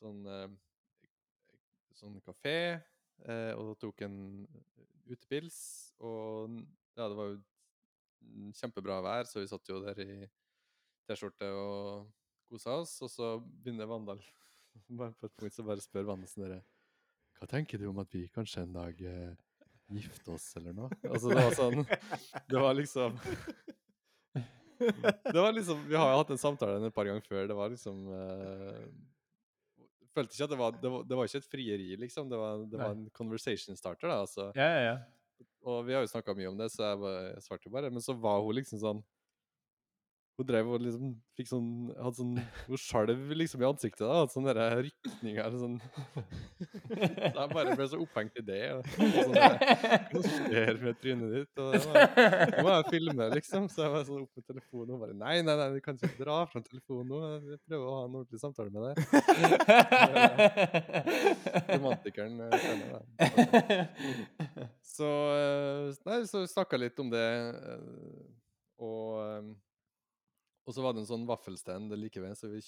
sånn 0.00 0.22
eh, 0.30 0.48
sånn 1.96 2.18
kafé 2.24 2.56
eh, 3.24 3.52
og 3.56 3.76
tok 3.80 4.04
en 4.06 4.18
utepils. 5.08 5.58
Og 6.04 6.60
ja, 6.96 7.08
det 7.08 7.16
var 7.16 7.32
jo 7.32 7.40
kjempebra 8.56 9.00
vær, 9.04 9.28
så 9.28 9.40
vi 9.40 9.50
satt 9.50 9.68
jo 9.70 9.80
der 9.84 10.00
i 10.02 10.26
T-skjorte 11.06 11.48
og 11.56 12.08
kosa 12.50 12.80
oss. 12.82 12.96
Og 13.06 13.12
så 13.12 13.36
begynner 13.40 13.88
Vandal 13.90 14.22
bare 15.00 15.14
på 15.16 15.28
et 15.28 15.38
punkt 15.40 15.56
så 15.56 15.66
bare 15.66 15.84
spør 15.84 16.10
Wanda 16.12 16.28
sånn 16.30 16.48
derre 16.48 16.64
Hva 17.40 17.48
tenker 17.50 17.80
du 17.80 17.88
om 17.90 17.98
at 18.00 18.12
vi 18.14 18.26
kanskje 18.32 18.62
en 18.64 18.76
dag 18.76 19.00
eh, 19.04 19.32
gifter 19.92 20.36
oss, 20.36 20.48
eller 20.58 20.76
noe? 20.76 20.90
Altså, 21.04 21.30
det 21.30 21.42
var 21.42 21.56
sånn 21.60 21.82
Det 22.48 22.62
var 22.62 22.78
liksom 22.78 23.18
Det 25.32 25.40
var 25.40 25.52
liksom 25.56 25.84
Vi 25.88 25.96
har 25.96 26.12
jo 26.12 26.22
hatt 26.22 26.32
en 26.34 26.40
samtale 26.40 26.80
et 26.84 26.96
par 26.96 27.08
ganger 27.08 27.24
før. 27.24 27.46
Det 27.48 27.56
var 27.56 27.72
liksom 27.72 28.08
eh, 28.12 28.86
Følte 30.16 30.32
ikke 30.32 30.48
at 30.48 30.54
det 30.54 30.60
var 30.60 30.78
Det 30.80 30.92
var, 30.92 31.04
det 31.08 31.18
var 31.18 31.28
ikke 31.28 31.42
et 31.42 31.52
frieri, 31.52 31.90
liksom. 32.00 32.30
Det 32.32 32.40
var, 32.40 32.64
det 32.72 32.80
var 32.80 32.96
en 32.96 33.06
conversation 33.16 33.76
starter, 33.76 34.08
da. 34.08 34.22
Altså. 34.24 34.48
Ja, 34.56 34.68
ja, 34.72 34.82
ja. 34.90 34.96
Og 35.66 35.82
vi 35.88 35.96
har 35.96 36.04
jo 36.04 36.12
snakka 36.12 36.32
mye 36.38 36.48
om 36.48 36.56
det, 36.60 36.70
så 36.72 36.86
jeg, 36.86 37.00
bare, 37.02 37.22
jeg 37.34 37.44
svarte 37.44 37.68
jo 37.68 37.74
bare. 37.74 37.90
Men 37.92 38.04
så 38.04 38.14
var 38.16 38.40
hun 38.44 38.56
liksom 38.56 38.80
sånn 38.80 39.02
Hun 40.36 40.44
drev 40.48 40.68
og 40.68 40.82
liksom 40.84 41.14
fikk 41.38 41.48
sånn 41.48 41.68
Hadde 41.96 42.16
sånn 42.18 42.34
Hun 42.66 42.76
skjalv 42.80 43.30
liksom 43.40 43.62
i 43.62 43.66
ansiktet. 43.68 44.02
da, 44.04 44.18
Hadde 44.20 44.32
sånne 44.34 44.52
der 44.56 44.74
rykninger 44.84 45.42
eller 45.46 45.58
sånn. 45.62 45.78
Så 45.80 47.30
jeg 47.40 47.50
bare 47.56 47.76
ble 47.78 47.86
så 47.88 48.00
opphengt 48.04 48.36
i 48.36 48.44
det. 48.44 48.58
Og, 48.74 48.80
og 48.84 49.16
sånn 49.16 49.34
Hva 50.12 50.20
skjer 50.26 50.74
med 50.82 50.94
trynet 51.00 51.30
ditt? 51.38 51.54
Og 51.62 51.72
nå 51.72 52.64
må 52.66 52.70
jeg 52.74 52.88
filme, 52.92 53.24
liksom. 53.32 53.62
Så 53.72 53.78
jeg 53.86 53.90
var 53.96 54.04
sånn 54.10 54.24
opp 54.26 54.34
med 54.36 54.44
telefonen 54.52 54.92
og 54.98 55.00
bare 55.06 55.14
Nei, 55.16 55.36
nei, 55.46 55.56
nei, 55.62 55.68
du 55.76 55.80
kan 55.84 55.96
ikke 55.96 56.20
dra 56.20 56.36
fram 56.52 56.64
telefonen 56.68 57.08
nå. 57.14 57.18
Jeg 57.54 57.60
prøver 57.64 57.86
å 57.86 57.96
ha 57.96 58.02
en 58.04 58.18
ordentlig 58.20 58.40
samtale 58.44 58.70
med 58.72 58.80
deg. 58.86 58.94
Romantikeren. 61.72 62.40
eh, 62.40 62.58
Steinar. 62.60 63.02
Så 64.96 65.08
eh, 65.36 65.94
Nei, 66.08 66.20
så 66.28 66.44
snakka 66.48 66.78
litt 66.80 66.98
om 67.02 67.10
det, 67.12 67.20
eh, 67.20 67.80
og 68.82 69.18
eh, 69.20 69.42
Og 70.66 70.74
så 70.74 70.82
var 70.82 70.94
det 70.96 71.04
en 71.04 71.08
sånn 71.12 71.26
vaffelstand 71.28 71.94
like 71.94 72.20
ved, 72.20 72.34
så 72.38 72.48
vi, 72.50 72.58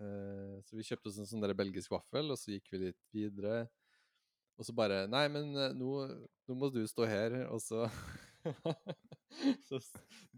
eh, 0.00 0.54
så 0.64 0.76
vi 0.78 0.86
kjøpte 0.86 1.10
oss 1.10 1.18
en 1.20 1.28
sånn 1.28 1.44
der 1.44 1.52
belgisk 1.58 1.92
vaffel, 1.92 2.30
og 2.32 2.38
så 2.40 2.54
gikk 2.54 2.70
vi 2.72 2.80
litt 2.86 3.02
videre. 3.14 3.66
Og 4.58 4.66
så 4.66 4.72
bare 4.74 5.04
Nei, 5.10 5.26
men 5.30 5.52
eh, 5.54 5.74
nå, 5.76 5.90
nå 6.48 6.56
må 6.58 6.70
du 6.74 6.80
stå 6.88 7.06
her, 7.08 7.36
og 7.52 7.60
så 7.62 7.84
Så 9.68 9.78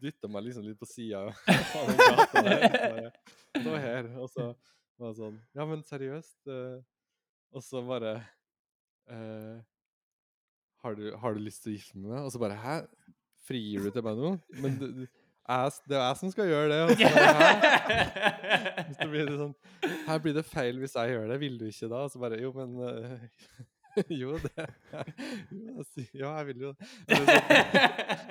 dytta 0.00 0.28
meg 0.28 0.48
liksom 0.48 0.64
litt 0.66 0.80
på 0.80 0.88
sida 0.88 1.20
av 1.28 1.90
gata 2.00 2.42
der. 2.42 3.10
Stå 3.54 3.74
her. 3.78 4.08
Og 4.18 4.26
så 4.32 4.48
var 4.98 5.12
det 5.12 5.18
sånn 5.20 5.38
Ja, 5.56 5.66
men 5.68 5.84
seriøst. 5.86 6.40
eh, 6.50 6.80
Og 7.54 7.62
så 7.64 7.80
bare 7.86 8.16
eh, 9.10 9.62
har, 10.82 10.94
du, 10.96 11.10
'Har 11.16 11.34
du 11.36 11.40
lyst 11.44 11.62
til 11.62 11.72
å 11.72 11.76
gifte 11.76 11.94
deg 11.94 12.02
med 12.02 12.10
meg?' 12.16 12.26
Og 12.26 12.32
så 12.34 12.40
bare 12.42 12.56
'Hæ? 12.58 12.76
Frigir 13.46 13.84
du 13.84 13.90
til 13.94 14.02
meg 14.06 14.16
nå?' 14.20 14.34
Men 14.64 14.78
det, 14.80 15.08
det, 15.48 15.80
det 15.88 15.96
er 15.96 16.04
jeg 16.04 16.16
som 16.20 16.30
skal 16.30 16.48
gjøre 16.50 16.68
det. 16.70 16.80
Altså, 16.90 17.08
her, 19.00 19.06
Hæ? 19.06 19.08
Blir 19.10 19.28
sånn 19.38 19.54
Her 20.06 20.18
blir 20.22 20.34
det 20.36 20.44
feil 20.46 20.78
hvis 20.82 20.94
jeg 20.98 21.14
gjør 21.14 21.28
det. 21.30 21.36
Vil 21.42 21.58
du 21.60 21.66
ikke 21.68 21.88
da? 21.90 22.04
Og 22.06 22.10
så 22.12 22.20
bare 22.22 22.40
Jo, 22.42 22.50
men 22.54 22.70
uh, 22.82 23.18
Jo, 24.20 24.36
det 24.38 24.66
jo, 25.50 25.84
Ja, 26.14 26.36
jeg 26.38 26.46
vil 26.50 26.64
jo 26.66 26.72
det. 26.72 26.90
Sånn, 27.10 27.26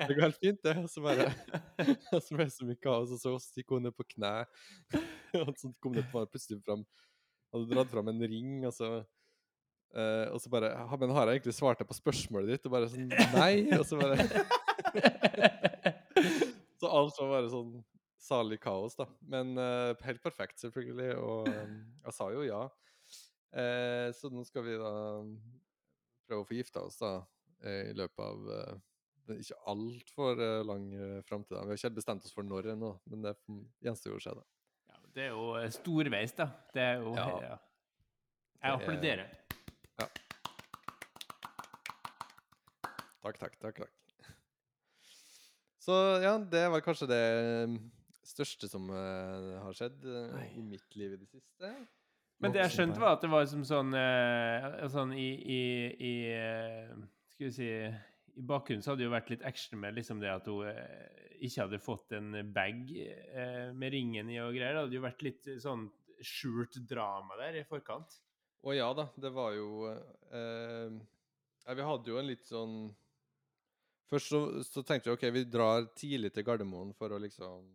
Det 0.08 0.16
går 0.16 0.24
helt 0.28 0.40
fint, 0.40 0.60
det. 0.64 0.76
Og 0.84 0.88
så 0.92 1.04
bare 1.04 1.28
Og 2.16 2.22
så 2.24 2.36
ble 2.36 2.46
det 2.46 2.54
så 2.56 2.68
mye 2.68 2.80
kaos, 2.80 3.12
og 3.16 3.20
så 3.22 3.36
gikk 3.58 3.74
hun 3.76 3.84
ned 3.88 3.96
på 3.96 4.06
kne. 4.14 4.34
Og 5.42 5.52
så 5.60 5.72
kom 5.82 5.96
det 5.96 6.06
bare 6.12 6.30
plutselig 6.30 6.60
fram 6.64 6.84
Hadde 7.50 7.66
dratt 7.72 7.90
fram 7.90 8.08
en 8.12 8.28
ring, 8.30 8.60
og 8.68 8.76
så 8.76 9.00
Uh, 9.90 10.30
Og 10.30 10.38
så 10.38 10.46
bare 10.46 10.68
Men 11.00 11.10
har 11.16 11.26
jeg 11.26 11.40
egentlig 11.40 11.56
svart 11.56 11.80
deg 11.80 11.88
på 11.90 11.96
spørsmålet 11.96 12.52
ditt? 12.52 12.66
Og 12.68 12.74
bare 12.76 12.86
sånn 12.92 13.08
Nei. 13.34 13.66
Og 13.74 13.82
så 13.88 13.98
bare 13.98 14.22
Så 16.80 16.88
alt 16.88 17.18
var 17.20 17.34
bare 17.34 17.52
sånn 17.52 17.72
salig 18.20 18.60
kaos, 18.62 18.96
da. 18.96 19.06
Men 19.32 19.52
uh, 19.58 19.92
helt 20.06 20.22
perfekt, 20.24 20.60
selvfølgelig. 20.62 21.16
Og 21.20 21.48
um, 21.48 21.80
jeg 22.06 22.16
sa 22.16 22.28
jo 22.34 22.44
ja. 22.46 22.62
Uh, 23.50 24.08
så 24.16 24.30
nå 24.32 24.44
skal 24.46 24.64
vi 24.64 24.76
da 24.78 24.92
prøve 26.30 26.44
å 26.44 26.46
få 26.46 26.56
gifta 26.56 26.84
oss 26.86 27.00
da 27.00 27.16
eh, 27.66 27.90
i 27.90 27.96
løpet 27.98 28.22
av 28.22 28.46
uh, 28.46 28.78
det 29.26 29.40
ikke 29.42 29.58
altfor 29.70 30.40
uh, 30.40 30.60
lang 30.66 30.86
uh, 30.94 31.18
framtid. 31.26 31.56
Vi 31.56 31.72
har 31.72 31.78
ikke 31.78 31.88
helt 31.88 31.98
bestemt 31.98 32.26
oss 32.26 32.34
for 32.34 32.46
når 32.46 32.72
ennå, 32.74 32.94
men 33.10 33.26
det 33.26 33.34
gjenstår 33.84 34.14
jo 34.14 34.20
å 34.20 34.24
skje. 34.24 34.36
da. 34.38 34.46
Ja, 34.90 35.02
det 35.16 35.26
er 35.26 35.34
jo 35.34 35.74
storveis, 35.74 36.34
da. 36.38 36.48
Det 36.74 36.86
er 36.86 37.04
jo 37.04 37.14
Ja. 37.18 37.28
ja. 37.48 37.58
Jeg 38.60 38.76
applauderer. 38.76 39.30
Ja. 40.00 40.08
Takk, 43.20 43.38
takk, 43.38 43.56
takk. 43.60 43.80
takk. 43.84 43.99
Så 45.80 45.96
ja, 46.20 46.34
det 46.52 46.66
var 46.68 46.82
kanskje 46.84 47.08
det 47.08 47.22
mm, 47.70 47.78
største 48.28 48.68
som 48.68 48.90
uh, 48.92 49.56
har 49.64 49.76
skjedd 49.76 50.04
uh, 50.04 50.36
i 50.52 50.62
mitt 50.64 50.96
liv 50.98 51.14
i 51.16 51.20
det 51.22 51.28
siste. 51.30 51.72
Men 52.40 52.52
det 52.52 52.62
jeg 52.62 52.74
skjønte, 52.74 53.00
var 53.00 53.16
at 53.16 53.24
det 53.24 53.30
var 53.32 53.46
som 53.48 53.64
sånn, 53.68 53.96
uh, 53.96 54.84
sånn 54.92 55.14
i, 55.16 55.30
i, 55.40 55.62
i 56.08 56.12
Skal 57.32 57.48
vi 57.48 57.52
si 57.56 57.68
I 57.70 58.44
bakgrunnen 58.48 58.84
så 58.84 58.92
hadde 58.92 59.02
det 59.02 59.08
jo 59.08 59.16
vært 59.16 59.32
litt 59.32 59.44
action 59.48 59.80
med 59.80 59.96
liksom 59.96 60.20
det 60.20 60.32
at 60.32 60.48
hun 60.48 60.68
ikke 61.40 61.64
hadde 61.64 61.80
fått 61.80 62.12
en 62.12 62.34
bag 62.52 62.84
med 63.72 63.94
ringen 63.94 64.28
i 64.28 64.36
og 64.44 64.52
greier. 64.52 64.76
Det 64.76 64.82
hadde 64.84 64.98
jo 64.98 65.04
vært 65.06 65.22
litt 65.24 65.48
sånn 65.62 65.86
skjult 66.20 66.76
drama 66.88 67.38
der 67.40 67.62
i 67.62 67.64
forkant. 67.64 68.18
Og 68.68 68.76
ja 68.76 68.90
da, 68.92 69.06
det 69.16 69.30
var 69.32 69.54
jo 69.56 69.88
ja, 69.88 71.76
Vi 71.78 71.86
hadde 71.88 72.12
jo 72.12 72.18
en 72.20 72.28
litt 72.28 72.44
sånn 72.44 72.74
Først 74.10 74.32
så, 74.32 74.40
så 74.66 74.82
tenkte 74.82 75.10
vi 75.10 75.14
OK, 75.14 75.28
vi 75.34 75.44
drar 75.46 75.86
tidlig 75.98 76.32
til 76.34 76.46
Gardermoen 76.46 76.90
for 76.98 77.14
å 77.14 77.20
liksom 77.22 77.68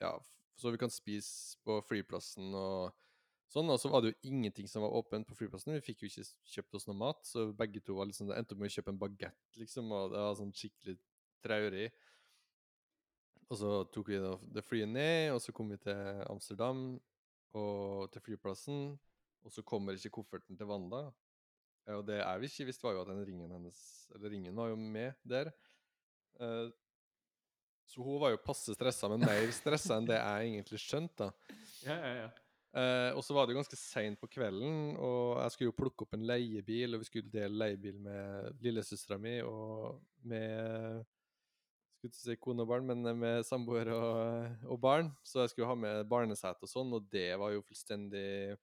Ja, 0.00 0.14
så 0.58 0.72
vi 0.72 0.80
kan 0.80 0.92
spise 0.92 1.58
på 1.66 1.78
flyplassen 1.86 2.54
og 2.56 2.94
sånn. 3.52 3.70
Og 3.72 3.80
så 3.80 3.90
var 3.92 4.02
det 4.02 4.12
jo 4.12 4.30
ingenting 4.32 4.68
som 4.70 4.84
var 4.84 4.96
åpent 4.96 5.28
på 5.28 5.36
flyplassen. 5.38 5.74
Vi 5.76 5.84
fikk 5.84 6.04
jo 6.04 6.10
ikke 6.10 6.26
kjøpt 6.54 6.78
oss 6.78 6.88
noe 6.88 6.98
mat, 6.98 7.20
så 7.26 7.48
begge 7.56 7.82
to 7.84 7.98
var 7.98 8.08
liksom, 8.08 8.30
det 8.30 8.38
endte 8.38 8.56
opp 8.56 8.62
med 8.62 8.70
å 8.72 8.76
kjøpe 8.76 8.94
en 8.94 9.02
bagett, 9.02 9.42
liksom, 9.60 9.92
og 9.94 10.14
det 10.14 10.22
var 10.24 10.38
sånn 10.38 10.54
skikkelig 10.56 10.96
traurig. 11.44 11.88
Og 13.48 13.60
så 13.60 13.70
tok 13.94 14.10
vi 14.12 14.18
det 14.54 14.64
flyet 14.66 14.90
ned, 14.92 15.32
og 15.32 15.40
så 15.40 15.54
kom 15.56 15.70
vi 15.72 15.80
til 15.80 16.24
Amsterdam 16.28 16.82
og 17.56 18.10
til 18.12 18.24
flyplassen. 18.24 18.90
Og 19.46 19.54
så 19.54 19.64
kommer 19.64 19.96
ikke 19.96 20.18
kofferten 20.18 20.58
til 20.58 20.68
Wanda. 20.68 21.06
Ja, 21.88 21.96
Og 21.96 22.04
det 22.04 22.18
jeg 22.20 22.50
ikke 22.50 22.68
visste, 22.68 22.84
var 22.84 22.98
jo 22.98 23.06
at 23.06 23.12
den 23.12 23.24
ringen 23.24 23.54
hennes 23.54 23.80
Eller 24.14 24.34
ringen 24.34 24.56
var 24.56 24.68
jo 24.72 24.76
med 24.76 25.16
der. 25.24 25.50
Uh, 26.38 26.68
så 27.88 28.04
hun 28.04 28.20
var 28.20 28.34
jo 28.34 28.42
passe 28.44 28.74
stressa, 28.76 29.08
men 29.08 29.24
mer 29.24 29.48
stressa 29.56 29.96
enn 29.96 30.08
det 30.08 30.18
jeg 30.20 30.52
egentlig 30.52 30.80
skjønte. 30.82 31.30
da. 31.30 31.56
Ja, 31.86 31.96
ja, 31.96 32.12
ja. 32.24 32.28
Uh, 32.68 33.16
og 33.16 33.22
så 33.24 33.32
var 33.32 33.46
det 33.46 33.54
jo 33.54 33.62
ganske 33.62 33.78
seint 33.80 34.20
på 34.20 34.28
kvelden, 34.28 34.92
og 35.00 35.38
jeg 35.40 35.54
skulle 35.54 35.70
jo 35.70 35.78
plukke 35.78 36.04
opp 36.04 36.12
en 36.18 36.26
leiebil, 36.28 36.94
og 36.94 37.00
vi 37.00 37.08
skulle 37.08 37.32
dele 37.32 37.56
leiebil 37.62 37.96
med 38.04 38.58
lillesøstera 38.60 39.16
mi 39.20 39.38
og 39.40 40.02
med 40.28 41.06
Skulle 41.98 42.12
ikke 42.12 42.20
si 42.20 42.34
kone 42.38 42.62
og 42.62 42.68
barn, 42.70 42.84
men 42.86 43.08
med 43.18 43.40
samboer 43.42 43.88
og, 43.90 44.66
og 44.70 44.76
barn. 44.78 45.08
Så 45.26 45.40
jeg 45.42 45.50
skulle 45.50 45.66
ha 45.66 45.74
med 45.74 46.04
barnesete 46.06 46.62
og 46.62 46.70
sånn, 46.70 46.92
og 46.94 47.08
det 47.10 47.32
var 47.40 47.50
jo 47.50 47.64
fullstendig 47.66 48.54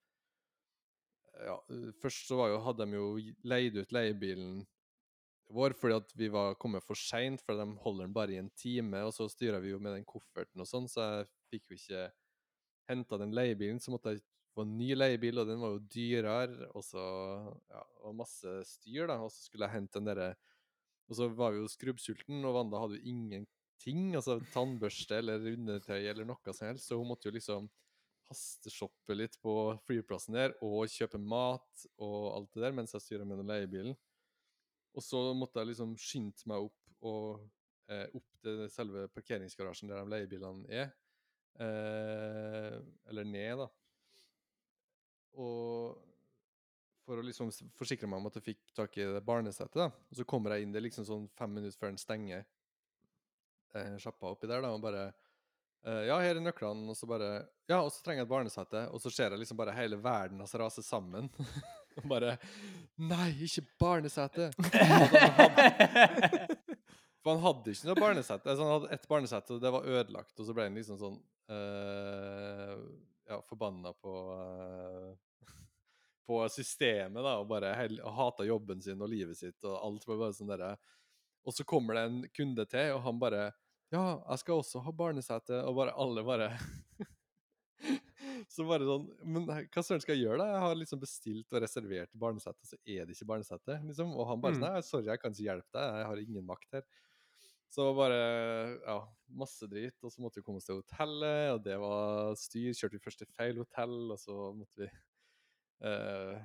ja, 1.44 1.56
eh, 1.70 1.90
Først 2.02 2.28
så 2.30 2.48
jo, 2.50 2.60
hadde 2.64 2.86
de 2.86 2.98
jo 2.98 3.08
leid 3.44 3.76
ut 3.78 3.94
leiebilen 3.94 4.64
vår 5.54 5.76
fordi 5.78 5.94
at 6.00 6.14
vi 6.18 6.28
var 6.32 6.56
kommet 6.58 6.82
for 6.82 6.98
seint, 6.98 7.42
for 7.44 7.58
de 7.58 7.66
holder 7.84 8.06
den 8.06 8.14
bare 8.14 8.34
i 8.34 8.40
en 8.40 8.50
time. 8.58 9.04
Og 9.06 9.12
så 9.14 9.28
styra 9.30 9.60
vi 9.62 9.74
jo 9.74 9.82
med 9.82 9.94
den 9.94 10.06
kofferten 10.08 10.62
og 10.62 10.68
sånn, 10.68 10.88
så 10.90 11.04
jeg 11.04 11.28
fikk 11.52 11.70
jo 11.70 11.78
ikke 11.78 12.06
henta 12.90 13.20
den 13.22 13.34
leiebilen. 13.36 13.78
Så 13.82 13.94
måtte 13.94 14.16
jeg 14.16 14.24
få 14.56 14.64
en 14.66 14.74
ny 14.78 14.90
leiebil, 14.96 15.38
og 15.38 15.50
den 15.50 15.62
var 15.62 15.76
jo 15.76 15.84
dyrere. 15.92 16.70
Og 16.74 16.82
så 16.86 17.04
ja, 17.70 17.84
var 18.02 18.18
masse 18.18 18.56
styr, 18.72 19.06
da. 19.10 19.20
Og 19.22 19.30
så 19.30 19.46
skulle 19.46 19.68
jeg 19.68 19.78
hente 19.78 20.00
den 20.00 20.10
derre 20.10 20.32
Og 21.06 21.14
så 21.14 21.28
var 21.30 21.54
vi 21.54 21.62
jo 21.62 21.70
skrubbsulten, 21.70 22.42
og 22.42 22.56
Wanda 22.56 22.82
hadde 22.82 22.98
jo 22.98 23.12
ingenting. 23.12 24.06
Altså 24.18 24.40
tannbørste 24.50 25.20
eller 25.20 25.52
undertøy 25.52 26.00
eller 26.00 26.26
noe 26.26 26.54
som 26.56 26.66
helst, 26.66 26.88
så 26.88 26.98
hun 26.98 27.12
måtte 27.12 27.30
jo 27.30 27.36
liksom 27.36 27.68
hasteshoppe 28.30 29.14
litt 29.16 29.36
på 29.42 29.52
flyplassen 29.86 30.36
der 30.36 30.54
og 30.64 30.90
kjøpe 30.90 31.20
mat 31.22 31.86
og 31.96 32.18
alt 32.32 32.52
det 32.54 32.64
der 32.64 32.76
mens 32.76 32.94
jeg 32.96 33.04
styrer 33.04 33.28
med 33.28 33.40
den 33.40 33.50
leiebilen. 33.50 33.96
Og 34.96 35.04
så 35.04 35.20
måtte 35.36 35.60
jeg 35.60 35.72
liksom 35.72 35.94
skynde 36.00 36.50
meg 36.50 36.66
opp 36.68 37.06
og 37.06 37.44
eh, 37.92 38.06
opp 38.16 38.40
til 38.42 38.64
selve 38.72 39.06
parkeringsgarasjen 39.14 39.92
der 39.92 40.02
de 40.02 40.14
leiebilene 40.14 40.82
er. 40.84 40.90
Eh, 41.60 42.76
eller 43.10 43.28
ned, 43.28 43.62
da. 43.62 43.68
Og 45.36 46.02
for 47.06 47.20
å 47.20 47.24
liksom 47.24 47.52
forsikre 47.78 48.08
meg 48.10 48.18
om 48.18 48.28
at 48.30 48.38
jeg 48.40 48.48
fikk 48.48 48.74
tak 48.74 48.96
i 48.98 49.06
det 49.14 49.22
barnesettet, 49.24 49.78
da. 49.78 49.90
Og 50.10 50.18
så 50.18 50.26
kommer 50.28 50.56
jeg 50.56 50.66
inn, 50.66 50.74
det 50.74 50.82
liksom 50.82 51.06
sånn 51.06 51.28
fem 51.38 51.52
minutter 51.54 51.78
før 51.78 51.92
den 51.92 52.02
stenger 52.02 52.42
eh, 53.76 53.94
sjappa 54.02 54.32
oppi 54.32 54.50
der, 54.50 54.64
da, 54.64 54.72
og 54.74 54.82
bare 54.82 55.10
eh, 55.86 56.02
Ja, 56.10 56.18
her 56.22 56.34
er 56.36 56.42
nøklene, 56.44 56.90
og 56.90 56.98
så 56.98 57.08
bare 57.10 57.30
Ja, 57.70 57.80
og 57.80 57.90
så 57.94 58.02
trenger 58.04 58.24
jeg 58.24 58.28
et 58.28 58.34
barnesete, 58.34 58.84
og 58.92 59.02
så 59.02 59.12
ser 59.12 59.30
jeg 59.32 59.42
liksom 59.42 59.58
bare 59.58 59.74
hele 59.76 59.98
verden 60.02 60.40
altså 60.42 60.60
rase 60.62 60.82
sammen. 60.86 61.30
og 61.98 62.08
bare 62.10 62.36
Nei, 62.98 63.30
ikke 63.46 63.66
barnesete! 63.80 64.50
For 67.26 67.34
han 67.34 67.42
hadde 67.42 67.72
ikke 67.74 67.88
noe 67.88 67.98
barnesete. 67.98 68.46
Altså, 68.46 68.62
han 68.62 68.74
hadde 68.76 68.94
ett 68.94 69.06
barnesete, 69.10 69.56
og 69.56 69.62
det 69.64 69.70
var 69.74 69.86
ødelagt. 69.90 70.34
Og 70.38 70.46
så 70.46 70.54
ble 70.54 70.68
han 70.68 70.76
liksom 70.78 70.98
sånn 71.00 71.16
uh, 71.50 72.74
Ja, 73.26 73.40
forbanna 73.48 73.90
på 73.98 74.12
uh, 74.30 75.10
På 76.30 76.44
systemet, 76.54 77.18
da, 77.18 77.32
og 77.40 77.48
bare 77.50 77.72
hel, 77.80 77.98
og 77.98 78.14
hata 78.14 78.46
jobben 78.46 78.78
sin 78.82 79.02
og 79.02 79.10
livet 79.10 79.38
sitt, 79.40 79.58
og 79.66 79.74
alt 79.74 80.06
var 80.06 80.20
bare 80.22 80.36
sånn 80.38 80.52
derre 80.52 80.70
Og 81.42 81.54
så 81.54 81.66
kommer 81.66 81.98
det 81.98 82.04
en 82.06 82.20
kunde 82.34 82.66
til, 82.70 82.94
og 82.94 83.02
han 83.08 83.18
bare 83.22 83.42
Ja, 83.96 84.04
jeg 84.30 84.42
skal 84.42 84.60
også 84.60 84.82
ha 84.84 84.92
barnesete. 84.96 85.62
Og 85.68 85.78
bare 85.78 85.94
alle 85.96 86.24
bare 86.26 86.50
Så 88.52 88.66
bare 88.68 88.86
sånn 88.86 89.06
Men 89.24 89.46
hva 89.48 89.82
søren 89.84 90.02
skal 90.02 90.16
jeg 90.16 90.26
gjøre, 90.26 90.38
da? 90.42 90.46
Jeg 90.52 90.62
har 90.66 90.78
liksom 90.78 91.00
bestilt 91.02 91.54
og 91.56 91.62
reservert 91.64 92.12
barnesete, 92.16 92.68
så 92.68 92.78
er 92.84 93.06
det 93.06 93.16
ikke 93.16 93.28
barnesete, 93.32 93.78
liksom. 93.88 94.12
Og 94.14 94.28
han 94.30 94.42
bare 94.42 94.58
sånn 94.58 94.64
Mm. 94.66 94.76
Nei, 94.76 94.86
sorry, 94.86 95.08
jeg 95.10 95.22
kan 95.22 95.34
ikke 95.34 95.48
hjelpe 95.48 95.76
deg. 95.76 95.98
Jeg 96.00 96.08
har 96.10 96.22
ingen 96.22 96.46
makt 96.48 96.78
her. 96.78 96.86
Så 97.72 97.88
bare 97.96 98.20
Ja, 98.84 98.98
masse 99.28 99.68
dritt. 99.70 99.98
Og 100.02 100.12
så 100.12 100.22
måtte 100.22 100.40
vi 100.40 100.46
komme 100.46 100.62
oss 100.62 100.68
til 100.68 100.80
hotellet, 100.80 101.56
og 101.56 101.64
det 101.64 101.78
var 101.82 102.36
styr. 102.40 102.72
Kjørte 102.76 102.98
vi 102.98 103.04
først 103.04 103.22
til 103.24 103.32
feil 103.34 103.58
hotell, 103.60 103.98
og 104.14 104.20
så 104.22 104.36
måtte 104.56 104.84
vi 104.84 104.88
uh, 105.84 106.38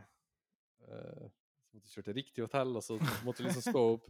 uh, 0.87 1.27
Så 1.29 1.77
måtte 1.77 1.87
vi 1.87 1.95
kjøre 1.95 2.09
til 2.09 2.19
riktig 2.19 2.45
hotell, 2.45 2.75
og 2.75 2.83
så 2.83 2.99
måtte 3.25 3.43
vi 3.43 3.49
liksom 3.49 3.67
stå 3.69 3.85
opp 3.95 4.09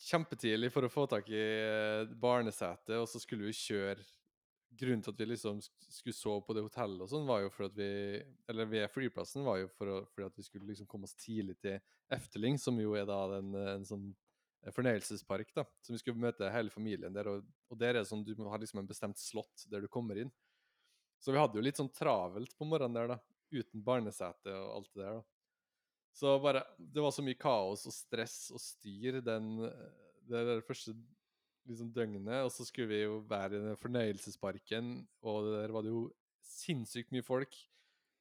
kjempetidlig 0.00 0.70
for 0.74 0.86
å 0.86 0.92
få 0.92 1.06
tak 1.10 1.28
i 1.32 1.40
eh, 1.40 2.12
barnesete, 2.20 2.98
og 3.00 3.08
så 3.10 3.22
skulle 3.22 3.48
vi 3.48 3.56
kjøre 3.56 4.02
Grunnen 4.74 5.04
til 5.06 5.12
at 5.12 5.20
vi 5.20 5.26
liksom 5.28 5.60
skulle 5.62 6.16
sove 6.16 6.40
på 6.46 6.54
det 6.56 6.64
hotellet 6.64 7.04
og 7.04 7.10
sånn, 7.10 7.26
var 7.28 7.44
jo 7.44 7.50
for 7.54 7.68
at 7.68 7.76
vi 7.78 7.88
Eller 8.50 8.66
ved 8.66 8.88
flyplassen 8.90 9.44
var 9.46 9.60
jo 9.60 9.68
for 9.70 9.90
å, 9.92 9.98
fordi 10.10 10.26
at 10.26 10.40
vi 10.40 10.46
skulle 10.48 10.66
liksom 10.70 10.88
komme 10.90 11.06
oss 11.06 11.14
tidlig 11.14 11.54
til 11.62 11.78
Efteling, 12.14 12.58
som 12.58 12.78
jo 12.82 12.96
er 12.98 13.06
da 13.08 13.20
den, 13.36 13.52
eh, 13.54 13.70
en 13.76 13.86
sånn 13.86 14.08
eh, 14.64 14.72
fornøyelsespark, 14.74 15.52
da. 15.54 15.66
Så 15.84 15.94
vi 15.94 16.00
skulle 16.02 16.20
møte 16.20 16.50
hele 16.52 16.74
familien 16.74 17.14
der, 17.14 17.30
og, 17.30 17.46
og 17.70 17.78
der 17.80 17.94
er 17.94 18.00
det 18.02 18.10
sånn 18.10 18.24
du 18.26 18.34
har 18.42 18.60
liksom 18.60 18.82
en 18.82 18.90
bestemt 18.90 19.20
slott 19.20 19.68
der 19.70 19.84
du 19.84 19.88
kommer 19.92 20.18
inn. 20.20 20.32
Så 21.22 21.32
vi 21.32 21.40
hadde 21.40 21.56
jo 21.56 21.64
litt 21.64 21.78
sånn 21.78 21.92
travelt 21.94 22.52
på 22.58 22.66
morgenen 22.68 22.98
der, 22.98 23.14
da. 23.14 23.20
Uten 23.54 23.86
barnesete 23.86 24.52
og 24.58 24.80
alt 24.80 24.90
det 24.92 25.04
der, 25.04 25.20
da. 25.20 25.33
Så 26.14 26.36
bare 26.42 26.62
Det 26.78 27.02
var 27.02 27.10
så 27.10 27.24
mye 27.26 27.34
kaos 27.38 27.86
og 27.90 27.94
stress 27.96 28.36
og 28.54 28.60
styr 28.62 29.20
den, 29.26 29.56
det 30.28 30.42
det 30.46 30.60
første 30.66 30.94
liksom 31.66 31.88
døgnet. 31.96 32.44
Og 32.46 32.52
så 32.54 32.64
skulle 32.68 32.92
vi 32.92 33.00
jo 33.02 33.18
være 33.28 33.56
i 33.58 33.62
den 33.64 33.76
fornøyelsesparken, 33.80 34.92
og 35.26 35.48
der 35.56 35.72
var 35.74 35.82
det 35.86 35.90
jo 35.94 36.04
sinnssykt 36.44 37.10
mye 37.14 37.24
folk. 37.26 37.54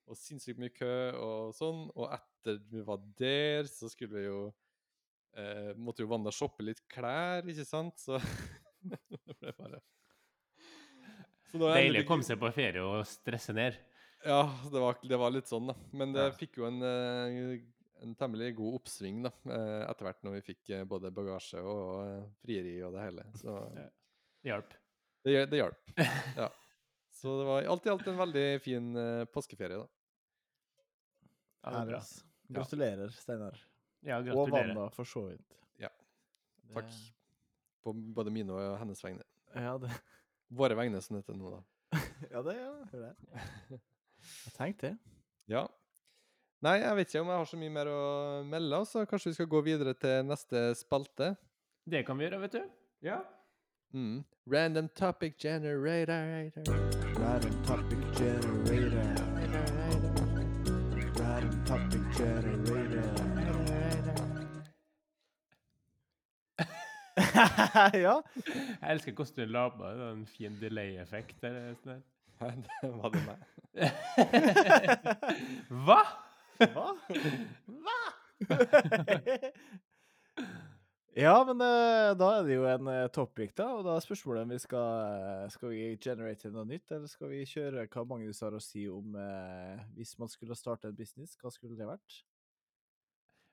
og 0.08 0.18
sinnssykt 0.20 0.60
mye 0.60 0.74
kø 0.76 0.89
og 1.16 1.54
sånn. 1.56 1.86
Og 1.96 2.10
etter 2.12 2.58
vi 2.72 2.82
var 2.84 3.00
der, 3.20 3.70
så 3.72 3.88
skulle 3.91 4.18
vi 4.18 4.26
jo 4.26 4.39
eh, 5.38 5.72
Måtte 5.80 6.04
jo 6.04 6.10
Wanda 6.12 6.32
shoppe 6.34 6.64
litt 6.66 6.82
klær, 6.91 7.46
ikke 7.48 7.64
sant? 7.66 7.96
Så 8.02 8.18
det 8.84 9.00
ble 9.39 9.54
bare 9.60 9.80
Deilig 11.54 12.02
å 12.04 12.08
komme 12.10 12.26
seg 12.26 12.39
på 12.41 12.50
ferie 12.56 12.82
og 12.82 13.04
stresse 13.06 13.54
ned. 13.54 13.76
Ja, 14.26 14.41
det 14.72 14.80
var, 14.82 14.98
det 15.06 15.20
var 15.22 15.34
litt 15.36 15.50
sånn, 15.52 15.68
da. 15.70 15.76
Men 15.94 16.14
det 16.16 16.24
Ja. 16.26 16.32
fikk 16.34 16.58
jo 16.58 16.66
en, 16.66 16.80
eh, 16.82 17.60
en 18.04 18.16
temmelig 18.20 18.56
god 18.56 18.76
oppsving 18.82 19.24
da, 19.24 19.32
eh, 19.47 19.84
etter 19.88 20.08
hvert 20.08 20.26
når 20.26 20.36
vi 20.38 20.43
fikk 20.49 20.72
eh, 20.76 20.84
både 20.89 21.12
bagasje 21.16 21.62
og 21.62 22.04
eh, 22.04 22.26
frieri 22.43 22.76
og 22.84 22.95
det 22.97 23.06
hele. 23.06 23.26
Så 23.39 23.56
Det 23.74 24.51
hjalp. 24.51 24.74
det, 25.24 25.36
det 25.51 25.62
hjalp. 25.62 25.93
Ja. 26.38 26.49
Så 27.14 27.38
det 27.39 27.47
var 27.47 27.70
alt 27.72 27.86
i 27.88 27.91
alt 27.93 28.08
en 28.12 28.20
veldig 28.20 28.47
fin 28.60 28.88
påskeferie, 29.32 29.80
da. 29.80 29.88
Ja, 31.64 31.70
det 31.72 31.80
er 31.80 31.91
bra. 31.93 31.99
Gratulerer, 32.58 33.14
Steinar. 33.16 33.60
Ja, 34.04 34.18
gratulerer. 34.20 34.49
Og. 34.49 34.56
Wanda, 34.58 34.88
for 34.91 35.08
så 35.08 35.28
vidt. 35.30 35.60
Ja, 35.80 35.91
Takk. 36.74 36.89
På 37.84 37.93
både 37.93 38.34
mine 38.34 38.56
og 38.56 38.76
hennes 38.82 38.99
vegne. 39.04 39.24
Ja, 39.56 39.78
det, 39.80 39.91
Våre 40.54 40.76
vegne, 40.78 40.99
som 41.01 41.16
det 41.16 41.24
heter 41.24 41.38
nå, 41.39 41.54
da. 41.54 41.62
ja, 42.34 42.43
det 42.43 42.58
ja, 42.58 42.74
det. 42.91 43.14
Jeg 44.43 44.54
tenkte 44.58 44.91
det. 44.91 45.16
Ja. 45.51 45.64
Nei, 46.64 46.78
jeg 46.80 46.95
vet 46.95 47.09
ikke 47.09 47.22
om 47.26 47.28
jeg 47.28 47.39
har 47.41 47.47
så 47.49 47.57
mye 47.59 47.72
mer 47.76 47.88
å 47.91 48.01
melde, 48.47 48.78
så 48.88 49.01
kanskje 49.03 49.34
vi 49.34 49.36
skal 49.36 49.47
gå 49.51 49.59
videre 49.66 49.91
til 49.99 50.24
neste 50.30 50.61
spalte. 50.80 51.34
Det 51.84 52.05
kan 52.07 52.16
vi 52.16 52.24
gjøre, 52.24 52.39
vet 52.45 52.55
du. 52.55 52.61
Ja. 53.03 53.18
Mm. 53.91 54.24
Random 54.47 54.88
topic 54.95 55.36
generator. 55.43 56.64
Random 57.20 57.59
topic 57.68 57.99
generator. 58.16 59.03
Random 61.20 61.59
topic 61.68 61.99
generator. 62.16 63.28
ja. 68.07 68.16
Jeg 68.47 68.95
elsker 68.95 69.11
hvordan 69.11 69.36
du 69.36 69.51
la 69.51 69.68
på 69.76 69.93
en 70.07 70.26
fin 70.32 70.55
delay-effekt. 70.64 71.43
sånn 71.84 72.03
det 72.64 72.95
var 72.95 73.09
det 73.11 73.28
meg. 73.28 73.38
Hva? 75.86 76.03
Hva? 76.72 76.88
Hva? 77.68 77.99
ja, 81.14 81.34
men 81.47 81.61
eh, 81.61 82.11
da 82.18 82.30
er 82.39 82.47
det 82.47 82.55
jo 82.57 82.66
en 82.70 82.89
eh, 82.91 83.07
topic, 83.14 83.53
da. 83.57 83.68
Og 83.78 83.84
da 83.86 83.95
er 83.97 84.05
spørsmålet 84.05 84.45
om 84.47 84.53
vi 84.55 84.59
skal 84.64 84.88
eh, 85.14 85.47
Skal 85.53 85.74
vi 85.74 85.82
generate 86.01 86.51
noe 86.53 86.66
nytt, 86.70 86.91
eller 86.95 87.11
skal 87.11 87.30
vi 87.34 87.43
kjøre 87.49 87.86
hva 87.93 88.05
Magnus 88.09 88.41
har 88.45 88.55
å 88.57 88.61
si 88.64 88.86
om 88.91 89.16
eh, 89.20 89.82
hvis 89.97 90.16
man 90.22 90.32
skulle 90.32 90.57
starte 90.57 90.89
en 90.89 90.97
business? 90.97 91.36
Hva 91.41 91.51
skulle 91.53 91.78
det 91.80 91.89
vært? 91.89 92.22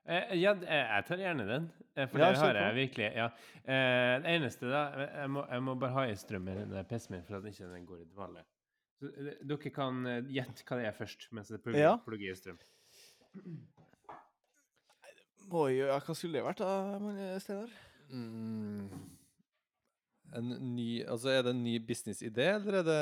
Eh, 0.09 0.31
ja, 0.41 0.55
jeg 0.57 1.05
tar 1.05 1.21
gjerne 1.21 1.45
den. 1.45 1.67
For 2.09 2.23
Ja, 2.23 2.31
det 2.31 2.39
kjør 2.39 2.47
har 2.57 2.61
jeg 2.71 2.77
virkelig. 2.79 3.11
Ja. 3.19 3.27
Eh, 3.61 4.15
det 4.23 4.31
eneste, 4.39 4.71
da 4.71 4.81
Jeg 5.05 5.29
må, 5.29 5.45
jeg 5.51 5.61
må 5.67 5.75
bare 5.83 5.93
ha 5.99 6.07
i 6.09 6.17
strømmen 6.17 6.73
PC-en 6.89 7.13
min 7.19 7.27
for 7.27 7.37
at 7.37 7.45
den 7.45 7.53
ikke 7.53 7.69
den 7.75 7.85
går 7.85 8.01
i 8.01 8.09
dvale. 8.09 8.41
Så, 8.97 9.09
dere 9.45 9.69
kan 9.73 10.01
gjette 10.29 10.65
hva 10.65 10.77
det 10.81 10.87
er 10.89 10.97
først, 10.97 11.27
mens 11.33 11.49
det 11.53 11.61
plugger, 11.61 11.81
Ja. 11.85 11.93
plugger 12.05 12.33
i 12.33 12.37
strøm. 12.37 12.57
Må 15.51 15.65
jo, 15.71 15.85
ja, 15.89 15.97
hva 15.99 16.13
skulle 16.15 16.37
det 16.39 16.45
vært, 16.45 16.61
da, 16.63 16.71
Steinar? 17.43 17.71
Mm. 18.11 18.87
En 20.35 20.47
ny 20.75 20.89
Altså, 21.03 21.29
er 21.31 21.41
det 21.43 21.51
en 21.55 21.63
ny 21.63 21.73
businessidé, 21.83 22.45
eller 22.55 22.73
er 22.81 22.85
det 22.87 23.01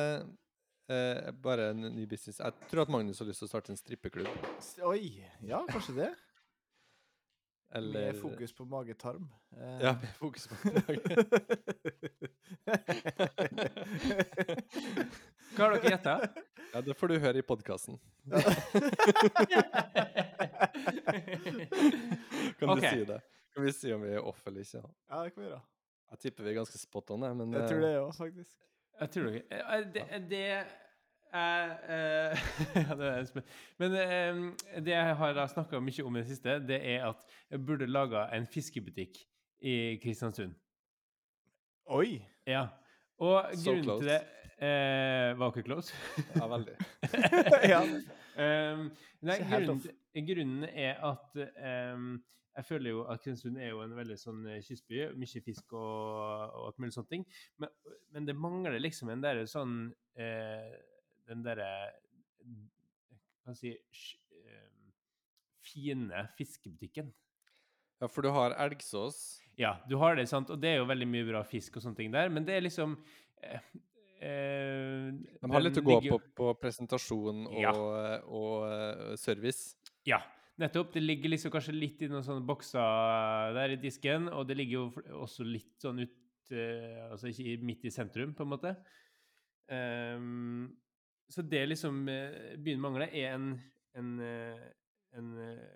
eh, 0.95 1.29
bare 1.45 1.69
en 1.75 1.81
ny 1.95 2.05
business? 2.09 2.39
Jeg 2.41 2.53
tror 2.71 2.81
at 2.87 2.93
Magnus 2.93 3.19
har 3.21 3.27
lyst 3.29 3.39
til 3.43 3.49
å 3.49 3.51
starte 3.51 3.73
en 3.73 3.77
strippeklubb. 3.77 4.33
Oi, 4.89 5.03
ja, 5.45 5.61
kanskje 5.69 5.93
det. 6.01 6.09
Eller 7.77 8.07
Med 8.15 8.17
fokus 8.17 8.49
på 8.57 8.65
mage-tarm. 8.65 9.27
Eh, 9.53 9.77
Ja, 9.85 9.91
med 10.01 10.13
fokus 10.17 10.47
på 10.49 10.55
mage. 10.73 11.01
Hva 15.53 15.61
har 15.67 15.75
dere 15.75 15.91
gjetta? 15.93 16.15
Ja, 16.73 16.81
det 16.85 16.93
får 16.97 17.07
du 17.07 17.15
høre 17.19 17.37
i 17.41 17.41
podkasten. 17.45 17.97
Kan 22.59 22.69
Ok. 22.69 22.81
du 22.81 22.87
si 22.89 23.05
det? 23.05 23.21
Kan 23.53 23.63
vi 23.65 23.71
si 23.73 23.93
om 23.93 24.01
vi 24.03 24.11
er 24.13 24.19
off 24.25 24.43
eller 24.47 24.61
ikke? 24.61 24.81
ja, 25.09 25.23
det 25.23 25.33
kan 25.33 25.43
vi 25.43 25.47
gjøre. 25.49 25.61
Jeg 26.11 26.19
tipper 26.19 26.43
vi 26.43 26.49
er 26.49 26.57
ganske 26.59 26.77
spot 26.81 27.09
on, 27.13 27.19
men 27.37 27.53
Jeg 27.53 27.69
tror 27.69 27.77
eh, 27.77 27.83
det 27.85 27.99
òg, 28.01 28.13
faktisk. 28.17 28.55
Jeg 28.99 29.09
tror 29.13 29.23
dere 29.23 29.41
eh, 29.49 29.83
Det, 29.93 30.03
det 30.29 30.43
er 30.49 31.69
eh, 31.89 32.31
ja, 32.89 32.95
det 32.99 33.07
er 33.13 33.43
Men 33.79 33.93
eh, 33.93 34.81
det 34.85 34.93
jeg 34.95 35.15
har 35.21 35.41
snakka 35.53 35.79
mye 35.79 36.03
om 36.05 36.15
i 36.17 36.19
det 36.23 36.27
siste, 36.31 36.59
det 36.67 36.79
er 36.95 37.05
at 37.09 37.25
jeg 37.49 37.59
burde 37.65 37.87
laga 37.87 38.27
en 38.35 38.45
fiskebutikk 38.49 39.17
i 39.61 39.97
Kristiansund. 40.03 40.53
Oi! 41.89 42.21
Ja. 42.47 42.67
Og 43.19 43.49
So 43.59 43.71
grunnen 43.71 43.83
close. 43.83 43.99
til 44.05 44.09
det 44.13 44.21
eh, 44.63 45.33
Var 45.39 45.51
ikke 45.53 45.63
close? 45.67 45.93
Ja, 46.35 46.47
veldig. 46.51 46.75
ja. 47.73 47.79
Um, 48.39 48.85
nei, 49.25 49.37
grunnen, 49.43 49.81
grunnen 50.29 50.67
er 50.69 50.99
at 51.03 51.39
um, 51.95 52.11
jeg 52.59 52.65
føler 52.67 52.91
jo 52.91 53.01
at 53.07 53.21
Kristiansund 53.23 53.59
er 53.61 53.69
jo 53.73 53.81
en 53.85 53.93
veldig 53.95 54.17
sånn 54.19 54.41
eh, 54.51 54.61
kystby. 54.65 55.01
Mye 55.19 55.41
fisk 55.45 55.75
og, 55.77 56.55
og 56.55 56.69
alt 56.69 56.79
mulig 56.83 56.95
sånne 56.95 57.11
ting. 57.13 57.25
Men, 57.61 57.71
men 58.15 58.27
det 58.27 58.35
mangler 58.35 58.79
liksom 58.83 59.11
en 59.13 59.23
derre 59.23 59.45
sånn 59.47 59.75
eh, 60.19 60.73
Den 61.29 61.43
derre 61.45 61.69
Hva 63.45 63.53
skal 63.55 63.69
jeg 63.71 63.77
si 63.93 64.09
sj- 64.15 64.17
Fine 65.69 66.23
fiskebutikken. 66.37 67.11
Ja, 68.01 68.07
for 68.09 68.25
du 68.25 68.31
har 68.33 68.55
elgsås. 68.63 69.19
Ja, 69.59 69.75
du 69.89 69.97
har 70.01 70.15
det, 70.17 70.23
sant? 70.31 70.49
Og 70.49 70.57
det 70.63 70.71
er 70.71 70.77
jo 70.79 70.87
veldig 70.89 71.05
mye 71.11 71.27
bra 71.27 71.41
fisk 71.45 71.77
og 71.77 71.83
sånne 71.83 71.99
ting 71.99 72.13
der, 72.15 72.31
men 72.33 72.45
det 72.47 72.55
er 72.55 72.63
liksom 72.65 72.95
eh, 73.43 73.59
De 74.19 75.51
har 75.51 75.63
litt 75.63 75.79
å 75.79 75.83
gå 75.85 75.95
ligger 75.95 76.17
på 76.17 76.33
på 76.39 76.53
presentasjon 76.59 77.45
og, 77.47 77.59
Ja. 77.61 77.71
og 78.27 78.65
eh, 78.67 79.15
service. 79.21 79.75
Ja, 80.07 80.19
nettopp. 80.59 80.91
Det 80.93 81.03
ligger 81.03 81.31
liksom 81.31 81.53
kanskje 81.53 81.75
litt 81.75 82.01
i 82.03 82.09
noen 82.11 82.25
sånne 82.25 82.45
bokser 82.47 83.53
der 83.55 83.75
i 83.75 83.79
disken, 83.81 84.27
og 84.27 84.47
det 84.49 84.57
ligger 84.59 84.79
jo 84.79 84.85
også 85.23 85.47
litt 85.47 85.77
sånn 85.79 86.03
ut 86.03 86.51
eh, 86.51 87.07
Altså 87.11 87.31
ikke 87.31 87.59
midt 87.63 87.85
i 87.85 87.93
sentrum, 87.93 88.33
på 88.35 88.43
en 88.45 88.53
måte. 88.55 88.75
Um, 89.69 90.77
så 91.29 91.43
det 91.45 91.67
liksom 91.67 92.07
eh, 92.09 92.55
byen 92.57 92.81
mangler, 92.81 93.11
er 93.13 93.35
en, 93.35 93.51
en, 93.99 94.09
eh, 94.25 94.63
en 95.19 95.29
eh, 95.45 95.67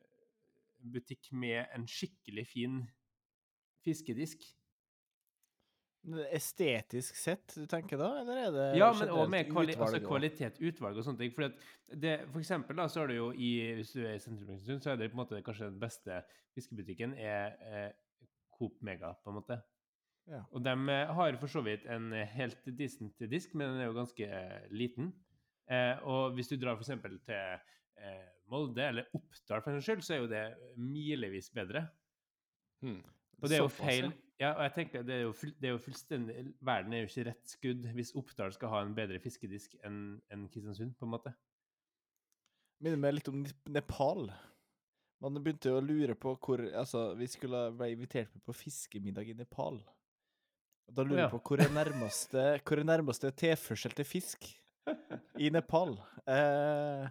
butikk 0.94 1.30
med 1.38 1.68
en 1.76 1.86
skikkelig 1.88 2.48
fin 2.50 2.80
fiskedisk. 3.86 4.42
Estetisk 6.04 7.16
sett, 7.16 7.54
du 7.56 7.64
tenker 7.70 8.00
da, 8.02 8.10
eller 8.20 8.40
er 8.42 8.50
det 8.52 8.64
Ja, 8.76 8.90
men 8.98 9.12
òg 9.14 9.30
med 9.32 9.48
kvali 9.48 9.72
altså 9.72 9.86
utvalg 9.86 9.94
altså, 9.96 10.10
kvalitet, 10.10 10.58
utvalg 10.60 10.98
og 11.00 11.06
sånne 11.08 11.22
ting. 11.22 11.32
For, 11.36 11.70
det, 12.04 12.16
for 12.28 12.42
eksempel 12.42 12.80
da, 12.82 12.88
så 12.92 13.06
er 13.06 13.14
det 13.14 13.20
jo 13.22 13.30
i, 13.32 13.52
hvis 13.78 13.94
du 13.96 14.02
er 14.04 14.18
i 14.18 14.24
sentrum, 14.24 14.82
så 14.84 14.92
er 14.92 15.00
det 15.00 15.08
på 15.14 15.16
en 15.16 15.22
måte 15.22 15.40
kanskje 15.46 15.70
den 15.70 15.80
beste 15.80 16.20
fiskebutikken 16.58 17.16
er 17.16 17.56
eh, 17.70 17.88
Coop 18.52 18.76
Mega, 18.84 19.14
på 19.24 19.32
en 19.32 19.40
måte. 19.40 19.62
Ja. 20.28 20.42
Og 20.52 20.66
de 20.66 20.76
eh, 20.92 21.14
har 21.16 21.40
for 21.40 21.56
så 21.56 21.64
vidt 21.64 21.88
en 21.92 22.12
helt 22.36 22.68
decent 22.76 23.24
disk, 23.32 23.56
men 23.56 23.72
den 23.72 23.86
er 23.86 23.88
jo 23.88 23.98
ganske 24.02 24.28
eh, 24.28 24.68
liten. 24.76 25.14
Eh, 25.72 25.96
og 26.04 26.36
hvis 26.36 26.52
du 26.52 26.58
drar 26.60 26.84
eksempel 26.84 27.16
til 27.24 27.56
eh, 28.04 28.28
Molde, 28.52 28.90
eller 28.92 29.08
Oppdal 29.16 29.64
for 29.64 29.72
en 29.72 29.84
skyld, 29.84 30.04
så 30.04 30.18
er 30.18 30.24
jo 30.26 30.32
det 30.32 30.44
milevis 30.76 31.48
bedre. 31.56 31.88
Hmm. 32.84 33.00
Og 33.40 33.48
det 33.48 33.58
er 33.58 33.64
jo 33.64 33.72
feil. 33.72 34.12
Ja. 34.42 34.54
Og 34.54 34.64
jeg 34.66 34.74
tenker 34.78 35.06
det 35.08 35.16
er, 35.16 35.24
jo 35.28 35.34
full, 35.38 35.54
det 35.62 35.70
er 35.70 35.76
jo 35.76 35.82
fullstendig 35.84 36.36
Verden 36.66 36.94
er 36.94 37.04
jo 37.04 37.10
ikke 37.10 37.28
rett 37.30 37.54
skudd 37.56 37.86
hvis 37.98 38.14
Oppdal 38.20 38.56
skal 38.56 38.74
ha 38.74 38.82
en 38.84 38.96
bedre 38.98 39.22
fiskedisk 39.24 39.76
enn 39.86 40.00
en 40.34 40.48
Kristiansund, 40.52 40.96
på 40.98 41.08
en 41.08 41.14
måte. 41.14 41.34
Minner 42.84 43.00
meg 43.00 43.18
litt 43.18 43.30
om 43.32 43.44
Nepal. 43.72 44.28
Man 45.24 45.40
begynte 45.40 45.72
jo 45.72 45.80
å 45.80 45.84
lure 45.86 46.18
på 46.20 46.36
hvor 46.44 46.66
Altså, 46.74 47.14
vi 47.16 47.30
skulle 47.32 47.70
være 47.78 47.96
invitert 47.96 48.34
med 48.36 48.44
på 48.44 48.56
fiskemiddag 48.58 49.30
i 49.32 49.38
Nepal. 49.38 49.80
Og 50.90 50.98
da 50.98 51.06
lurer 51.08 51.26
ja. 51.26 51.32
på 51.32 51.40
hvor 51.40 51.64
er 51.64 51.72
nærmeste, 51.72 52.44
hvor 52.60 52.82
er 52.82 52.88
nærmeste 52.90 53.32
tilførsel 53.40 53.96
til 53.96 54.08
fisk 54.08 54.50
i 55.40 55.52
Nepal? 55.54 55.96
Eh, 56.28 57.08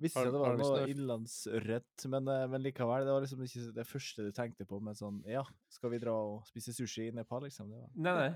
visste 0.00 0.20
ikke 0.20 0.30
at 0.30 0.34
det 0.34 0.40
var 0.42 0.56
noe 0.58 0.86
innlandsørret, 0.90 2.06
men, 2.10 2.28
eh, 2.28 2.46
men 2.50 2.64
likevel. 2.64 3.04
Det 3.06 3.14
var 3.14 3.24
liksom 3.24 3.44
ikke 3.46 3.74
det 3.76 3.86
første 3.86 4.26
du 4.26 4.32
tenkte 4.34 4.66
på 4.68 4.80
med 4.82 4.98
sånn 4.98 5.22
Ja, 5.30 5.44
skal 5.70 5.90
vi 5.94 6.00
dra 6.02 6.12
og 6.14 6.44
spise 6.50 6.74
sushi 6.76 7.08
i 7.08 7.14
Nepal, 7.14 7.46
liksom? 7.46 7.70
Det 7.70 7.78
var. 7.78 7.90
Nei, 7.94 8.16
nei. 8.18 8.34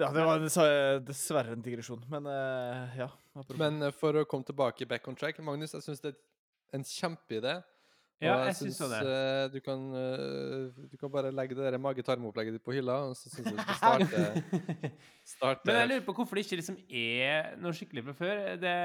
Ja, 0.00 0.08
det 0.10 0.24
var 0.26 0.40
dess- 0.42 1.04
dessverre 1.06 1.52
en 1.52 1.62
digresjon, 1.62 2.02
men 2.10 2.26
eh, 2.26 2.96
ja. 3.02 3.10
apropos. 3.36 3.58
Men 3.60 3.82
eh, 3.82 3.92
for 3.94 4.16
å 4.18 4.24
komme 4.28 4.48
tilbake 4.48 4.88
back 4.88 5.06
on 5.08 5.18
track 5.18 5.38
Magnus, 5.44 5.74
jeg 5.76 5.84
syns 5.84 6.00
det 6.02 6.14
er 6.14 6.78
en 6.78 6.86
kjempeidé 6.88 7.58
Ja, 8.22 8.34
og 8.38 8.46
jeg 8.46 8.56
syns 8.58 8.76
syns, 8.78 8.92
det. 8.92 9.12
eh, 9.12 9.44
du, 9.52 9.58
kan, 9.64 9.80
eh, 9.98 10.82
du 10.92 10.96
kan 11.00 11.10
bare 11.10 11.32
legge 11.34 11.56
det 11.58 11.80
mage-tarm-opplegget 11.82 12.56
ditt 12.56 12.64
på 12.64 12.74
hylla, 12.76 13.00
og 13.08 13.16
så 13.18 13.32
syns 13.32 13.48
jeg 13.50 13.56
du 13.56 13.62
skal 13.62 13.78
starte, 13.82 14.92
starte 15.34 15.66
Men 15.66 15.80
jeg 15.80 15.90
lurer 15.90 16.04
på 16.06 16.14
hvorfor 16.20 16.38
det 16.38 16.44
ikke 16.46 16.60
liksom 16.60 16.78
er 16.86 17.50
noe 17.62 17.74
skikkelig 17.76 18.04
fra 18.08 18.14
før. 18.20 18.42
Det 18.62 18.76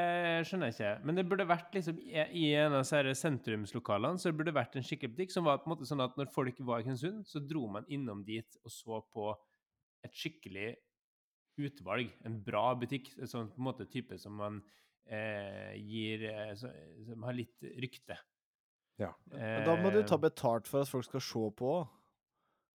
skjønner 0.50 0.72
jeg 0.72 0.78
ikke. 0.78 0.94
Men 1.06 1.20
det 1.20 1.28
burde 1.30 1.48
vært 1.50 1.78
liksom 1.78 2.02
i 2.02 2.26
i 2.38 2.48
en 2.58 2.76
av 2.76 2.84
disse 2.84 3.16
sentrumslokalene 3.22 4.20
så 4.20 4.32
det 4.32 4.40
burde 4.40 4.56
vært 4.56 4.76
en 4.78 4.86
skikkelig 4.86 5.14
butikk 5.14 5.34
som 5.34 5.46
var 5.48 5.62
på 5.62 5.70
en 5.70 5.76
måte 5.76 5.88
sånn 5.90 6.04
at 6.04 6.18
når 6.20 6.32
folk 6.34 6.60
var 6.66 6.82
i 6.82 6.88
Kristiansund, 6.88 7.26
så 7.30 7.42
dro 7.44 7.68
man 7.72 7.88
innom 7.94 8.24
dit 8.28 8.58
og 8.64 8.74
så 8.74 9.02
på 9.14 9.32
et 10.06 10.14
skikkelig 10.18 10.72
utvalg. 11.58 12.12
En 12.26 12.40
bra 12.44 12.72
butikk. 12.80 13.12
En 13.18 13.30
sånn 13.30 13.52
på 13.54 13.62
en 13.62 13.68
måte 13.70 13.88
type 13.92 14.18
som 14.22 14.36
man 14.38 14.60
eh, 15.06 15.74
gir 15.78 16.28
eh, 16.30 16.54
Som 16.58 17.26
har 17.28 17.38
litt 17.38 17.70
rykte. 17.82 18.18
Ja. 19.00 19.12
Men 19.32 19.64
da 19.68 19.76
må 19.78 19.92
du 19.94 20.02
ta 20.04 20.16
Eh, 20.18 20.22
betalt 20.30 20.68
for 20.68 20.82
at 20.82 20.90
folk 20.90 21.06
skal 21.06 21.22
se 21.22 21.46
på. 21.56 21.88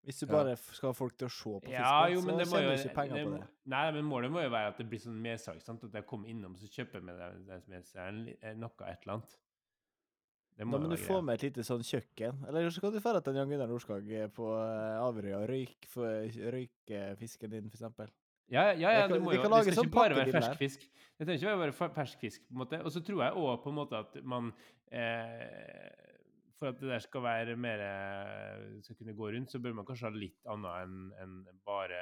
Hvis 0.06 0.20
du 0.20 0.26
bare 0.26 0.56
skal 0.58 0.90
ha 0.90 0.94
folk 0.98 1.14
til 1.18 1.28
å 1.28 1.32
se 1.34 1.52
på 1.62 1.62
fisken, 1.62 1.78
Ja, 1.78 2.08
jo, 2.10 2.22
så 2.22 2.38
det 2.40 2.48
må 2.50 2.58
tjener 2.58 2.72
du 2.72 2.82
ikke 2.82 2.96
penger 2.96 3.16
det, 3.16 3.26
på 3.26 3.34
det. 3.38 3.48
Nei, 3.70 3.92
men 3.92 4.06
målet 4.10 4.32
må 4.34 4.42
jo 4.42 4.50
være 4.50 4.72
at 4.74 4.78
det 4.82 4.88
blir 4.90 5.00
sånn 5.04 5.20
medsalg. 5.22 5.62
sant? 5.62 5.84
At 5.84 5.94
jeg 5.94 6.06
kommer 6.10 6.28
innom, 6.32 6.56
så 6.58 6.66
kjøper 6.74 7.04
med, 7.06 7.20
det, 7.22 7.46
det 7.48 7.60
med 7.70 7.86
seg 7.86 8.08
en 8.08 8.22
eh, 8.42 8.56
noe, 8.58 8.72
et 8.90 9.04
eller 9.06 9.14
annet. 9.20 9.38
Det 10.58 10.66
Da 10.66 10.66
må 10.66 10.80
du 10.82 10.98
får 10.98 11.06
få 11.08 11.22
med 11.24 11.34
et 11.38 11.44
lite 11.48 11.64
sånn 11.64 11.86
kjøkken. 11.86 12.42
Eller 12.48 12.70
så 12.70 12.82
kan 12.82 12.92
du 12.94 13.00
dra 13.00 13.22
til 13.22 13.38
Jan 13.40 13.50
Gunnar 13.54 13.70
Norskag 13.70 14.10
på 14.34 14.50
eh, 14.58 15.06
Averøya 15.06 15.38
og 15.44 15.48
røyk, 15.54 15.86
for- 15.88 16.52
røyke 16.58 17.04
fisken 17.22 17.50
din, 17.54 17.70
for 17.70 17.78
eksempel. 17.78 18.10
Ja, 18.52 18.72
ja, 18.74 18.90
ja, 18.92 19.08
det 19.08 19.16
du 19.16 19.24
må 19.24 19.32
jo, 19.32 19.40
det 19.40 19.48
skal 19.64 19.78
sånn 19.78 19.86
ikke 19.88 19.96
bare 19.96 20.16
være 20.18 20.34
fersk 20.34 20.58
fisk. 20.60 20.82
Det 21.18 21.24
trenger 21.28 21.40
ikke 21.40 21.54
være 21.62 21.72
bare 21.78 21.94
fersk 21.96 22.20
fisk, 22.20 22.42
på 22.50 22.58
en 22.58 22.60
måte. 22.66 22.82
Og 22.84 22.92
så 22.92 23.00
tror 23.06 23.22
jeg 23.24 23.38
òg 23.38 23.62
på 23.64 23.70
en 23.70 23.76
måte 23.78 23.96
at 24.02 24.18
man 24.26 24.50
eh, 24.92 26.01
For 26.62 26.70
at 26.70 26.78
det 26.78 26.92
der 26.92 27.02
skal 27.02 27.24
være 27.26 27.58
mer 27.58 27.82
eh, 27.82 28.66
skal 28.86 29.00
kunne 29.00 29.16
gå 29.18 29.32
rundt, 29.34 29.50
så 29.50 29.58
bør 29.64 29.74
man 29.80 29.86
kanskje 29.88 30.06
ha 30.06 30.14
litt 30.14 30.50
annet 30.54 30.92
enn 31.24 31.40
en 31.50 31.62
bare 31.66 32.02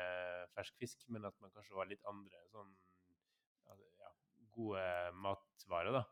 fersk 0.51 0.75
fisk. 0.83 1.05
Men 1.07 1.29
at 1.29 1.37
man 1.39 1.53
kanskje 1.55 1.77
har 1.79 1.87
litt 1.87 2.03
andre 2.11 2.43
sånn 2.51 2.73
ja, 4.03 4.11
gode 4.57 4.83
matvarer, 5.23 5.95
da. 5.95 6.03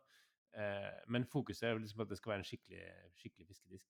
Eh, 0.56 1.04
men 1.12 1.28
fokuset 1.28 1.68
er 1.68 1.84
liksom 1.84 2.06
at 2.06 2.14
det 2.14 2.22
skal 2.22 2.38
være 2.38 2.45
en 2.45 2.50
skikkelig, 2.54 2.82
skikkelig 3.20 3.52
fiskedisk. 3.52 3.86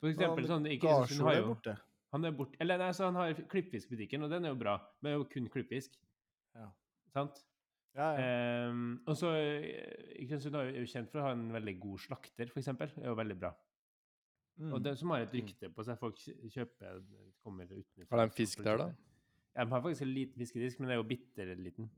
For 0.00 0.14
eksempel 0.14 0.48
sånn 0.48 0.66
ikke, 0.72 0.88
Kristiansund 0.88 1.28
har 1.28 1.40
jo 1.42 1.78
han 2.10 2.26
er 2.26 2.32
borte. 2.34 2.56
eller 2.64 2.80
nei, 2.80 2.90
så 2.96 3.06
han 3.06 3.20
har 3.20 3.36
klippfiskbutikken, 3.52 4.24
og 4.26 4.32
den 4.32 4.48
er 4.48 4.54
jo 4.54 4.58
bra, 4.58 4.80
men 4.98 5.10
det 5.10 5.12
er 5.12 5.20
jo 5.20 5.28
kun 5.30 5.46
klippfisk. 5.52 6.00
Ja. 6.56 6.66
Sant? 7.14 7.44
Ja, 7.94 8.08
ja. 8.16 8.70
Um, 8.70 8.96
og 9.06 9.16
så 9.18 9.34
eh, 9.36 10.16
Kristiansund 10.16 10.56
er 10.58 10.72
jo 10.78 10.88
kjent 10.90 11.12
for 11.12 11.20
å 11.20 11.28
ha 11.28 11.34
en 11.36 11.50
veldig 11.54 11.76
god 11.82 12.02
slakter, 12.08 12.50
eksempel. 12.56 12.90
Det 12.96 13.04
er 13.04 13.12
jo 13.12 13.18
veldig 13.20 13.36
bra. 13.38 13.52
Mm. 14.58 14.72
Og 14.76 14.82
det 14.84 14.98
som 14.98 15.10
har 15.14 15.20
et 15.24 15.32
rykte 15.32 15.70
på 15.72 15.84
seg, 15.86 15.98
folk 16.00 16.16
kjøper 16.20 16.98
kommer 17.44 17.64
utenfra. 17.70 18.16
Har 18.18 18.26
de 18.28 18.32
fisk 18.36 18.58
der, 18.64 18.76
da? 18.76 18.84
Ja, 19.54 19.64
de 19.64 19.70
har 19.72 19.80
faktisk 19.82 20.02
en 20.04 20.12
liten 20.14 20.38
fiskedisk, 20.42 20.80
men 20.80 20.88
det 20.90 20.94
er 20.96 21.00
jo 21.00 21.06
bitte 21.08 21.46
liten. 21.58 21.90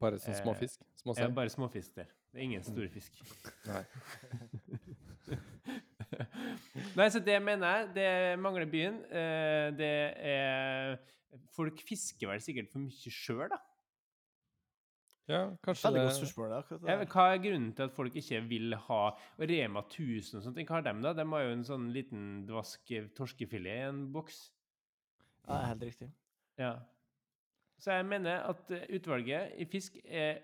Bare 0.00 0.18
sånn 0.20 0.34
Eh, 0.34 0.40
småfisk? 0.42 0.78
Det 0.80 0.86
Ja, 0.86 0.90
Småsel? 1.02 1.34
bare 1.34 1.48
småfisk 1.52 1.94
der. 1.96 2.04
Det 2.32 2.38
er 2.40 2.44
ingen 2.44 2.62
store 2.62 2.88
fisk. 2.92 3.12
Nei. 3.66 3.84
Nei, 6.96 7.08
så 7.12 7.20
det 7.20 7.36
mener 7.42 7.66
jeg. 7.66 7.88
Det 7.94 8.38
mangler 8.40 8.66
byen. 8.70 9.02
Eh, 9.10 9.70
det 9.76 9.92
er 10.16 10.96
Folk 11.52 11.80
fisker 11.84 12.28
vel 12.30 12.40
sikkert 12.40 12.70
for 12.72 12.78
mye 12.80 13.10
sjøl, 13.12 13.48
da. 13.52 13.58
Ja, 15.26 15.40
kanskje 15.62 15.88
Veldig 15.88 16.00
det 16.00 16.06
godt 16.06 16.18
spørsmål. 16.20 16.50
det, 16.50 16.58
akkurat 16.62 16.82
det 16.82 16.90
Ja, 16.92 17.06
hva 17.10 17.22
er 17.32 17.40
grunnen 17.42 17.70
til 17.74 17.82
at 17.88 17.94
folk 17.96 18.18
ikke 18.20 18.40
vil 18.46 18.76
ha 18.86 18.98
og 19.10 19.48
Rema 19.50 19.80
1000 19.82 20.38
og 20.38 20.44
sånt? 20.44 20.60
Hva 20.60 20.76
har 20.76 20.84
de, 20.86 20.92
da? 21.02 21.12
De 21.18 21.24
har 21.32 21.42
jo 21.42 21.54
en 21.56 21.64
sånn 21.66 21.88
liten 21.94 22.26
dvask 22.46 22.92
torskefilet 23.18 23.72
i 23.72 23.88
en 23.88 24.04
boks. 24.14 24.38
Ja, 25.48 25.56
det 25.56 25.72
helt 25.72 25.82
riktig. 25.88 26.10
Ja. 26.58 26.76
Så 27.78 27.92
jeg 27.92 28.06
mener 28.06 28.46
at 28.48 28.70
eh, 28.70 28.86
utvalget 28.96 29.56
i 29.58 29.66
fisk 29.68 29.98
er, 30.04 30.38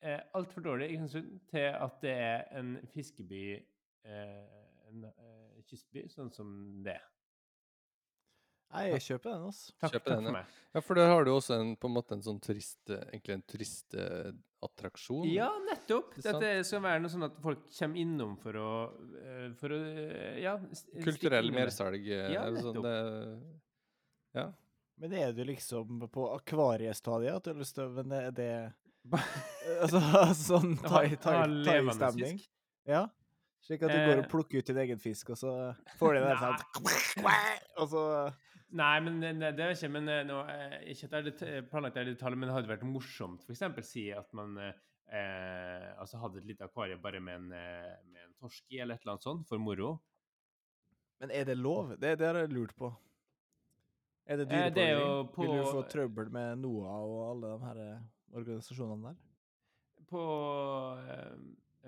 er 0.00 0.22
altfor 0.34 0.62
dårlig 0.64 0.92
i 0.92 0.96
Kristiansund 0.96 1.40
til 1.50 1.66
at 1.74 1.98
det 2.02 2.14
er 2.14 2.44
en 2.58 2.78
fiskeby, 2.94 3.42
eh, 4.06 4.62
en 4.92 5.04
eh, 5.10 5.58
kystby, 5.68 6.06
sånn 6.08 6.32
som 6.32 6.54
det 6.86 6.96
er. 6.96 7.10
Nei, 8.74 8.84
jeg 8.90 9.02
kjøper 9.06 9.30
den, 9.34 9.42
altså. 9.48 9.72
Takk, 9.80 9.92
Kjøper 9.92 10.10
takk 10.10 10.18
den, 10.18 10.24
for 10.24 10.30
ja. 10.30 10.36
meg. 10.38 10.60
Ja, 10.74 10.80
for 10.82 10.98
der 10.98 11.08
har 11.12 11.24
du 11.24 11.30
også 11.30 11.54
en, 11.60 11.68
på 11.78 11.86
en 11.90 11.94
måte 11.94 12.16
en 12.16 12.22
sånn 12.26 12.40
turist... 12.42 12.80
Egentlig 12.90 13.34
en 13.36 13.44
turistattraksjon. 13.52 15.28
Ja, 15.30 15.48
nettopp. 15.68 16.10
Ikke 16.16 16.24
sant? 16.26 16.40
Dette 16.42 16.64
skal 16.66 16.82
være 16.84 17.02
noe 17.04 17.12
sånn 17.12 17.26
at 17.28 17.36
folk 17.44 17.62
kommer 17.78 18.02
innom 18.02 18.32
for 18.42 18.58
å, 18.58 18.68
eh, 19.20 19.46
for 19.60 19.74
å 19.76 19.78
eh, 19.78 20.40
ja, 20.42 20.56
s- 20.74 20.82
stikke 20.88 21.04
Kulturell 21.06 21.46
innom 21.50 21.60
det. 21.60 21.66
mersalg. 21.68 22.08
eh, 22.10 22.32
Ja, 22.34 22.44
eller 22.48 22.66
sånn, 22.66 22.82
det, 22.82 22.94
ja. 24.40 24.46
Men 25.02 25.12
er 25.18 25.32
du 25.34 25.42
liksom 25.46 26.04
på 26.14 26.28
akvariestadiet 26.36 27.34
at 27.38 27.44
du 27.46 27.50
har 27.50 27.58
lyst 27.58 27.74
til 27.74 27.88
å 27.88 27.94
Men 27.96 28.12
er 28.14 28.28
det 28.30 28.50
Altså 29.82 29.98
sånn 30.38 30.76
Ha- 30.86 31.00
ha 31.02 31.46
levende 31.50 31.94
thai-stemning? 31.98 32.38
fisk. 32.38 32.50
Ja? 32.86 33.06
Slik 33.64 33.82
at 33.86 33.90
du 33.90 33.96
går 33.96 34.18
og 34.20 34.24
Eh, 34.26 34.30
plukker 34.30 34.60
ut 34.60 34.66
din 34.68 34.78
egen 34.82 34.98
fisk, 35.00 35.30
og 35.34 35.38
så 35.40 35.50
får 35.98 36.14
du 36.14 36.20
den 36.20 36.28
der 36.30 36.42
sånn 36.42 36.58
Og 37.80 37.88
så 37.90 38.02
Nei, 38.74 38.94
men 39.06 39.20
det, 39.22 39.52
det 39.54 39.62
er 39.62 39.76
ikke 39.76 39.92
men 39.94 40.10
eh, 40.10 40.24
nå, 40.26 40.40
eh, 40.50 40.80
Ikke 40.90 41.06
at 41.06 41.12
det 41.12 41.34
er 41.46 41.84
det 41.94 42.02
i 42.02 42.14
detalj, 42.14 42.34
men 42.34 42.50
det 42.50 42.56
hadde 42.56 42.72
vært 42.72 42.88
morsomt 42.88 43.44
eksempel 43.54 43.86
si 43.86 44.08
at 44.10 44.32
man 44.34 44.56
eh, 44.58 44.74
eh, 45.14 45.92
altså 46.00 46.18
hadde 46.22 46.40
et 46.42 46.48
lite 46.48 46.66
akvarium 46.66 47.02
bare 47.04 47.20
med 47.22 47.38
en, 47.38 47.52
eh, 47.54 47.94
med 48.10 48.24
en 48.26 48.34
torsk 48.40 48.64
i, 48.72 48.80
eller 48.82 48.98
et 48.98 49.06
eller 49.06 49.14
annet 49.14 49.28
sånt, 49.28 49.46
for 49.48 49.62
moro. 49.62 49.92
Men 51.22 51.30
er 51.30 51.46
det 51.46 51.56
lov? 51.60 51.94
Det, 52.02 52.16
det 52.18 52.26
har 52.26 52.40
jeg 52.42 52.50
lurt 52.56 52.74
på. 52.76 52.90
Er 54.26 54.40
det 54.40 54.48
Eh, 54.50 54.64
jo 54.64 54.74
dyreplageri? 54.74 55.38
Vil 55.38 55.62
du 55.62 55.70
få 55.70 55.86
trøbbel 55.94 56.34
med 56.34 56.58
NOAH 56.64 56.98
og 57.04 57.22
alle 57.30 57.54
de 57.54 57.68
her 57.68 57.80
eh, 57.84 58.04
organisasjonene 58.34 59.12
der? 59.12 59.22
På 60.10 60.22
eh, 60.98 61.34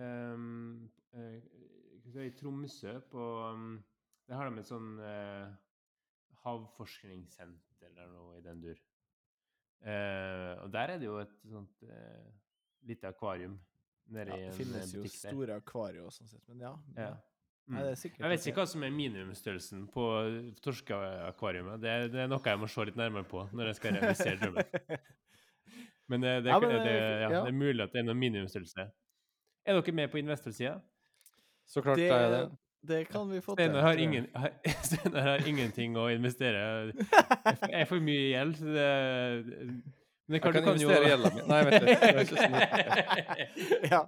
eh, 0.06 1.36
jeg 2.06 2.12
si, 2.12 2.26
I 2.28 2.34
Tromsø, 2.38 2.98
på 3.10 3.22
um, 3.50 3.70
Der 4.28 4.38
har 4.38 4.50
de 4.50 4.60
et 4.60 4.68
sånn 4.68 4.98
eh, 5.02 5.48
havforskningssenter 6.46 7.86
eller 7.90 8.08
noe 8.14 8.38
i 8.38 8.44
den 8.44 8.62
dur. 8.64 8.78
Uh, 9.86 10.56
og 10.64 10.70
der 10.72 10.94
er 10.94 10.98
det 11.02 11.06
jo 11.10 11.18
et 11.20 11.32
sånt 11.46 11.82
uh, 11.84 12.26
lite 12.88 13.10
akvarium 13.12 13.58
nede 14.08 14.30
Ja, 14.32 14.36
i 14.38 14.44
det 14.46 14.52
en 14.52 14.56
finnes 14.56 14.92
eh, 14.94 15.00
jo 15.02 15.10
store 15.12 15.56
akvarier 15.60 16.06
og 16.06 16.14
sånn 16.14 16.30
sett, 16.30 16.42
men 16.48 16.62
ja. 16.64 16.74
Ja. 16.96 17.10
Nei, 17.12 17.22
Mm. 17.66 17.78
det 17.82 17.86
er 17.90 17.96
sikkert 17.98 18.20
Jeg 18.22 18.30
vet 18.30 18.44
ikke 18.46 18.60
hva 18.62 18.64
som 18.70 18.82
er 18.86 18.92
minimumsstørrelsen 18.94 19.80
på 19.90 20.02
torskeakvariumet. 20.62 21.80
Det, 21.82 21.94
det 22.12 22.20
er 22.22 22.28
noe 22.30 22.38
jeg 22.46 22.60
må 22.62 22.68
se 22.70 22.84
litt 22.86 22.98
nærmere 23.00 23.26
på 23.26 23.40
når 23.50 23.72
jeg 23.72 23.78
skal 23.80 23.96
realisere 23.96 24.36
drømmen. 24.38 24.68
Men 26.12 26.22
det, 26.22 26.34
det, 26.46 26.52
Ja, 26.52 26.60
men 26.62 26.70
det, 26.70 26.76
det- 26.84 26.92
ja, 26.94 27.16
ja. 27.24 27.40
det 27.42 27.50
er 27.50 27.56
mulig 27.58 27.82
at 27.82 27.90
det 27.96 27.98
er 27.98 28.06
noen 28.06 28.20
minimumsstørrelse. 28.22 28.84
Er 29.66 29.80
dere 29.80 29.94
med 29.98 30.12
på 30.12 30.20
investorsida? 30.22 30.76
Så 31.66 31.82
klart 31.82 31.98
Det, 31.98 32.06
er 32.06 32.22
jeg 32.22 32.30
det. 32.36 32.44
Det 32.82 33.04
kan 33.08 33.30
vi 33.30 33.40
få 33.40 33.54
til. 33.56 33.64
Steinar 33.70 33.82
har, 33.82 33.96
ingen, 33.98 34.26
har, 34.34 34.52
har 35.28 35.46
ingenting 35.48 35.96
å 35.98 36.08
investere. 36.12 36.92
Jeg 36.92 37.80
er 37.80 37.84
for 37.90 38.00
mye 38.04 38.28
gjeld. 38.30 38.56
så 38.60 38.64
Det, 38.76 38.86
men 40.26 40.34
det 40.34 40.38
Jeg 40.38 40.42
kan, 40.42 40.52
kan 40.52 40.72
investere 40.74 41.02
jo... 41.02 41.10
gjelda 41.12 41.30
mi. 41.34 41.42
Nei, 41.50 41.60
vent 41.66 41.86
litt. 41.86 42.00
Det 42.00 42.12
er 42.12 42.24
ikke 42.26 42.40
sånn 42.42 43.90
ja. 43.94 44.02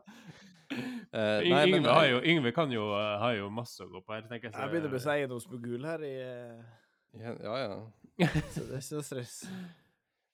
Eh, 0.69 1.41
Yng- 1.47 1.55
nei, 1.55 1.65
men 1.71 1.79
Yngve, 1.81 1.93
har 1.97 2.07
jo, 2.11 2.19
Yngve 2.29 2.51
kan 2.53 2.73
jo, 2.75 2.87
har 2.93 3.35
jo 3.39 3.47
masse 3.55 3.81
å 3.83 3.89
gå 3.89 4.03
på 4.05 4.13
her. 4.15 4.27
tenker 4.29 4.49
jeg. 4.51 4.55
så- 4.55 4.61
Jeg 4.67 4.73
begynner 4.75 4.93
med 4.93 5.07
eiendomsmogul 5.15 5.87
her, 5.89 6.05
i, 6.05 6.15
eh, 6.21 7.23
Ja, 7.25 7.57
ja. 7.65 7.79
så 8.53 8.65
det 8.67 8.77
er 8.77 8.83
ikke 8.83 8.99
noe 8.99 9.07
stress. 9.07 9.37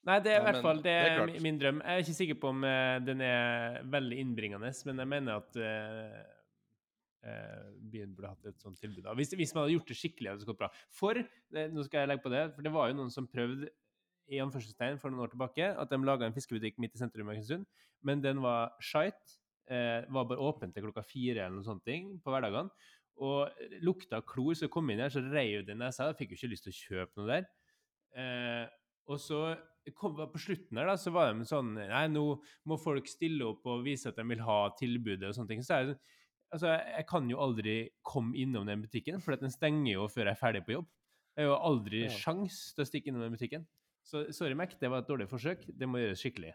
Nei, 0.04 0.18
det 0.20 0.32
er 0.34 0.40
i 0.40 0.44
hvert 0.44 0.60
fall 0.64 0.80
det 0.84 0.92
det 0.92 1.12
er 1.16 1.40
min 1.40 1.58
drøm. 1.60 1.78
Jeg 1.84 1.94
er 1.94 2.02
ikke 2.02 2.16
sikker 2.18 2.40
på 2.42 2.50
om 2.52 2.64
eh, 2.68 2.98
den 3.06 3.22
er 3.24 3.78
veldig 3.88 4.18
innbringende, 4.20 4.72
men 4.88 5.00
jeg 5.00 5.08
mener 5.14 5.38
at 5.40 5.56
eh, 5.56 6.00
eh, 6.02 6.33
byen 7.92 8.12
burde 8.16 8.32
hatt 8.32 8.50
et 8.50 8.60
sånt 8.60 8.76
tilbud. 8.82 9.06
Hvis, 9.16 9.32
hvis 9.38 9.54
man 9.54 9.64
hadde 9.64 9.78
gjort 9.78 9.92
det 9.92 9.96
skikkelig, 9.96 10.30
hadde 10.32 10.44
det 10.44 10.50
gått 10.50 10.60
bra. 10.60 10.68
For 10.92 11.20
det, 11.20 11.68
nå 11.72 11.86
skal 11.86 12.02
jeg 12.02 12.10
legge 12.10 12.24
på 12.26 12.32
det, 12.34 12.42
for 12.56 12.66
det 12.66 12.72
var 12.74 12.90
jo 12.90 12.98
noen 12.98 13.12
som 13.14 13.28
prøvde 13.30 13.70
i 14.32 14.40
anførselstegn 14.40 15.00
for 15.00 15.12
noen 15.12 15.26
år 15.26 15.32
tilbake 15.34 15.70
at 15.80 15.90
de 15.90 16.00
laga 16.04 16.28
en 16.28 16.36
fiskebutikk 16.36 16.78
midt 16.80 16.96
i 16.96 17.00
sentrum 17.00 17.28
av 17.28 17.38
Kristiansund, 17.38 17.68
men 18.04 18.22
den 18.24 18.40
var 18.44 18.74
shite. 18.84 19.38
Eh, 19.64 20.04
var 20.12 20.26
bare 20.28 20.44
åpen 20.44 20.72
til 20.74 20.84
klokka 20.84 21.00
fire 21.08 21.46
eller 21.46 21.54
noen 21.56 21.64
sånne 21.64 21.86
ting 21.86 22.08
på 22.20 22.32
hverdagene. 22.32 22.72
Og 23.24 23.68
lukta 23.84 24.18
klor, 24.26 24.52
så 24.52 24.66
jeg 24.66 24.72
kom 24.74 24.90
inn 24.90 25.00
her, 25.00 25.12
så 25.12 25.22
reiv 25.22 25.62
det 25.64 25.76
i 25.76 25.78
nesa. 25.80 26.10
Jeg 26.10 26.18
fikk 26.18 26.34
jo 26.34 26.40
ikke 26.40 26.50
lyst 26.52 26.66
til 26.66 26.74
å 26.74 26.80
kjøpe 26.80 27.20
noe 27.20 27.30
der. 27.30 27.46
Eh, 28.20 28.66
og 29.08 29.20
så 29.20 29.38
kom, 29.96 30.16
på 30.16 30.40
slutten 30.40 30.80
her 30.80 30.88
da, 30.88 30.96
så 31.00 31.12
var 31.14 31.32
de 31.32 31.46
sånn 31.48 31.74
Nei, 31.76 32.04
nå 32.12 32.24
må 32.68 32.78
folk 32.80 33.08
stille 33.10 33.46
opp 33.46 33.66
og 33.68 33.84
vise 33.86 34.10
at 34.10 34.20
de 34.20 34.24
vil 34.30 34.44
ha 34.44 34.58
tilbudet 34.78 35.28
og 35.28 35.36
sånne 35.36 35.54
ting. 35.54 35.64
Så 35.64 35.78
er 35.78 35.90
det, 35.90 35.96
altså, 36.54 36.72
jeg 36.96 37.06
kan 37.10 37.28
jo 37.30 37.38
aldri 37.42 37.76
komme 38.06 38.34
innom 38.40 38.66
den 38.70 38.82
butikken, 38.86 39.20
for 39.22 39.36
den 39.40 39.50
stenger 39.52 39.92
jo 39.98 40.08
før 40.08 40.30
jeg 40.30 40.36
er 40.36 40.40
ferdig 40.40 40.64
på 40.66 40.76
jobb. 40.78 40.86
Jeg 41.36 41.44
har 41.48 41.50
jo 41.52 41.62
aldri 41.66 42.04
Ja. 42.06 42.10
sjans 42.14 42.74
til 42.74 42.84
å 42.84 42.88
stikke 42.88 43.10
innom 43.10 43.24
den 43.26 43.34
butikken. 43.34 43.66
Så 44.04 44.26
sorry, 44.36 44.54
Mac, 44.54 44.74
det 44.78 44.88
var 44.92 44.98
et 45.02 45.08
dårlig 45.08 45.26
forsøk. 45.28 45.64
Det 45.76 45.88
må 45.88 45.98
gjøres 45.98 46.20
skikkelig. 46.22 46.52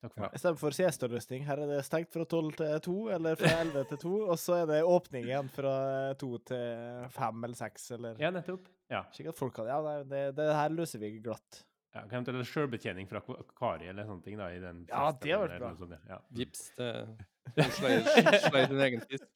Takk 0.00 0.12
for 0.14 0.20
Ja. 0.22 0.28
meg. 0.28 0.34
Istedenfor 0.38 0.74
siestaløsning. 0.76 1.44
Her 1.44 1.58
er 1.64 1.66
det 1.66 1.84
stengt 1.84 2.10
fra 2.12 2.24
12 2.24 2.52
til 2.56 2.80
2, 2.80 3.08
eller 3.14 3.36
fra 3.36 3.48
11 3.64 3.84
til 3.88 3.98
2, 3.98 4.14
og 4.30 4.36
så 4.38 4.62
er 4.62 4.66
det 4.66 4.82
åpning 4.84 5.24
igjen 5.24 5.48
fra 5.50 6.14
2 6.14 6.38
til 6.44 7.08
5 7.10 7.44
eller 7.44 7.54
6, 7.56 7.90
eller 7.98 8.16
Ja, 8.20 8.30
nettopp. 8.30 8.66
Ja. 8.90 9.02
Slik 9.12 9.28
at 9.28 9.36
folk 9.36 9.54
kan 9.54 9.66
Ja, 9.66 9.80
nei, 9.82 10.02
det, 10.04 10.36
det 10.36 10.48
her 10.54 10.68
løser 10.70 11.00
vi 11.00 11.18
glatt. 11.20 11.64
ja 11.94 12.02
kan 12.06 12.24
eventuelt 12.24 12.46
sjølbetjening 12.46 13.08
fra 13.08 13.20
Kari 13.56 13.86
eller 13.88 14.04
sånne 14.04 14.22
ting 14.24 14.36
da, 14.36 14.48
i 14.48 14.58
den 14.60 14.84
Ja, 14.88 15.10
det 15.12 15.30
har 15.32 15.48
vært 15.48 15.78
bra. 15.78 15.98
ja. 16.08 16.18
Vips 16.32 16.70
til 16.76 17.16
Slei 17.78 18.66
din 18.70 18.84
egen 18.88 19.04
fisk. 19.08 19.28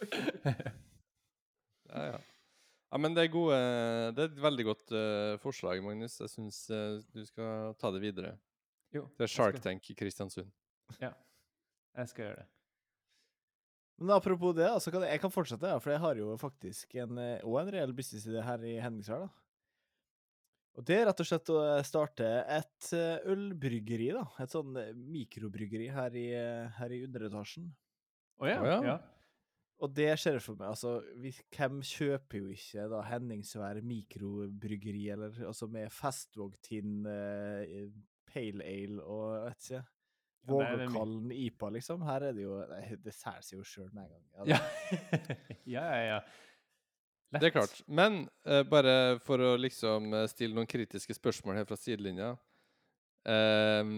Ja, 1.90 2.04
ja. 2.06 2.18
ja, 2.92 2.98
men 3.02 3.16
det 3.16 3.24
er 3.24 3.32
gode 3.34 3.56
Det 4.14 4.22
er 4.22 4.28
et 4.28 4.36
veldig 4.38 4.64
godt 4.68 4.92
uh, 4.94 5.32
forslag, 5.42 5.80
Magnus. 5.82 6.20
Jeg 6.22 6.30
syns 6.30 6.60
du 6.70 7.24
skal 7.26 7.74
ta 7.82 7.90
det 7.90 8.04
videre. 8.04 8.30
Jo, 8.94 9.08
Det 9.18 9.26
er 9.26 9.32
Shark 9.32 9.58
Tank 9.64 9.90
i 9.90 9.96
Kristiansund. 9.98 10.52
Ja, 11.02 11.10
Jeg 11.98 12.12
skal 12.12 12.28
gjøre 12.28 12.44
det. 12.44 12.46
Men 14.00 14.14
apropos 14.16 14.54
det, 14.56 14.64
altså 14.64 14.90
kan 14.90 15.02
jeg, 15.04 15.12
jeg 15.12 15.20
kan 15.20 15.32
fortsette, 15.32 15.70
for 15.84 15.92
jeg 15.92 16.00
har 16.00 16.16
jo 16.16 16.32
faktisk 16.40 16.94
en, 17.02 17.18
eh, 17.20 17.42
også 17.44 17.66
en 17.66 17.72
reell 17.74 17.92
businessidé 17.92 18.40
her 18.46 18.62
i 18.64 18.78
Henningsvær. 18.80 19.26
Og 20.80 20.86
det 20.88 20.96
er 20.96 21.02
rett 21.10 21.20
og 21.20 21.28
slett 21.28 21.50
å 21.52 21.60
starte 21.84 22.26
et 22.48 22.90
eh, 22.96 23.26
ølbryggeri, 23.28 24.06
da. 24.16 24.24
Et 24.40 24.52
sånn 24.52 24.78
eh, 24.80 24.94
mikrobryggeri 24.96 25.90
her 25.92 26.14
i, 26.16 26.30
eh, 26.32 26.70
her 26.78 26.94
i 26.96 27.02
underetasjen. 27.04 27.66
Å 28.40 28.48
ja. 28.48 28.60
Oh, 28.62 28.68
ja. 28.70 28.78
ja. 28.86 28.94
Og 29.84 29.92
det 29.96 30.08
ser 30.20 30.38
jeg 30.38 30.44
for 30.44 30.56
meg, 30.60 30.72
altså 30.72 30.94
vi, 31.20 31.32
Hvem 31.52 31.78
kjøper 31.84 32.42
jo 32.42 32.50
ikke 32.52 32.86
da 32.92 33.00
Henningsvær 33.08 33.80
mikrobryggeri, 33.84 35.06
eller 35.12 35.36
altså 35.48 35.68
med 35.72 35.92
Festvågtind 35.92 37.08
eh, 37.08 37.88
pale 38.30 38.64
ale 38.64 39.04
og 39.04 39.48
vet 39.50 39.70
ikke 39.70 39.86
Vågåkallen 40.48 41.32
IPA, 41.36 41.68
liksom. 41.76 42.04
Her 42.08 42.24
er 42.30 42.32
det 42.32 42.46
jo 42.46 42.54
Det 43.04 43.12
selger 43.12 43.44
seg 43.44 43.58
jo 43.58 43.66
sjøl 43.68 43.90
med 43.92 44.06
en 44.06 44.14
gang. 44.16 44.48
Ja, 44.48 44.60
Ja, 45.76 45.82
ja, 45.84 45.98
ja. 46.14 46.20
Lett. 47.30 47.40
Det 47.40 47.50
er 47.50 47.54
klart. 47.54 47.82
Men 47.86 48.24
uh, 48.48 48.62
bare 48.66 48.94
for 49.22 49.38
å 49.38 49.52
liksom 49.60 50.10
eh, 50.18 50.26
stille 50.32 50.56
noen 50.56 50.66
kritiske 50.66 51.14
spørsmål 51.14 51.60
her 51.60 51.68
fra 51.68 51.78
sidelinja 51.78 52.32
uh, 52.34 53.92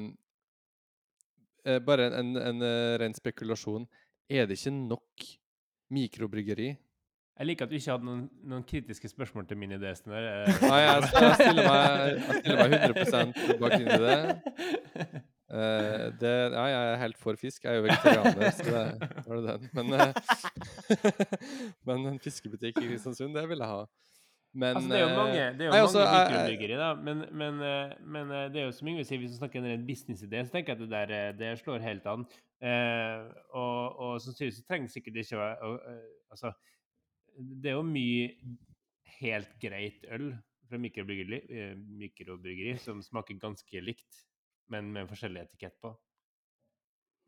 uh, 1.65 1.79
Bare 1.87 2.11
en, 2.11 2.19
en, 2.21 2.37
en 2.51 2.67
ren 3.01 3.17
spekulasjon. 3.17 3.89
Er 4.29 4.51
det 4.51 4.61
ikke 4.61 4.75
nok 4.77 5.29
mikrobryggeri? 5.93 6.75
Jeg 7.39 7.49
liker 7.49 7.65
at 7.65 7.73
du 7.73 7.79
ikke 7.79 7.95
hadde 7.95 8.05
noen, 8.07 8.27
noen 8.45 8.65
kritiske 8.69 9.09
spørsmål 9.09 9.47
til 9.49 9.57
min 9.59 9.73
idé. 9.79 9.95
Nei, 10.07 10.21
jeg, 10.21 10.43
jeg, 10.69 11.35
stiller 11.41 11.65
meg, 11.65 12.19
jeg 12.21 12.43
stiller 12.43 12.61
meg 12.61 12.77
100 12.93 13.63
bak 13.63 13.79
inn 13.81 13.89
i 13.89 14.03
det. 14.05 15.23
Eh, 15.53 16.07
det. 16.21 16.33
Ja, 16.55 16.63
jeg 16.65 16.93
er 16.93 17.01
helt 17.03 17.19
for 17.21 17.37
fisk. 17.37 17.65
Jeg 17.65 17.75
er 17.75 17.81
jo 17.81 17.85
vegetarianer, 17.85 18.55
så 18.57 18.65
det 18.65 19.27
var 19.27 19.41
det 19.41 19.51
den. 19.51 19.69
Men, 19.77 19.93
uh, 19.93 20.15
men 21.91 22.07
en 22.15 22.23
fiskebutikk 22.25 22.81
i 22.81 22.87
Kristiansund, 22.87 23.37
det 23.37 23.45
vil 23.51 23.61
jeg 23.61 23.69
ha. 23.69 23.83
Men 24.53 24.77
altså, 24.77 24.89
det 24.89 24.97
er 24.97 25.03
jo 25.03 25.11
eh, 25.11 25.17
mange, 25.17 25.45
det 25.59 25.67
er 25.67 25.69
jo 25.69 25.77
altså, 25.77 26.01
jeg- 26.01 26.79
da. 26.81 26.89
Men, 26.95 27.21
men, 27.33 27.61
men 28.17 28.33
det 28.53 28.61
er 28.61 28.67
jo 28.67 28.73
som 28.77 28.89
Yngve 28.89 29.05
sier, 29.09 29.21
hvis 29.21 29.33
du 29.33 29.39
snakker 29.41 29.65
en 29.65 29.87
businessidé, 29.89 30.43
så 30.45 30.53
tenker 30.53 30.73
jeg 30.73 30.81
at 30.81 30.83
det 30.83 30.91
der 31.13 31.39
det 31.39 31.53
slår 31.61 31.85
helt 31.85 32.09
an. 32.09 32.27
Uh, 32.63 33.29
og, 33.53 34.01
og 34.01 34.21
sannsynligvis 34.25 34.61
så 34.61 34.67
trenger 34.69 34.93
sikkert 34.93 35.21
ikke 35.25 35.41
å 35.41 35.77
Altså, 36.33 36.53
det 37.37 37.73
er 37.73 37.77
jo 37.77 37.85
mye 37.85 38.31
helt 39.21 39.53
greit 39.61 40.05
øl 40.09 40.31
fra 40.69 40.79
mikrobryggeri, 40.81 41.43
mikrobryggeri 42.01 42.79
som 42.81 43.03
smaker 43.05 43.37
ganske 43.41 43.83
likt, 43.85 44.23
men 44.71 44.93
med 44.93 45.03
en 45.07 45.09
forskjellig 45.11 45.41
etikett 45.47 45.79
på. 45.83 45.95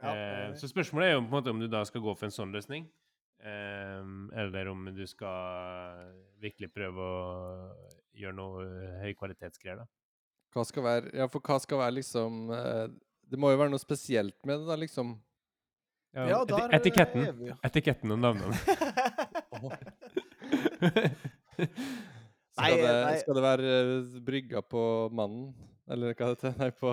Ja, 0.03 0.11
Eh, 0.15 0.55
så 0.59 0.69
spørsmålet 0.69 1.07
er 1.09 1.13
jo 1.15 1.21
på 1.23 1.29
en 1.31 1.35
måte 1.39 1.51
om 1.55 1.61
du 1.63 1.69
da 1.71 1.85
skal 1.87 2.03
gå 2.03 2.13
for 2.19 2.27
en 2.27 2.35
sånn 2.35 2.53
løsning, 2.53 2.85
eh, 3.41 4.03
eller 4.43 4.69
om 4.69 4.85
du 4.95 5.05
skal 5.07 6.11
virkelig 6.43 6.73
prøve 6.75 6.99
å 6.99 7.21
gjøre 8.15 8.35
noe 8.37 8.65
eh, 8.67 8.99
høykvalitetsgreier, 9.07 9.79
da. 9.85 9.87
Hva 10.55 10.65
skal 10.67 10.85
være 10.87 11.11
Ja, 11.19 11.27
for 11.31 11.41
hva 11.43 11.57
skal 11.59 11.79
være 11.81 11.97
liksom 11.97 12.51
eh, 12.55 12.85
Det 13.27 13.39
må 13.43 13.49
jo 13.51 13.59
være 13.59 13.73
noe 13.73 13.83
spesielt 13.83 14.37
med 14.47 14.61
det, 14.61 14.67
da, 14.69 14.77
liksom. 14.79 15.15
Ja, 16.15 16.27
eti- 16.45 16.55
der 16.55 16.77
etiketten. 16.79 17.25
er 17.27 17.33
vi 17.39 17.49
ja. 17.49 17.57
Etiketten 17.67 18.13
og 18.15 18.21
navnene. 18.23 18.55
Skal, 22.55 22.77
det, 22.79 23.21
skal 23.25 23.35
det 23.35 23.43
være 23.43 23.71
eh, 23.81 24.19
brygga 24.23 24.61
på 24.63 24.83
mannen? 25.11 25.49
Eller 25.91 26.17
hva 26.17 26.31
heter 26.33 26.51
det? 26.51 26.59
Nei, 26.63 26.71
på 26.81 26.93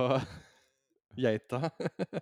geita? 1.23 1.61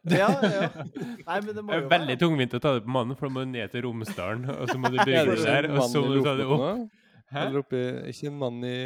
ja, 0.09 0.30
ja. 0.30 0.70
Nei, 1.28 1.41
men 1.45 1.51
det 1.55 1.63
må 1.65 1.74
Det 1.74 1.82
er 1.82 1.91
veldig 1.95 2.17
tungvint 2.22 2.55
å 2.57 2.61
ta 2.63 2.76
det 2.78 2.86
på 2.86 2.93
mannen, 2.93 3.17
for 3.17 3.30
da 3.30 3.36
må 3.36 3.45
du 3.45 3.51
ned 3.53 3.74
til 3.74 3.86
Romsdalen, 3.88 4.49
og 4.53 4.72
så 4.72 4.78
må 4.82 4.93
du 4.93 4.97
bygge 5.01 5.26
det 5.32 5.38
det 5.41 5.45
der, 5.47 5.70
og 5.74 5.86
så 5.89 6.03
må 6.05 6.15
du 6.15 6.24
ta 6.26 6.36
det 6.39 6.47
opp. 6.47 6.88
Hæ? 7.30 7.43
Eller 7.45 7.61
oppi 7.61 7.80
Ikke 8.09 8.32
en 8.32 8.39
mann 8.41 8.63
i 8.65 8.78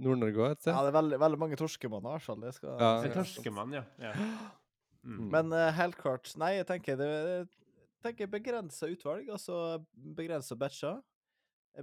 Nord-Norge 0.00 0.40
òg, 0.40 0.54
et 0.56 0.62
sted? 0.62 0.72
Ja, 0.72 0.80
det 0.86 0.88
er 0.88 0.96
veldig, 0.96 1.18
veldig 1.20 1.40
mange 1.42 1.58
torskemanner, 1.60 2.14
i 2.14 2.16
hvert 2.16 2.28
fall. 2.30 2.40
Det 2.46 2.54
skal 2.56 2.72
Ja, 2.72 2.92
det 3.02 3.10
er 3.10 3.18
torskemann, 3.18 3.74
ja. 3.76 3.82
ja. 4.00 4.14
Mm. 5.04 5.26
Men 5.32 5.52
uh, 5.52 5.68
helt 5.76 5.96
klart 6.00 6.32
Nei, 6.40 6.56
jeg 6.56 6.66
tenker 6.68 6.96
det 6.98 7.10
jeg 7.98 8.14
tenker 8.14 8.30
begrensa 8.30 8.86
utvalg, 8.86 9.26
altså 9.34 9.80
begrensa 9.92 10.54
batcher. 10.58 11.00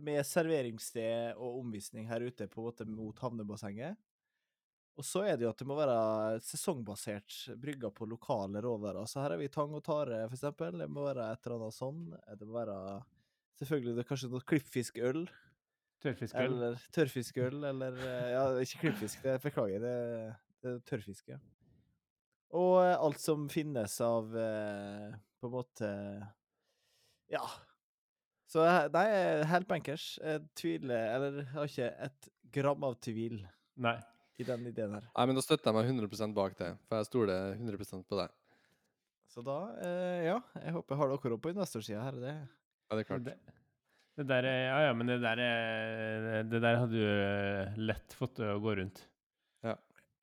Med 0.04 0.22
serveringssted 0.28 1.36
og 1.36 1.60
omvisning 1.60 2.08
her 2.08 2.24
ute 2.24 2.48
på 2.52 2.62
en 2.62 2.68
måte 2.70 2.88
mot 2.88 3.20
havnebassenget. 3.20 4.00
Og 4.96 5.04
så 5.04 5.26
er 5.28 5.36
det 5.36 5.44
jo 5.44 5.52
at 5.52 5.60
det 5.60 5.68
må 5.68 5.76
være 5.76 5.96
sesongbasert, 6.46 7.40
brygga 7.60 7.90
på 7.92 8.08
lokale 8.08 8.62
råvarer. 8.64 9.08
Så 9.12 9.20
her 9.20 9.34
har 9.34 9.42
vi 9.42 9.50
tang 9.52 9.74
og 9.76 9.84
tare, 9.84 10.22
for 10.30 10.38
eksempel. 10.38 10.78
Det 10.80 10.88
må 10.88 11.04
være 11.04 11.26
et 11.34 11.50
eller 11.50 11.58
annet 11.66 11.76
sånn. 11.76 12.06
Det 12.40 12.48
må 12.48 12.56
være 12.56 12.78
selvfølgelig 13.60 13.98
det 13.98 14.06
er 14.06 14.10
kanskje 14.12 14.30
noe 14.32 14.48
klippfiskøl. 14.54 15.26
Tørrfiskøl. 16.06 16.48
Eller 16.48 16.80
tørrfiskøl, 16.96 17.60
eller 17.72 18.00
eh, 18.06 18.32
Ja, 18.36 18.48
ikke 18.62 18.86
klippfisk, 18.86 19.24
det 19.26 19.36
beklager. 19.44 19.84
Det, 19.84 19.94
det 20.64 20.72
er 20.72 20.82
tørrfiske. 20.88 21.38
Og 22.56 22.74
eh, 22.86 22.96
alt 22.96 23.20
som 23.20 23.48
finnes 23.52 24.00
av 24.06 24.36
eh, 24.40 25.16
På 25.42 25.50
en 25.50 25.56
måte 25.58 25.92
Ja. 27.34 27.44
Så 28.48 28.64
nei, 28.94 29.08
helt 29.50 29.68
bankers. 29.68 30.14
Jeg 30.22 30.46
tviler 30.56 31.10
Eller 31.16 31.40
jeg 31.42 31.52
har 31.56 31.72
ikke 31.72 31.94
et 32.08 32.30
gram 32.56 32.86
av 32.88 33.00
tvil 33.04 33.42
Nei. 33.82 33.98
I 34.38 34.44
den 34.48 34.66
ideen 34.68 34.94
her. 34.98 35.06
Nei, 35.16 35.26
men 35.30 35.38
da 35.38 35.42
støtter 35.46 35.72
jeg 35.72 35.78
meg 35.78 35.92
100% 36.10 36.34
bak 36.36 36.58
det. 36.60 36.72
For 36.90 37.00
jeg 37.00 37.08
stoler 37.10 37.54
100% 37.56 38.04
på 38.10 38.18
deg. 38.20 38.34
Så 39.32 39.44
da, 39.44 39.58
eh, 39.84 40.26
ja. 40.30 40.40
Jeg 40.64 40.74
håper 40.76 40.96
jeg 40.96 41.00
har 41.02 41.12
dere 41.14 41.36
opp 41.38 41.44
på 41.46 41.52
investorsida 41.54 42.04
her. 42.04 42.18
Det. 42.22 42.34
Ja, 42.36 42.96
det 42.98 43.04
er 43.06 43.10
klart. 43.10 43.24
Det, 43.26 43.36
det 44.20 44.28
der 44.30 44.48
er, 44.48 44.60
Ja, 44.70 44.80
ja, 44.88 44.94
men 44.96 45.08
det 45.12 45.18
der 45.24 45.40
er 45.44 46.44
Det 46.48 46.62
der 46.64 46.78
hadde 46.80 46.92
du 46.92 47.04
eh, 47.04 47.80
lett 47.90 48.14
fått 48.16 48.40
å 48.44 48.58
gå 48.64 48.76
rundt. 48.80 49.02
Ja. 49.66 49.76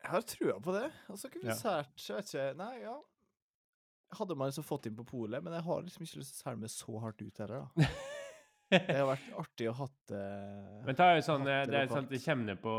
Jeg 0.03 0.11
har 0.15 0.23
trua 0.27 0.59
på 0.65 0.73
det. 0.77 0.87
Altså, 1.09 1.29
kunne 1.33 1.49
vi 1.49 1.53
Ja. 1.53 1.59
sært 1.61 2.07
Jeg 2.09 2.17
vet 2.21 2.33
ikke 2.33 2.47
Nei, 2.63 2.73
ja. 2.85 2.95
Hadde 4.13 4.37
man 4.37 4.49
liksom 4.53 4.65
fått 4.69 4.87
inn 4.87 4.97
på 4.97 5.05
polet, 5.09 5.41
men 5.43 5.55
jeg 5.57 5.65
har 5.65 5.83
liksom 5.87 6.03
ikke 6.05 6.19
lyst 6.21 6.35
til 6.37 6.41
å 6.43 6.45
selge 6.45 6.61
meg 6.61 6.73
så 6.73 6.99
hardt 7.01 7.23
ut 7.25 7.39
heller, 7.41 7.63
da. 7.65 7.87
Det 8.73 8.97
har 8.97 9.07
vært 9.09 9.27
artig 9.43 9.67
å 9.69 9.73
hatt 9.77 10.13
uh, 10.17 10.81
Men 10.87 10.97
ta 10.99 11.09
jo 11.17 11.23
sånn, 11.27 11.45
det 11.45 11.77
er 11.77 11.91
sånn 11.91 12.07
at 12.07 12.13
det 12.15 12.21
kommer 12.25 12.49
ned 12.53 12.61
på 12.63 12.73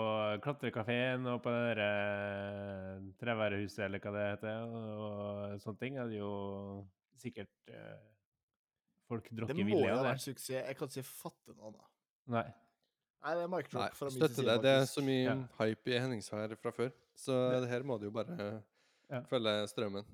klatrekafeen 0.45 1.27
og 1.29 1.41
på 1.45 1.53
det 1.53 1.75
der 1.77 1.83
uh, 1.83 3.05
treværehuset, 3.21 3.83
eller 3.87 4.01
hva 4.03 4.13
det 4.15 4.23
heter, 4.31 4.63
og, 4.65 4.89
og 5.53 5.61
sånne 5.63 5.81
ting. 5.83 5.99
er 6.01 6.09
det 6.09 6.17
jo 6.19 6.31
sikkert 7.21 7.53
uh, 7.69 8.01
folk 9.11 9.29
Det 9.29 9.37
drukker 9.43 9.69
må 9.69 9.79
jo 9.83 9.85
ha 9.91 10.01
det. 10.01 10.09
vært 10.09 10.25
suksess. 10.25 10.55
Jeg 10.57 10.79
kan 10.79 10.89
ikke 10.91 11.05
fatte 11.11 11.53
noe 11.57 11.69
annet. 11.71 11.87
Nei. 12.33 12.45
Nei, 13.23 13.33
det 13.37 13.43
er 13.45 13.51
mic 13.53 13.69
drop 13.71 13.93
fra 13.95 14.09
min 14.09 14.17
støtter 14.17 14.47
det. 14.49 14.57
Det 14.65 14.71
er 14.81 14.85
så 14.89 15.01
mye 15.05 15.23
Ja. 15.29 15.35
hype 15.61 15.93
i 15.93 15.99
Henningsvær 16.01 16.57
fra 16.59 16.73
før. 16.75 16.89
Så 17.15 17.37
det 17.61 17.69
her 17.71 17.85
må 17.87 17.99
du 18.01 18.09
jo 18.09 18.11
bare 18.15 18.35
Ja. 19.11 19.21
følge 19.29 19.53
strømmen. 19.71 20.07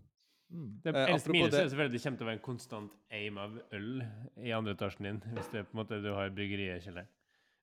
Mm. 0.51 0.81
Det 0.81 0.95
Eh, 0.95 1.05
eneste 1.11 1.29
minuset 1.29 1.51
det- 1.51 1.59
er 1.61 1.69
selvfølgelig 1.69 1.85
at 1.85 1.91
det 1.93 2.01
kommer 2.03 2.17
til 2.17 2.25
å 2.25 2.29
være 2.29 2.33
en 2.39 2.45
konstant 2.47 2.91
aim 3.11 3.37
av 3.37 3.59
øl 3.71 4.01
i 4.37 4.49
andre 4.51 4.73
etasjen 4.73 5.03
din, 5.05 5.19
hvis 5.35 5.51
det 5.51 5.65
på 5.69 5.77
en 5.77 5.85
måte 5.85 6.01
du 6.01 6.09
har 6.13 6.29
bryggeriet 6.29 6.77
i 6.81 6.85
kjelleren. 6.89 7.07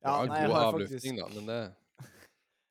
Ja, 0.04 0.24
nei, 0.24 0.38
jeg 0.40 0.50
har 0.52 0.72
faktisk, 0.72 1.16
da, 1.16 1.26
men 1.34 1.46
det 1.46 1.74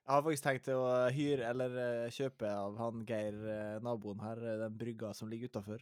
jeg 0.05 0.13
har 0.13 0.21
faktisk 0.21 0.43
tenkt 0.43 0.63
til 0.63 0.73
å 0.79 1.11
hyre 1.11 1.49
eller 1.49 1.77
eh, 2.05 2.09
kjøpe 2.15 2.47
av 2.47 2.77
han 2.77 3.05
Geir, 3.05 3.33
eh, 3.49 3.79
naboen 3.83 4.19
her, 4.21 4.37
eh, 4.37 4.57
den 4.63 4.77
brygga 4.77 5.13
som 5.13 5.27
ligger 5.29 5.49
utafor. 5.49 5.81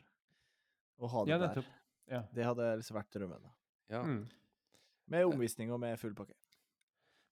Og 1.00 1.10
ha 1.10 1.24
det 1.26 1.30
Ja, 1.30 1.38
der. 1.38 1.64
Ja. 2.10 2.24
Det 2.34 2.44
hadde 2.46 2.78
liksom 2.80 2.98
vært 2.98 3.12
drømmen. 3.12 3.42
da. 3.44 3.50
Ja. 3.90 4.04
Mm. 4.04 4.26
Med 5.10 5.26
omvisning 5.26 5.72
og 5.72 5.80
med 5.80 6.00
full 6.00 6.14
pakke. 6.16 6.34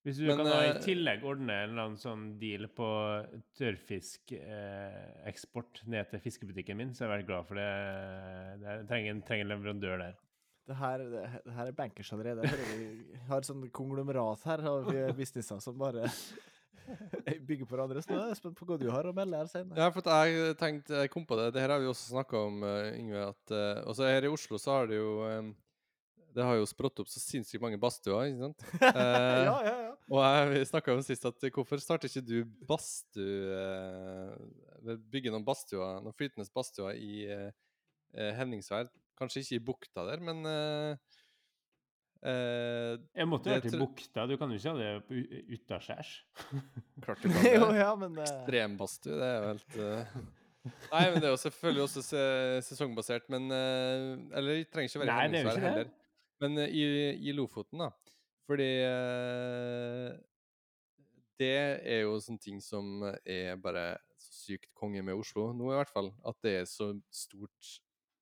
Hvis 0.02 0.18
du 0.18 0.26
Men, 0.26 0.40
kan 0.40 0.48
da 0.50 0.62
i 0.66 0.72
eh, 0.72 0.80
tillegg 0.82 1.22
ordne 1.30 1.54
en 1.54 1.70
eller 1.70 1.84
annen 1.84 2.00
sånn 2.02 2.24
deal 2.42 2.66
på 2.74 2.88
tørrfiskeksport 3.60 5.82
eh, 5.84 5.90
ned 5.94 6.06
til 6.10 6.24
fiskebutikken 6.24 6.80
min, 6.80 6.94
så 6.98 7.04
har 7.04 7.10
jeg 7.12 7.18
vært 7.20 7.30
glad 7.30 7.44
for 7.50 7.56
det. 7.62 7.70
det 8.64 8.70
jeg 8.72 8.88
trenger 8.90 9.10
en, 9.14 9.22
trenger 9.28 9.46
en 9.46 9.52
leverandør 9.54 9.96
der. 10.02 10.16
Det 10.72 10.78
her, 10.78 10.98
det, 11.12 11.22
det 11.46 11.54
her 11.54 11.66
er 11.70 11.76
bankers 11.78 12.12
allerede. 12.16 12.42
Vi 12.48 12.54
har 13.28 13.38
et 13.42 13.50
sånt 13.50 13.66
konglomerat 13.76 14.42
her 14.50 14.60
av 14.72 14.90
eh, 14.94 15.14
businesser 15.18 15.60
som 15.62 15.78
bare 15.78 16.04
bygger 17.48 17.66
på 17.66 17.76
hverandre, 17.76 18.02
så 18.02 18.10
nå 18.14 18.20
er 18.24 18.30
jeg 18.32 18.40
spent 18.42 18.58
på 18.58 18.66
hva 18.70 18.78
du 18.82 18.88
har 18.90 19.06
å 19.06 19.14
melde 19.16 19.38
her 19.38 19.48
senere. 19.52 19.78
Ja, 19.82 19.88
for 19.94 20.02
jeg 20.26 20.56
tenkte, 20.62 20.94
jeg 21.04 21.10
kom 21.14 21.26
på 21.30 21.36
det. 21.38 21.48
Det 21.54 21.62
her 21.62 21.72
har 21.76 21.82
vi 21.84 21.90
også 21.92 22.06
snakka 22.16 22.36
om, 22.48 22.56
eh, 22.66 22.98
Yngve. 22.98 23.22
At 23.36 23.46
også 23.86 24.04
her 24.10 24.24
i 24.26 24.34
Oslo 24.34 24.56
så 24.62 24.70
har 24.80 24.86
det 24.90 24.98
jo 24.98 25.12
eh, 25.30 25.44
Det 26.32 26.44
har 26.48 26.56
jo 26.56 26.66
sprått 26.70 27.00
opp 27.04 27.10
så 27.12 27.20
sinnssykt 27.20 27.62
mange 27.62 27.78
badstuer, 27.82 28.24
ikke 28.32 28.42
sant? 28.48 28.60
Eh, 28.96 29.44
ja, 29.46 29.58
ja, 29.68 29.76
ja. 29.90 29.91
Og 30.12 30.52
vi 30.52 30.62
snakka 30.68 30.92
om 30.98 31.02
sist 31.06 31.24
at 31.30 31.46
hvorfor 31.56 31.80
starter 31.80 32.10
ikke 32.10 32.24
du 32.28 32.42
badstue 32.68 33.56
eh, 33.56 34.98
bygger 35.14 35.32
noen 35.32 35.46
badstuer, 35.48 36.02
noen 36.04 36.16
flytende 36.20 36.50
badstuer 36.52 36.98
i 37.00 37.22
eh, 37.32 37.48
eh, 38.18 38.34
Henningsvær? 38.36 38.90
Kanskje 39.22 39.44
ikke 39.46 39.56
i 39.60 39.64
bukta 39.70 40.04
der, 40.10 40.20
men 40.26 40.42
eh, 40.50 41.16
eh, 42.28 42.98
Jeg 43.22 43.30
måtte 43.30 43.56
jo 43.56 43.64
til 43.70 43.80
bukta. 43.86 44.26
Du 44.28 44.36
kan 44.42 44.52
jo 44.52 44.60
ikke 44.60 44.74
ha 44.74 44.78
det 44.82 44.92
på- 45.08 45.56
utaskjærs. 45.56 46.12
klart 47.06 47.24
du 47.24 47.30
kan 47.30 47.40
det. 47.46 47.56
jo, 47.56 47.72
ja, 47.80 47.90
men 47.96 48.18
eh, 48.20 48.28
Ekstrembadstue, 48.28 49.16
det 49.16 49.30
er 49.32 49.36
jo 49.40 49.50
helt 49.54 49.80
uh... 49.80 50.22
Nei, 50.92 51.06
men 51.10 51.16
det 51.18 51.26
er 51.26 51.32
jo 51.34 51.40
selvfølgelig 51.42 51.82
også 51.88 52.02
se 52.06 52.20
sesongbasert, 52.68 53.24
men 53.34 53.48
Eller 53.50 54.60
det 54.60 54.68
trenger 54.70 54.92
ikke 54.92 55.00
være 55.02 55.08
i 55.08 55.16
Nei, 55.16 55.24
det 55.34 55.40
er 55.40 55.48
jo 55.48 55.50
Henningsvær 55.50 55.56
ikke 55.56 55.62
det. 55.64 55.72
heller. 55.72 55.96
Men 56.44 56.60
i, 56.68 56.84
i 57.30 57.34
Lofoten, 57.34 57.82
da. 57.82 57.88
Fordi 58.50 58.70
eh, 58.84 60.12
det 61.42 61.54
er 61.88 62.04
jo 62.04 62.18
sånne 62.22 62.42
ting 62.42 62.62
som 62.64 63.04
er 63.26 63.58
bare 63.62 63.96
så 64.22 64.34
sykt 64.42 64.70
konge 64.78 65.02
med 65.06 65.18
Oslo 65.18 65.50
nå, 65.56 65.72
i 65.72 65.80
hvert 65.80 65.92
fall. 65.92 66.12
At 66.28 66.38
det 66.46 66.56
er 66.60 66.70
så 66.70 66.92
stort 67.14 67.76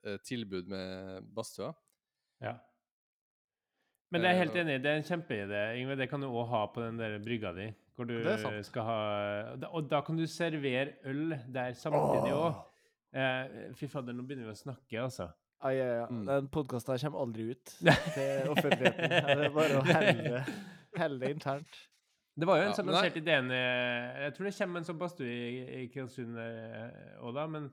eh, 0.06 0.20
tilbud 0.26 0.70
med 0.72 1.28
badstuer. 1.36 1.76
Ja. 2.44 2.58
Men 4.10 4.24
det 4.24 4.32
er 4.32 4.40
helt 4.40 4.56
Eh, 4.56 4.64
enig. 4.64 4.80
Det 4.84 4.90
er 4.92 5.02
en 5.02 5.06
kjempeidé. 5.06 5.62
Ingve. 5.78 5.98
det 6.00 6.10
kan 6.10 6.22
du 6.22 6.28
òg 6.28 6.48
ha 6.50 6.66
på 6.74 6.82
den 6.82 6.98
der 6.98 7.20
brygga 7.22 7.54
di. 7.54 7.70
Hvor 7.96 8.08
du 8.08 8.24
skal 8.64 8.84
ha 8.88 9.00
Og 9.74 9.90
da 9.92 10.00
kan 10.02 10.18
du 10.18 10.26
servere 10.26 10.94
øl 11.04 11.36
der 11.54 11.74
samtidig 11.74 12.34
òg. 12.34 12.56
Oh. 12.56 12.66
Eh, 13.12 13.74
fy 13.74 13.88
fader, 13.90 14.14
nå 14.14 14.24
begynner 14.24 14.46
vi 14.48 14.54
å 14.54 14.58
snakke, 14.58 15.02
altså. 15.02 15.30
Ai, 15.62 15.74
ja, 15.76 15.86
ja. 16.01 16.05
Mm. 16.07 16.24
Den 16.28 16.47
podkasten 16.53 16.99
kommer 17.03 17.20
aldri 17.26 17.49
ut 17.51 17.74
til 18.16 18.49
offentligheten. 18.53 19.12
Det 19.12 19.47
er 19.49 19.53
bare 19.55 19.80
å 19.82 19.86
helle, 19.89 20.43
helle 20.95 21.20
det 21.20 21.32
internt. 21.36 21.80
Det 22.39 22.47
var 22.47 22.62
jo 22.62 22.64
en 22.64 22.72
Ja, 22.72 22.76
som 22.78 22.88
nei- 22.88 22.93
lanserte 22.95 23.20
ideen 23.20 23.49
eh, 23.51 24.22
Jeg 24.24 24.34
tror 24.38 24.47
det 24.47 24.53
kommer 24.55 24.80
en 24.80 24.86
sånn 24.88 24.99
badstue 25.01 25.28
i, 25.28 25.64
i 25.82 25.88
Kristiansund 25.91 26.38
òg, 26.39 27.34
da. 27.36 27.43
Men 27.51 27.66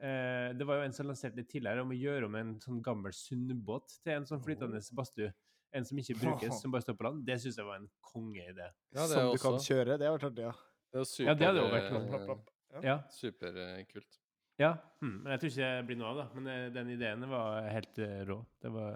eh, 0.00 0.54
det 0.56 0.64
var 0.68 0.80
jo 0.80 0.86
en 0.86 0.96
som 0.96 1.10
lanserte 1.10 1.36
det 1.36 1.48
tidligere 1.52 1.84
om 1.84 1.92
å 1.92 1.98
gjøre 1.98 2.30
om 2.30 2.38
en 2.40 2.54
sånn 2.64 2.80
gammel 2.86 3.12
sundbåt 3.12 3.98
til 4.00 4.14
en 4.16 4.28
sånn 4.30 4.40
flytende 4.46 4.80
badstue. 4.96 5.34
En 5.76 5.84
som 5.84 5.98
ikke 6.00 6.16
brukes, 6.22 6.56
som 6.62 6.72
bare 6.72 6.86
står 6.86 6.96
på 6.96 7.04
land. 7.10 7.26
Det 7.28 7.36
syns 7.42 7.58
jeg 7.60 7.68
var 7.68 7.82
en 7.82 7.90
kongeidé. 8.00 8.70
Ja, 8.96 9.04
Som 9.10 9.34
du 9.34 9.42
kan 9.42 9.60
kjøre. 9.60 9.98
Det 10.00 10.08
har 10.08 10.16
vært 10.16 10.30
artig, 10.30 10.46
ja. 10.48 10.54
Det 10.94 11.02
er 11.02 11.08
super, 11.10 11.28
Ja, 11.28 11.34
det 11.36 11.50
hadde 11.50 11.60
jo 11.60 11.72
vært 11.74 11.90
eh. 11.92 13.02
Superkult. 13.12 14.22
Ja. 14.60 14.72
Hm, 15.02 15.16
men 15.22 15.32
jeg 15.34 15.42
tror 15.42 15.52
ikke 15.52 15.70
det 15.76 15.86
blir 15.88 15.98
noe 16.00 16.10
av, 16.12 16.20
da. 16.22 16.26
Men 16.36 16.48
det, 16.48 16.56
den 16.76 16.92
ideen 16.94 17.26
var 17.30 17.68
helt 17.70 18.00
uh, 18.02 18.18
rå. 18.28 18.38
Det 18.62 18.72
var 18.74 18.90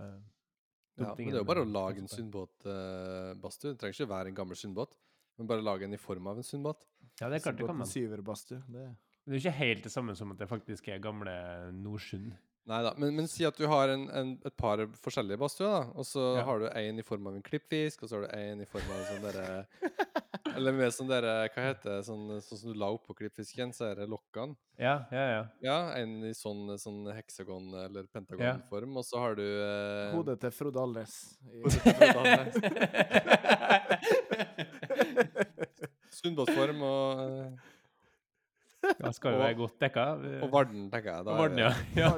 Ja, 1.01 1.15
men 1.17 1.31
det 1.31 1.37
er 1.37 1.41
jo 1.41 1.49
bare 1.49 1.65
å 1.65 1.69
lage 1.69 2.03
en 2.03 2.11
sundbåtbadstue. 2.11 3.73
det 3.73 3.79
trenger 3.81 3.97
ikke 3.97 4.11
være 4.11 4.33
en 4.33 4.41
gammel 4.41 4.59
sundbåt, 4.59 4.97
men 5.39 5.49
bare 5.49 5.65
lage 5.65 5.87
en 5.87 5.97
i 5.97 6.01
form 6.01 6.29
av 6.33 6.41
en 6.41 6.47
sundbåt. 6.47 6.85
Ja, 7.21 7.29
det 7.29 7.39
er 7.39 7.47
klart 7.47 7.61
det 7.61 7.69
kan 7.69 7.79
man. 7.81 7.89
Syver, 7.89 8.21
Bastu. 8.25 8.57
Det 8.67 8.85
Men 8.91 8.97
det 9.25 9.37
er 9.37 9.39
jo 9.39 9.43
ikke 9.45 9.59
helt 9.61 9.85
det 9.87 9.93
samme 9.93 10.17
som 10.17 10.33
at 10.33 10.41
det 10.41 10.49
faktisk 10.49 10.89
er 10.89 11.01
gamle 11.05 11.33
Nordsund. 11.77 12.33
Nei 12.69 12.83
da, 12.85 12.91
men, 13.01 13.15
men 13.17 13.25
si 13.27 13.43
at 13.49 13.57
du 13.57 13.65
har 13.67 13.89
en, 13.89 14.03
en, 14.15 14.35
et 14.47 14.55
par 14.61 14.79
forskjellige 15.03 15.39
badstuer. 15.41 15.89
Og 15.97 16.05
så 16.07 16.37
Ja. 16.39 16.45
har 16.47 16.59
du 16.61 16.67
en 16.69 16.99
i 17.01 17.03
form 17.03 17.27
av 17.27 17.35
en 17.39 17.43
klippfisk, 17.43 18.03
og 18.05 18.09
så 18.11 18.15
har 18.21 18.27
du 18.29 18.35
en 18.37 18.61
i 18.61 18.67
form 18.69 18.91
av 18.95 19.01
sånn 19.09 19.23
derre 19.25 19.67
Eller 20.51 20.73
med 20.75 20.91
sånn 20.93 21.07
derre 21.09 21.47
Hva 21.55 21.63
heter 21.69 21.91
det? 21.93 22.01
Sånn, 22.09 22.25
sånn 22.43 22.59
som 22.59 22.73
du 22.73 22.77
la 22.79 22.89
oppå 22.91 23.15
klippfisken, 23.17 23.71
så 23.75 23.85
er 23.91 23.95
det 24.01 24.09
lokkene. 24.11 24.55
Ja, 24.83 24.97
ja, 25.15 25.25
ja. 25.31 25.45
Ja, 25.63 25.77
en 26.01 26.25
i 26.27 26.33
sånn, 26.35 26.79
sånn 26.81 27.05
heksagon- 27.15 27.75
eller 27.85 28.03
pentagonform, 28.13 28.97
og 28.99 29.05
så 29.07 29.19
har 29.23 29.35
du 29.39 29.45
eh, 29.47 30.11
Hodet 30.15 30.41
til 30.43 30.51
Frode 30.57 30.81
Alnes. 30.83 31.15
hodet 31.55 31.81
til 31.85 31.95
Frode 32.01 32.21
Alnes. 32.25 32.55
Sundbåtform 36.21 36.83
og, 36.85 37.21
eh, 37.25 37.49
Da 38.81 39.13
skal 39.13 39.35
jo 39.37 39.41
være 39.43 39.57
godt 39.59 39.81
dekka. 39.83 40.05
og 40.45 40.53
Varden, 40.53 40.91
tenker 40.93 41.11
jeg. 41.13 41.25
Da 41.27 41.35
Og 41.35 41.43
Varden, 41.45 41.59
ja. 41.59 41.73
ja. 42.03 42.11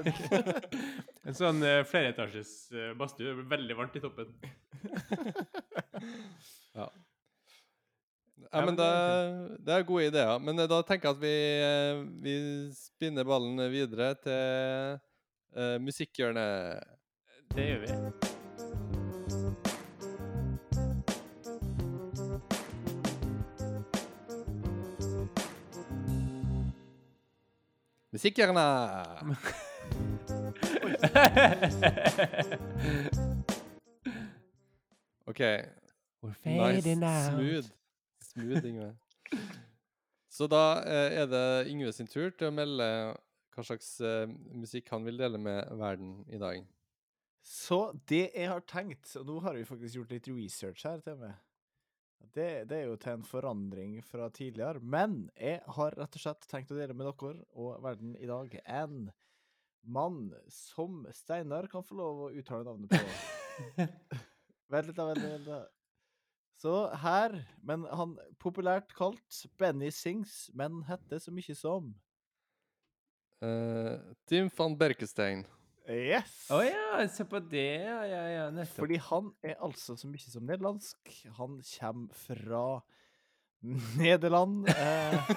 En 1.28 1.36
sånn 1.38 1.62
uh, 1.62 1.84
flereetasjes 1.86 2.52
uh, 2.74 2.90
badstue. 2.98 3.34
Veldig 3.50 3.78
varmt 3.78 3.98
i 3.98 4.04
toppen. 4.04 4.34
Ja. 6.72 6.86
Ja, 8.52 8.64
men 8.64 8.76
det, 8.76 8.88
det 9.64 9.74
er 9.74 9.86
gode 9.88 10.06
ideer. 10.10 10.38
Men 10.44 10.58
eh, 10.60 10.68
da 10.68 10.82
tenker 10.84 11.08
jeg 11.08 11.16
at 11.16 11.22
vi, 11.22 11.36
eh, 11.64 12.02
vi 12.24 12.34
spinner 12.76 13.28
ballen 13.28 13.60
videre 13.72 14.12
til 14.20 15.00
uh, 15.56 15.78
musikkhjørnet. 15.80 16.84
Det 17.56 17.68
gjør 17.70 17.82
vi. 17.86 18.40
Musikkhjørnet! 28.12 29.06
OK. 35.30 35.40
Nice. 36.44 36.92
Smooth. 37.30 37.68
Smooth, 38.20 38.66
Yngve. 38.68 38.96
Så 40.36 40.46
da 40.46 40.82
eh, 40.84 41.12
er 41.22 41.26
det 41.26 41.66
Yngve 41.72 41.92
sin 41.96 42.06
tur 42.06 42.28
til 42.36 42.46
å 42.50 42.52
melde 42.52 43.16
hva 43.56 43.62
slags 43.64 44.00
eh, 44.04 44.28
musikk 44.60 44.92
han 44.92 45.08
vil 45.08 45.16
dele 45.16 45.40
med 45.40 45.72
verden 45.80 46.24
i 46.28 46.36
dag. 46.40 46.60
Så 47.40 47.96
det 48.12 48.28
jeg 48.34 48.48
har 48.52 48.60
tenkt, 48.68 49.16
og 49.16 49.24
nå 49.30 49.40
har 49.46 49.56
vi 49.56 49.64
faktisk 49.64 49.94
gjort 50.02 50.12
litt 50.12 50.28
research 50.28 50.84
her 50.84 51.00
til 51.00 51.16
meg 51.24 51.32
det, 52.34 52.48
det 52.70 52.78
er 52.78 52.86
jo 52.88 52.96
til 53.00 53.16
en 53.16 53.26
forandring 53.26 53.98
fra 54.06 54.28
tidligere, 54.34 54.80
men 54.80 55.26
jeg 55.36 55.60
har 55.76 55.98
rett 55.98 56.16
og 56.18 56.24
slett 56.24 56.48
tenkt 56.50 56.72
å 56.72 56.78
dele 56.78 56.96
med 56.96 57.08
dere 57.08 57.44
og 57.52 57.82
verden 57.84 58.16
i 58.20 58.30
dag 58.30 58.56
en 58.62 59.04
mann 59.82 60.24
som 60.52 61.02
Steinar 61.14 61.66
kan 61.70 61.84
få 61.84 61.98
lov 61.98 62.26
å 62.26 62.32
uttale 62.38 62.64
navnet 62.66 62.92
på. 62.94 63.86
Vent 64.72 64.88
litt, 64.88 64.96
da. 64.96 65.08
Vent, 65.10 65.22
litt, 65.22 65.32
vent, 65.32 65.48
litt. 65.50 65.78
Så 66.62 66.72
her, 67.02 67.34
men 67.66 67.82
han 67.90 68.14
populært 68.42 68.92
kalt 68.94 69.40
Benny 69.58 69.90
Sings, 69.90 70.46
men 70.54 70.84
heter 70.86 71.18
så 71.18 71.32
mye 71.34 71.56
som 71.58 71.88
uh, 73.42 73.98
Tim 74.30 74.50
van 74.54 74.76
Berkestein. 74.78 75.42
Yes! 75.90 76.34
Å 76.54 76.60
ja, 76.62 77.02
se 77.10 77.24
på 77.26 77.40
det. 77.50 77.82
Ja, 77.82 78.00
ja, 78.06 78.22
ja. 78.30 78.44
Nettopp. 78.54 78.84
Fordi 78.84 78.98
han 79.02 79.32
er 79.42 79.56
altså 79.66 79.96
så 79.98 80.06
mye 80.10 80.30
som 80.30 80.46
nederlandsk. 80.46 81.14
Han 81.38 81.58
kommer 81.64 82.14
fra 82.26 82.64
Nederland. 83.98 84.68
Eh, 84.70 85.30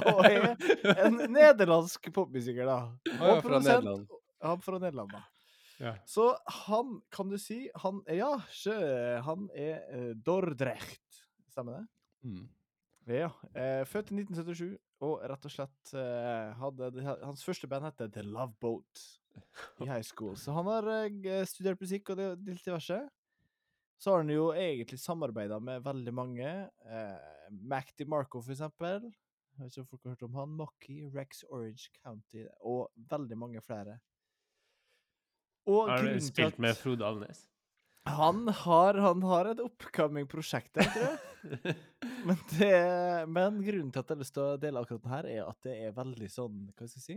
og 0.10 0.20
er 0.28 0.56
en 1.06 1.18
nederlandsk 1.32 2.08
popmusiker, 2.14 2.68
da. 2.68 2.78
Å 2.88 3.12
ja, 3.12 3.18
fra 3.18 3.40
produsent. 3.44 3.68
Nederland. 3.68 4.06
Ja, 4.40 4.54
fra 4.64 4.80
Nederland, 4.80 5.12
da. 5.16 5.22
Ja. 5.80 5.94
Så 6.08 6.28
han, 6.66 6.98
kan 7.12 7.32
du 7.32 7.38
si 7.40 7.62
han, 7.80 8.02
Ja, 8.12 8.34
sjø, 8.52 8.76
han 9.24 9.48
er 9.56 9.80
uh, 9.92 10.10
Dordrecht. 10.24 11.24
Stemmer 11.52 11.80
det? 11.80 11.84
Mm. 12.28 12.48
Ja. 13.10 13.30
Eh, 13.56 13.82
født 13.88 14.12
i 14.12 14.20
1977, 14.20 14.76
og 15.00 15.22
rett 15.30 15.46
og 15.48 15.52
slett 15.54 15.94
eh, 15.96 16.50
hadde 16.60 16.90
Hans 17.24 17.44
første 17.46 17.68
band 17.70 17.86
het 17.88 18.02
The 18.12 18.22
Love 18.26 18.52
Boat 18.60 19.04
i 19.80 19.86
high 19.88 20.04
school. 20.04 20.34
Så 20.36 20.52
han 20.52 20.68
har 20.68 20.86
eh, 21.06 21.44
studert 21.48 21.80
musikk 21.80 22.10
og 22.12 22.20
det, 22.20 22.28
diverse. 22.44 22.98
Så 24.00 24.12
har 24.14 24.22
han 24.22 24.32
jo 24.32 24.50
egentlig 24.56 24.98
samarbeida 25.00 25.58
med 25.60 25.82
veldig 25.84 26.12
mange. 26.16 26.52
Eh, 26.84 27.48
Mac 27.50 27.92
DiMarco, 27.98 28.40
for 28.40 28.52
eksempel. 28.54 29.10
Jeg 29.56 29.64
vet 29.66 29.74
ikke 29.74 29.82
om 29.82 29.88
folk 29.90 30.04
har 30.04 30.14
hørt 30.14 30.22
om 30.28 30.38
han. 30.40 30.54
Mocky, 30.56 30.98
Rex 31.14 31.42
Orange 31.50 31.90
County 32.02 32.46
og 32.64 32.88
veldig 33.10 33.36
mange 33.38 33.60
flere. 33.64 33.98
Og 35.68 35.88
Har 35.90 36.02
du 36.02 36.20
spilt 36.24 36.54
at- 36.54 36.58
med 36.58 36.76
Frode 36.76 37.04
Alnes? 37.04 37.46
Han 38.08 38.48
har, 38.48 38.94
han 38.94 39.22
har 39.22 39.50
et 39.50 39.60
upcoming 39.60 40.28
prosjekt 40.30 40.72
der, 40.78 40.88
tror 40.92 41.06
jeg. 41.10 41.76
Men, 42.20 42.36
det, 42.52 42.74
men 43.32 43.62
grunnen 43.64 43.88
til 43.88 44.02
at 44.02 44.10
jeg 44.10 44.12
har 44.12 44.20
lyst 44.20 44.34
til 44.36 44.42
å 44.44 44.58
dele 44.60 44.80
akkurat 44.82 45.04
den 45.06 45.12
her, 45.14 45.28
er 45.30 45.46
at 45.48 45.58
det 45.64 45.72
er 45.86 45.94
veldig 45.96 46.26
sånn 46.28 46.58
Hva 46.76 46.84
skal 46.84 47.00
jeg 47.00 47.04
si? 47.06 47.16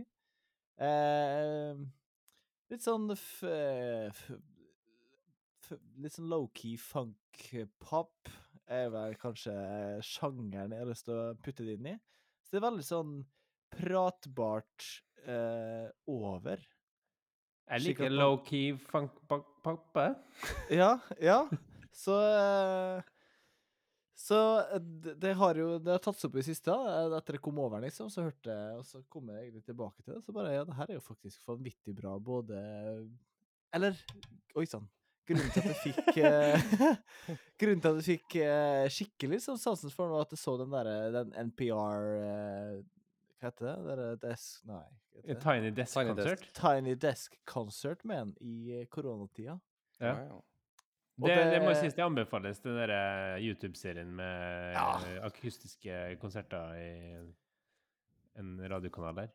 Eh, 0.80 1.82
litt 2.72 2.86
sånn 2.86 3.12
f, 3.12 3.26
f, 3.44 4.22
f, 5.60 5.74
Litt 6.00 6.16
sånn 6.16 6.32
low-key 6.32 6.78
funk-pop 6.80 8.32
er 8.72 8.88
vel 8.94 9.18
kanskje 9.20 9.52
sjangeren 10.08 10.72
jeg 10.72 10.86
har 10.86 10.88
lyst 10.88 11.04
til 11.10 11.20
å 11.20 11.34
putte 11.44 11.68
det 11.68 11.76
inn 11.76 11.90
i. 11.92 11.96
Så 12.40 12.54
det 12.54 12.62
er 12.62 12.68
veldig 12.70 12.86
sånn 12.88 13.14
pratbart 13.76 14.88
eh, 15.28 15.88
over. 16.08 16.64
Jeg 17.64 17.80
liker 17.86 18.12
low-key 18.12 18.74
funk-pappe. 18.90 20.08
Ja, 20.72 20.98
ja. 21.22 21.40
Så 21.94 22.14
eh, 22.18 23.02
Så 24.18 24.38
eh, 24.60 24.80
det, 24.80 25.14
det 25.22 25.34
har 25.38 25.54
jo 25.54 25.76
Det 25.78 25.92
har 25.94 26.02
tatt 26.02 26.18
seg 26.18 26.28
opp 26.28 26.36
i 26.36 26.42
det 26.42 26.48
siste. 26.48 26.74
Eh, 26.74 27.14
Etter 27.18 27.38
jeg 27.38 27.44
kom 27.44 27.60
over, 27.62 27.80
liksom, 27.84 28.10
så 28.12 28.26
hørte 28.26 28.50
jeg 28.50 28.80
Og 28.80 28.84
så 28.88 29.02
kom 29.12 29.30
jeg 29.30 29.46
egentlig 29.46 29.64
tilbake 29.68 30.02
til 30.02 30.16
det. 30.16 30.24
Så 30.26 30.34
bare 30.34 30.56
Ja, 30.56 30.66
det 30.66 30.76
her 30.80 30.90
er 30.90 30.98
jo 30.98 31.06
faktisk 31.06 31.46
vanvittig 31.48 31.94
bra, 31.96 32.16
både 32.18 32.58
Eller 33.74 33.96
Oi 34.58 34.66
sann. 34.70 34.88
Grunnen 35.24 35.48
til 35.54 35.62
at 35.64 35.70
jeg 35.70 35.80
fikk 35.86 36.18
Grunnen 37.62 37.80
til 37.80 37.94
at 37.94 38.02
jeg 38.02 38.18
fikk 38.18 38.34
skikkelig 38.92 39.40
sånn 39.46 39.62
sansen 39.62 39.94
for 39.94 40.10
det, 40.10 40.18
var 40.18 40.26
at 40.26 40.34
jeg 40.34 40.42
så 40.42 40.58
den 40.60 40.74
derre 40.74 40.98
den 41.14 41.32
NPR 41.48 42.10
Hva 43.44 43.50
heter 43.52 43.66
det? 43.68 43.76
Det 43.84 44.04
er 44.08 44.16
Desk 44.22 44.64
Nei. 44.70 44.80
heter 45.20 45.34
det? 45.34 45.40
Tiny 45.44 45.70
Desk 45.76 45.94
Tiny 45.98 46.14
Desk. 46.16 46.44
Tiny 46.56 46.94
Desk 46.96 47.34
Concert 47.44 48.04
men, 48.08 48.30
i 48.40 48.80
eh, 48.80 48.86
koronatida. 48.88 49.58
Ja. 50.00 50.14
ja. 50.24 50.40
Og 51.20 51.28
Det, 51.28 51.34
det 51.36 51.60
må 51.62 51.68
det- 51.68 51.74
jeg 51.76 51.80
synes 51.84 51.94
det 51.94 52.02
anbefales, 52.04 52.58
den 52.64 52.74
der 52.80 52.90
eh, 52.90 53.44
YouTube-serien 53.44 54.08
med 54.16 54.72
Ja. 54.74 54.96
eh, 55.06 55.20
akustiske 55.28 56.16
konserter 56.20 56.72
i 56.74 56.90
en 58.40 58.56
radiokanal 58.70 59.14
der. 59.14 59.28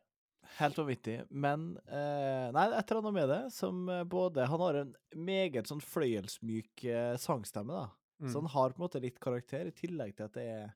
Helt 0.58 0.76
vanvittig. 0.76 1.14
Men 1.30 1.78
eh, 1.86 2.50
Nei, 2.52 2.66
det 2.68 2.78
et 2.82 2.90
eller 2.90 3.00
annet 3.00 3.14
med 3.14 3.28
det 3.30 3.52
som 3.54 3.86
både 4.10 4.46
Han 4.50 4.60
har 4.60 4.74
en 4.80 4.94
meget 5.14 5.68
sånn 5.70 5.80
fløyelsmyk 5.80 6.84
eh, 6.84 7.14
sangstemme, 7.16 7.72
da. 7.72 7.86
Mm. 8.20 8.28
Så 8.32 8.40
han 8.42 8.50
har 8.52 8.70
på 8.74 8.80
en 8.82 8.84
måte 8.88 9.00
litt 9.00 9.20
karakter, 9.22 9.66
i 9.70 9.72
tillegg 9.72 10.16
til 10.16 10.24
at 10.26 10.32
det 10.36 10.44
er 10.50 10.74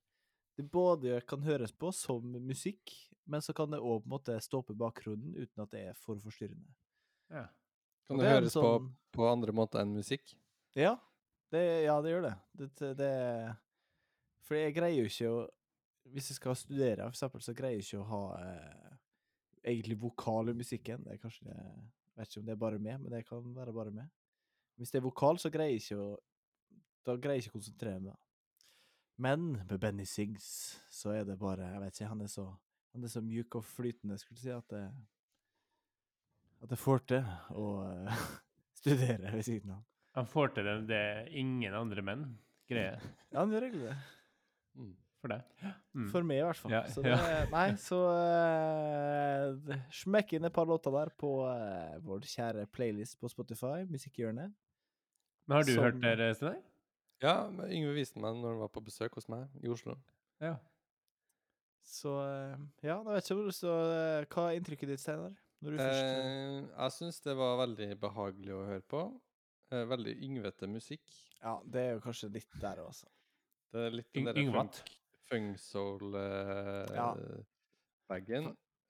Det 0.57 0.71
både 0.71 1.21
kan 1.27 1.43
høres 1.43 1.73
på 1.75 1.91
som 1.93 2.23
musikk, 2.47 2.93
men 3.27 3.43
så 3.43 3.55
kan 3.57 3.71
det 3.73 3.81
òg 3.81 4.03
på 4.03 4.09
en 4.09 4.13
måte 4.15 4.37
stå 4.45 4.61
på 4.63 4.75
i 4.75 4.81
bakgrunnen 4.81 5.35
uten 5.37 5.63
at 5.65 5.71
det 5.73 5.83
er 5.91 5.95
for 5.99 6.19
forstyrrende. 6.21 6.75
Ja. 7.33 7.47
Kan 8.07 8.19
det, 8.21 8.25
det 8.27 8.33
høres 8.35 8.55
på, 8.57 8.63
sånn- 8.67 8.91
på 9.17 9.27
andre 9.31 9.55
måter 9.57 9.81
enn 9.81 9.95
musikk? 9.97 10.35
Ja, 10.77 10.97
det, 11.55 11.63
ja, 11.87 11.95
det 12.05 12.11
gjør 12.13 12.27
det. 12.27 12.35
det, 12.59 12.69
det, 12.81 12.91
det 12.99 13.13
For 14.45 14.59
jeg 14.59 14.75
greier 14.77 14.99
jo 14.99 15.07
ikke 15.09 15.31
å 15.31 15.39
Hvis 16.13 16.27
jeg 16.33 16.37
skal 16.37 16.57
studere, 16.59 17.07
for 17.07 17.15
eksempel, 17.17 17.41
så 17.41 17.55
greier 17.57 17.79
jeg 17.79 17.87
ikke 17.87 18.03
å 18.03 18.09
ha 18.11 18.23
eh, 18.43 18.97
egentlig 19.73 19.97
vokal 20.03 20.51
i 20.53 20.57
musikken. 20.59 21.01
Det 21.07 21.15
er 21.15 21.21
kanskje 21.23 21.47
det 21.49 21.55
Jeg 21.57 22.19
vet 22.21 22.29
ikke 22.29 22.41
om 22.43 22.47
det 22.51 22.53
er 22.53 22.61
bare 22.67 22.79
meg, 22.83 22.99
men 23.01 23.15
det 23.15 23.23
kan 23.29 23.47
være 23.57 23.73
bare 23.73 23.95
meg. 23.95 24.11
Hvis 24.77 24.91
det 24.93 24.99
er 25.01 25.07
vokal, 25.07 25.39
så 25.41 25.49
greier 25.55 25.73
jeg 25.73 25.81
ikke 25.87 26.03
å 26.03 26.11
Da 27.07 27.17
greier 27.17 27.39
jeg 27.41 27.47
ikke 27.47 27.55
å 27.55 27.59
konsentrere 27.61 28.03
meg. 28.05 28.19
Men 29.17 29.49
med 29.63 29.79
Benny 29.81 30.05
Sings 30.11 30.45
så 30.91 31.15
er 31.15 31.25
det 31.25 31.39
bare 31.39 31.71
Jeg 31.73 31.81
vet 31.87 31.95
ikke, 32.01 32.11
han 32.13 32.21
er 32.27 32.33
så 32.35 32.47
Han 32.95 33.05
er 33.07 33.11
så 33.11 33.21
mjuk 33.25 33.59
og 33.59 33.65
flytende, 33.67 34.17
skulle 34.21 34.39
jeg 34.39 34.45
si, 34.47 34.55
at 34.55 34.71
det 34.71 34.85
At 36.65 36.71
jeg 36.71 36.81
får 36.81 37.01
til 37.11 37.31
å 37.59 37.69
uh, 37.85 38.27
studere 38.81 39.33
ved 39.35 39.43
siden 39.47 39.75
av. 39.75 39.81
Han 40.15 40.29
får 40.31 40.53
til 40.55 40.69
det, 40.69 40.75
det 40.89 41.07
ingen 41.41 41.75
andre 41.75 42.05
menn 42.07 42.29
greier 42.71 43.03
Ja, 43.33 43.41
han 43.41 43.51
gjør 43.53 43.67
egentlig 43.67 43.89
det. 43.89 43.97
Mm. 44.75 44.93
for 45.23 45.33
deg. 45.35 45.73
Mm. 45.95 46.07
For 46.13 46.27
meg, 46.27 46.39
i 46.39 46.45
hvert 46.47 46.61
fall. 46.61 46.73
Ja, 46.75 46.83
så 46.91 47.03
det, 47.03 47.15
ja. 47.15 47.41
Nei, 47.57 47.67
så 47.83 47.99
uh, 48.15 49.81
Smekk 50.03 50.37
inn 50.39 50.47
et 50.47 50.55
par 50.55 50.71
låter 50.71 50.95
der 50.95 51.11
på 51.19 51.33
uh, 51.49 51.97
vår 52.05 52.29
kjære 52.31 52.69
playlist 52.75 53.19
på 53.19 53.31
Spotify, 53.33 53.83
Musikkhjørnet. 53.91 54.55
Men 55.45 55.59
har 55.59 55.67
du 55.67 55.75
hørt 55.77 55.99
det, 56.01 56.31
Steinar? 56.39 56.63
Ja, 57.23 57.35
Yngve 57.71 57.95
viste 57.97 58.21
meg 58.21 58.37
når 58.39 58.55
han 58.55 58.63
var 58.65 58.71
på 58.73 58.83
besøk 58.85 59.19
hos 59.19 59.29
meg 59.33 59.51
i 59.65 59.71
Oslo. 59.73 59.97
Ja. 60.43 60.57
Så 61.85 62.15
eh, 62.25 62.57
ja, 62.87 62.95
jeg 62.97 63.05
vet 63.13 63.27
ikke 63.35 63.53
så, 63.53 63.73
eh, 63.93 64.25
Hva 64.33 64.43
er 64.51 64.57
inntrykket 64.59 64.89
ditt, 64.95 65.03
Steinar? 65.03 65.35
Når 65.65 65.71
du 65.75 65.79
først 65.79 66.01
eh, 66.01 66.25
Eh, 66.25 66.61
jeg 66.81 66.91
syns 66.97 67.19
det 67.25 67.35
var 67.39 67.53
veldig 67.61 67.89
behagelig 68.01 68.53
å 68.57 68.63
høre 68.71 68.85
på. 68.89 69.01
Eh, 69.73 69.85
veldig 69.91 70.15
yngvete 70.27 70.67
musikk. 70.71 71.07
Ja, 71.43 71.55
det 71.69 71.81
er 71.85 71.91
jo 71.97 72.01
kanskje 72.05 72.31
litt 72.33 72.53
der 72.63 72.77
òg, 72.83 72.87
altså. 72.93 73.09
Det 73.75 73.81
er 73.89 73.93
litt 73.99 74.11
den 74.15 74.25
derre 74.29 74.45
funk, 74.55 74.75
funk-soul-bagen. 75.31 76.95
Ja. 76.95 77.09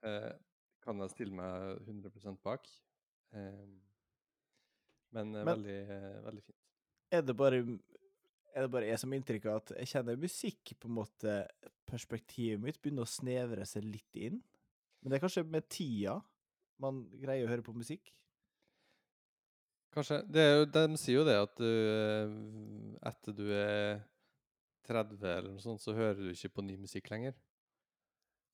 eh, 0.05 0.33
kan 0.85 0.97
jeg 1.01 1.11
stille 1.15 1.35
meg 1.39 1.55
100% 1.87 2.39
bak. 2.45 2.63
Eh, 3.33 3.65
men, 5.15 5.27
Men- 5.33 5.47
veldig, 5.47 5.79
veldig 6.27 6.43
fint. 6.45 6.59
Er 7.15 7.23
det 7.23 7.37
bare 7.39 7.63
er 8.55 8.65
det 8.65 8.71
bare 8.73 8.89
jeg 8.89 9.01
som 9.03 9.13
har 9.13 9.21
inntrykk 9.21 9.47
av 9.51 9.61
at 9.61 9.73
jeg 9.81 9.91
kjenner 9.91 10.21
musikk 10.21 10.75
på 10.79 10.91
en 10.91 10.99
måte 11.01 11.39
Perspektivet 11.85 12.63
mitt 12.63 12.79
begynner 12.81 13.05
å 13.05 13.11
snevre 13.11 13.67
seg 13.69 13.85
litt 13.85 14.17
inn. 14.17 14.39
Men 15.03 15.13
det 15.13 15.19
er 15.19 15.23
kanskje 15.27 15.43
med 15.47 15.67
tida 15.69 16.15
man 16.81 17.03
greier 17.21 17.45
å 17.45 17.51
høre 17.51 17.63
på 17.67 17.75
musikk. 17.77 18.09
Kanskje. 19.95 20.23
Det 20.27 20.43
jo, 20.43 20.65
de 20.75 20.99
sier 20.99 21.21
jo 21.21 21.27
det 21.29 21.37
at 21.39 21.55
du 21.61 21.69
eh, 21.69 22.33
etter 23.11 23.37
du 23.37 23.45
er 23.55 24.01
30 24.89 25.23
eller 25.23 25.53
noe 25.53 25.63
sånt, 25.63 25.85
så 25.85 25.95
hører 25.95 26.19
du 26.19 26.33
ikke 26.33 26.55
på 26.57 26.65
ny 26.67 26.79
musikk 26.81 27.13
lenger. 27.13 27.37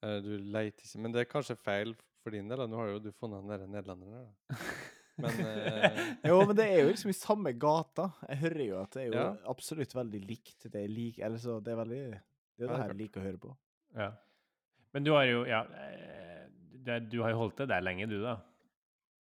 Eh, 0.04 0.18
Du 0.26 0.34
leiter 0.36 0.84
ikke 0.84 1.00
Men 1.06 1.14
det 1.14 1.22
er 1.22 1.32
kanskje 1.32 1.56
feil 1.56 1.94
for 2.20 2.34
din 2.34 2.50
del. 2.50 2.66
Nå 2.68 2.82
har 2.82 2.92
jo 2.92 3.02
du 3.06 3.12
funnet 3.14 3.40
han 3.40 3.54
der 3.54 3.66
nederlenderen 3.70 4.28
da. 4.28 4.58
Men 5.20 5.40
uh... 5.44 6.00
Jo, 6.30 6.38
men 6.48 6.56
det 6.58 6.66
er 6.70 6.82
jo 6.82 6.90
liksom 6.90 7.12
i 7.12 7.16
samme 7.16 7.52
gata. 7.60 8.08
Jeg 8.28 8.40
hører 8.44 8.64
jo 8.66 8.80
at 8.82 8.96
det 8.96 9.02
er 9.04 9.08
jo 9.10 9.14
Ja. 9.18 9.28
absolutt 9.52 9.94
veldig 9.96 10.20
likt. 10.26 10.66
Det 10.66 10.82
er 10.84 10.90
lik, 10.90 11.18
eller 11.22 11.38
så 11.42 11.58
det 11.64 11.72
er 11.74 11.80
veldig 11.82 12.02
Det 12.10 12.64
er 12.64 12.66
det 12.66 12.70
er 12.70 12.82
her 12.82 12.92
jeg 12.94 13.00
liker 13.04 13.22
å 13.22 13.28
høre 13.28 13.42
på. 13.46 13.54
ja. 14.00 14.10
Men 14.92 15.04
du 15.06 15.12
har 15.14 15.24
jo 15.28 15.44
Ja, 15.46 15.60
eh, 15.70 16.46
det, 16.82 16.96
du 17.12 17.20
har 17.22 17.30
jo 17.30 17.36
holdt 17.44 17.60
det 17.62 17.68
der 17.70 17.82
lenge, 17.84 18.08
du, 18.10 18.16
da. 18.24 18.38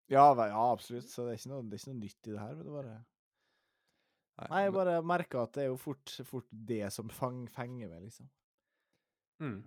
Ja, 0.09 0.31
ja, 0.33 0.63
absolutt. 0.71 1.05
Så 1.11 1.27
det 1.27 1.35
er 1.37 1.49
noe, 1.51 1.61
det 1.69 1.77
er 1.77 1.81
ikke 1.83 1.91
noe 1.93 2.01
nytt 2.01 2.27
i 2.29 2.31
det 2.33 2.39
her. 2.41 2.55
Men 2.55 2.65
det 2.65 2.73
bare 2.73 2.97
Nei, 4.49 4.61
jeg 4.63 4.71
bare 4.73 5.01
merker 5.03 5.41
at 5.43 5.51
det 5.57 5.65
er 5.65 5.67
jo 5.67 5.75
fort, 5.77 6.13
fort 6.23 6.47
det 6.49 6.85
som 6.95 7.09
fang, 7.11 7.41
fenger 7.51 7.89
meg, 7.91 8.05
liksom. 8.07 8.29
Mm. 9.43 9.57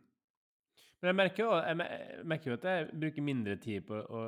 Men 1.03 1.11
jeg 1.11 1.17
merker, 1.19 1.45
jo, 1.45 1.59
jeg 1.61 2.25
merker 2.31 2.51
jo 2.51 2.57
at 2.57 2.65
jeg 2.71 2.87
bruker 3.03 3.27
mindre 3.27 3.57
tid 3.61 3.85
på 3.89 3.99
å 4.01 4.23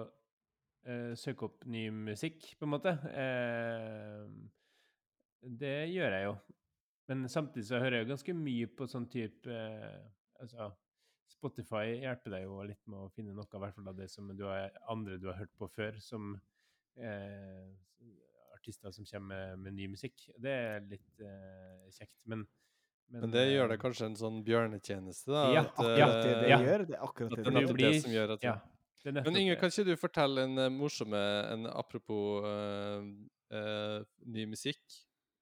eh, 0.87 1.13
søke 1.19 1.49
opp 1.49 1.65
ny 1.71 1.87
musikk, 1.91 2.55
på 2.59 2.67
en 2.67 2.73
måte. 2.75 2.95
Eh, 3.11 4.25
det 5.61 5.77
gjør 5.93 6.17
jeg 6.19 6.25
jo. 6.29 6.35
Men 7.11 7.27
samtidig 7.29 7.67
så 7.69 7.81
hører 7.83 7.99
jeg 7.99 8.07
jo 8.07 8.13
ganske 8.15 8.35
mye 8.39 8.69
på 8.79 8.87
sånn 8.89 9.09
type 9.13 9.51
eh, 9.53 10.05
Altså, 10.41 10.71
Spotify 11.31 12.01
hjelper 12.03 12.33
deg 12.35 12.43
jo 12.47 12.57
litt 12.67 12.81
med 12.91 13.05
å 13.05 13.11
finne 13.15 13.33
noe, 13.37 13.47
i 13.47 13.61
hvert 13.63 13.77
fall 13.77 13.89
av 13.93 13.97
det 13.97 14.09
som 14.13 14.29
du 14.37 14.43
har, 14.49 14.73
andre 14.91 15.17
du 15.21 15.29
har 15.31 15.39
hørt 15.39 15.53
på 15.61 15.69
før, 15.73 15.97
som 16.03 16.35
eh, 16.99 17.69
artister 18.57 18.93
som 18.97 19.07
kommer 19.09 19.55
med, 19.55 19.63
med 19.67 19.77
ny 19.79 19.87
musikk. 19.95 20.27
Det 20.41 20.53
er 20.53 20.85
litt 20.91 21.23
eh, 21.25 21.87
kjekt, 21.95 22.17
men 22.29 22.45
Men 23.15 23.31
det 23.33 23.45
gjør 23.53 23.69
det 23.73 23.79
eh, 23.79 23.83
kanskje 23.85 24.07
en 24.11 24.17
sånn 24.19 24.43
bjørnetjeneste, 24.47 25.31
da. 25.33 25.45
Ja, 25.55 25.65
at, 25.71 25.91
ja 26.01 26.09
det 26.19 26.35
det 26.43 26.51
ja. 26.51 26.61
gjør. 26.65 26.87
Det 26.91 27.01
akkurat 27.09 27.31
At 27.33 27.37
det 27.39 27.45
det 27.45 27.51
det 27.53 27.57
nettopp 27.61 27.79
blir- 27.79 27.93
det 27.93 28.03
som 28.03 28.15
gjør 28.17 28.35
at 28.37 28.47
Ja. 28.49 28.55
Men 29.05 29.37
Inge, 29.37 29.57
kan 29.61 29.73
ikke 29.73 29.85
du 29.91 29.95
fortelle 30.01 30.47
en 30.49 30.61
eh, 30.65 30.73
morsomme 30.73 31.21
en 31.53 31.67
apropos 31.69 32.45
uh, 32.47 33.05
uh, 33.53 33.99
ny 34.25 34.47
musikk 34.49 34.81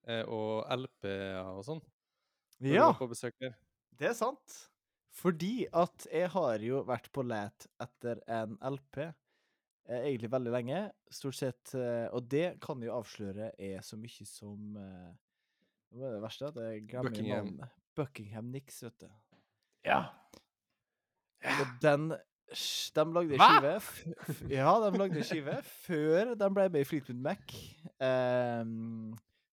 uh, 0.09 0.25
og 0.27 0.67
LP-er 0.75 1.47
og 1.47 1.63
sånn? 1.69 1.83
Ja, 2.63 2.91
det 3.99 4.11
er 4.11 4.19
sant. 4.19 4.59
Fordi 5.13 5.67
at 5.77 6.07
jeg 6.09 6.31
har 6.33 6.63
jo 6.65 6.81
vært 6.89 7.11
på 7.13 7.25
let 7.27 7.67
etter 7.83 8.23
en 8.33 8.55
LP 8.65 9.03
eh, 9.03 9.99
egentlig 9.99 10.31
veldig 10.33 10.55
lenge. 10.55 10.81
Stort 11.13 11.37
sett. 11.37 11.75
Eh, 11.77 12.07
og 12.15 12.31
det 12.33 12.57
kan 12.65 12.81
jo 12.83 12.95
avsløre 12.97 13.51
er 13.61 13.85
så 13.85 13.99
mye 14.01 14.29
som 14.29 14.79
eh, 14.81 15.11
Hva 15.93 16.09
er 16.09 16.17
det 16.17 16.23
verste? 16.25 16.49
At 16.49 16.61
jeg 16.65 16.87
glemmer 16.89 17.13
Buckingham. 17.13 17.53
navnet. 17.53 17.79
Buckingham 17.99 18.51
Nix, 18.55 18.81
vet 18.87 19.05
du. 19.05 19.11
Ja. 19.85 20.01
Og 21.43 21.77
den 21.83 22.13
De 22.97 23.05
lagde 23.17 23.39
skive 23.39 23.75
Ja, 24.53 24.73
de 24.85 24.99
lagde 24.99 25.25
skive 25.27 25.59
før 25.87 26.35
de 26.39 26.51
ble 26.57 26.69
med 26.69 26.85
i 26.85 26.89
Fleetwood 26.89 27.21
Mac 27.25 27.57
eh, 28.03 28.65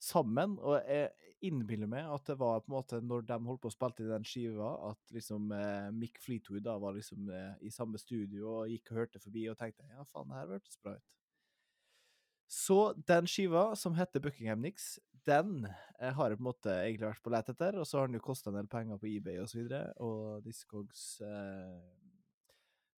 sammen. 0.04 0.58
Og 0.60 0.80
jeg 0.84 1.12
innbiller 1.45 1.88
meg 1.89 2.08
at 2.12 2.28
det 2.28 2.36
var 2.39 2.60
på 2.64 2.72
en 2.72 2.76
måte 2.76 3.00
når 3.06 3.24
de 3.30 3.38
holdt 3.47 3.62
på 3.64 3.72
å 3.72 3.76
spille 3.76 4.06
i 4.06 4.12
den 4.12 4.28
skiva, 4.28 4.74
at 4.89 5.16
liksom 5.16 5.54
eh, 5.56 5.88
Mick 5.95 6.20
Fleetwood 6.24 6.66
da 6.66 6.76
var 6.82 6.97
liksom 6.97 7.30
eh, 7.32 7.54
i 7.66 7.72
samme 7.74 8.02
studio 8.02 8.50
og 8.58 8.74
gikk 8.74 8.91
og 8.91 9.04
hørte 9.04 9.24
forbi 9.24 9.47
og 9.52 9.58
tenkte 9.60 9.88
ja, 9.88 10.04
faen, 10.12 10.30
det 10.32 10.41
her 10.41 10.56
hørtes 10.58 10.80
bra 10.84 10.97
ut. 10.97 11.16
Så 12.50 12.80
den 13.08 13.30
skiva, 13.30 13.70
som 13.78 13.93
heter 13.93 14.24
Buckingham 14.26 14.64
Nix, 14.66 14.97
den 15.28 15.68
eh, 16.00 16.12
har 16.16 16.32
jeg 16.32 16.39
på 16.39 16.43
en 16.43 16.50
måte 16.50 16.74
egentlig 16.74 17.12
vært 17.12 17.24
på 17.24 17.34
lete 17.34 17.54
etter, 17.56 17.80
og 17.80 17.88
så 17.88 18.02
har 18.02 18.10
den 18.10 18.18
jo 18.20 18.26
kosta 18.26 18.52
en 18.52 18.60
del 18.60 18.70
penger 18.72 19.00
på 19.00 19.10
eBay 19.10 19.39
og 19.43 19.50
så 19.52 19.62
videre, 19.62 19.93
og 20.02 20.43
Discogs 20.45 21.22
eh. 21.26 22.09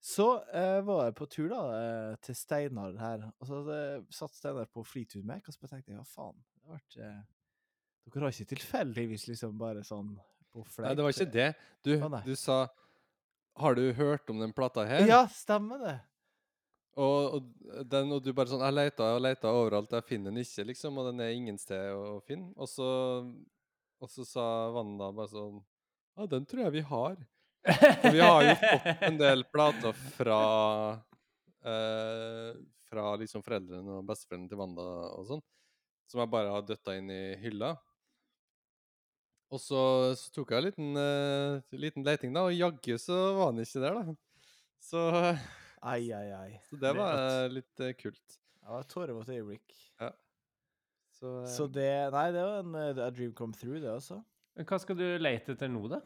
Så 0.02 0.26
eh, 0.50 0.80
var 0.82 1.04
jeg 1.06 1.16
på 1.20 1.28
tur 1.30 1.52
da, 1.52 1.62
eh, 1.78 2.16
til 2.26 2.38
Steinar 2.38 2.96
her, 2.98 3.28
og 3.38 3.46
så 3.46 3.60
eh, 3.70 4.00
satt 4.10 4.34
Steinar 4.34 4.66
på 4.74 4.82
flytur 4.88 5.22
med 5.22 5.36
meg, 5.36 5.46
og 5.46 5.54
så 5.54 5.70
tenkte 5.70 5.94
jeg, 5.94 6.00
hva 6.00 6.08
faen, 6.10 6.40
det 6.42 6.66
har 6.66 6.80
vært 6.80 6.98
eh, 6.98 7.20
Dere 8.12 8.26
har 8.26 8.34
ikke 8.34 8.50
tilfeldigvis 8.56 9.28
liksom 9.30 9.60
bare 9.62 9.84
sånn 9.86 10.16
på 10.52 10.64
fleip 10.66 10.88
Nei, 10.88 10.96
det 10.98 11.04
var 11.06 11.14
ikke 11.14 11.34
det. 11.36 11.50
Du, 11.86 11.92
ah, 12.02 12.16
du 12.26 12.32
sa 12.36 12.64
Har 13.62 13.78
du 13.78 13.84
hørt 13.94 14.30
om 14.34 14.42
den 14.42 14.56
plata 14.58 14.88
her? 14.90 15.06
Ja, 15.06 15.22
stemmer 15.30 15.84
det. 15.86 16.00
Og, 17.00 17.38
og, 17.38 17.86
den, 17.88 18.12
og 18.12 18.24
du 18.26 18.34
bare 18.36 18.52
sånn 18.52 18.64
Jeg 18.66 18.76
leita 18.76 19.14
og 19.16 19.22
leita 19.24 19.54
overalt, 19.54 19.94
jeg 19.96 20.08
finner 20.10 20.34
den 20.34 20.42
ikke, 20.44 20.66
liksom. 20.74 20.98
Og 20.98 21.12
den 21.12 21.24
er 21.24 21.36
ingen 21.36 21.60
sted 21.62 21.94
å 21.96 22.18
finne. 22.26 22.52
Og 22.58 22.68
så, 22.68 22.90
og 24.02 24.12
så 24.12 24.26
sa 24.28 24.48
Wanda 24.76 25.12
bare 25.16 25.32
sånn 25.32 25.62
Ja, 26.18 26.28
den 26.34 26.50
tror 26.50 26.66
jeg 26.66 26.76
vi 26.80 26.86
har. 26.90 27.22
For 27.62 28.10
vi 28.16 28.22
har 28.24 28.44
jo 28.48 28.54
fått 28.58 29.04
en 29.10 29.18
del 29.20 29.44
plater 29.54 29.94
fra 30.18 30.38
eh, 31.66 32.52
Fra 32.90 33.06
liksom 33.22 33.44
foreldrene 33.46 34.00
og 34.00 34.08
besteforeldrene 34.10 34.50
til 34.52 34.60
Wanda 34.60 34.86
og 35.14 35.28
sånn, 35.30 35.44
som 36.12 36.24
jeg 36.24 36.32
bare 36.34 36.52
har 36.52 36.66
døtta 36.68 36.96
inn 37.00 37.12
i 37.14 37.22
hylla. 37.40 37.70
Og 39.52 39.60
så, 39.60 39.80
så 40.16 40.32
tok 40.36 40.52
jeg 40.54 40.62
en 40.62 40.66
liten, 40.70 40.90
eh, 41.00 41.78
liten 41.80 42.06
leiting, 42.08 42.34
da, 42.36 42.46
og 42.48 42.56
jaggu 42.56 42.98
så 43.00 43.18
var 43.38 43.50
han 43.52 43.62
ikke 43.64 43.84
der, 43.84 43.98
da. 44.00 44.16
Så, 44.82 45.02
Ai, 45.82 46.06
ai, 46.16 46.28
ai. 46.36 46.52
så 46.70 46.78
det 46.82 46.92
var 46.98 47.18
eh, 47.20 47.48
litt 47.60 47.84
eh, 47.84 47.94
kult. 48.00 48.38
Det 48.62 48.70
var 48.72 48.84
et 48.86 48.92
tårevått 48.94 49.32
øyeblikk. 49.34 49.76
Så, 51.22 51.32
eh, 51.44 51.50
Så 51.54 51.68
det 51.72 51.90
Nei, 52.16 52.28
det 52.36 52.44
var 52.48 52.64
en 52.64 52.76
eh, 52.80 53.02
a 53.06 53.10
dream 53.14 53.34
come 53.38 53.54
through, 53.56 53.80
det 53.84 53.92
også. 53.92 54.20
Men 54.58 54.68
Hva 54.68 54.80
skal 54.84 54.98
du 55.00 55.06
lete 55.22 55.56
etter 55.56 55.72
nå, 55.72 55.84
da? 55.92 56.00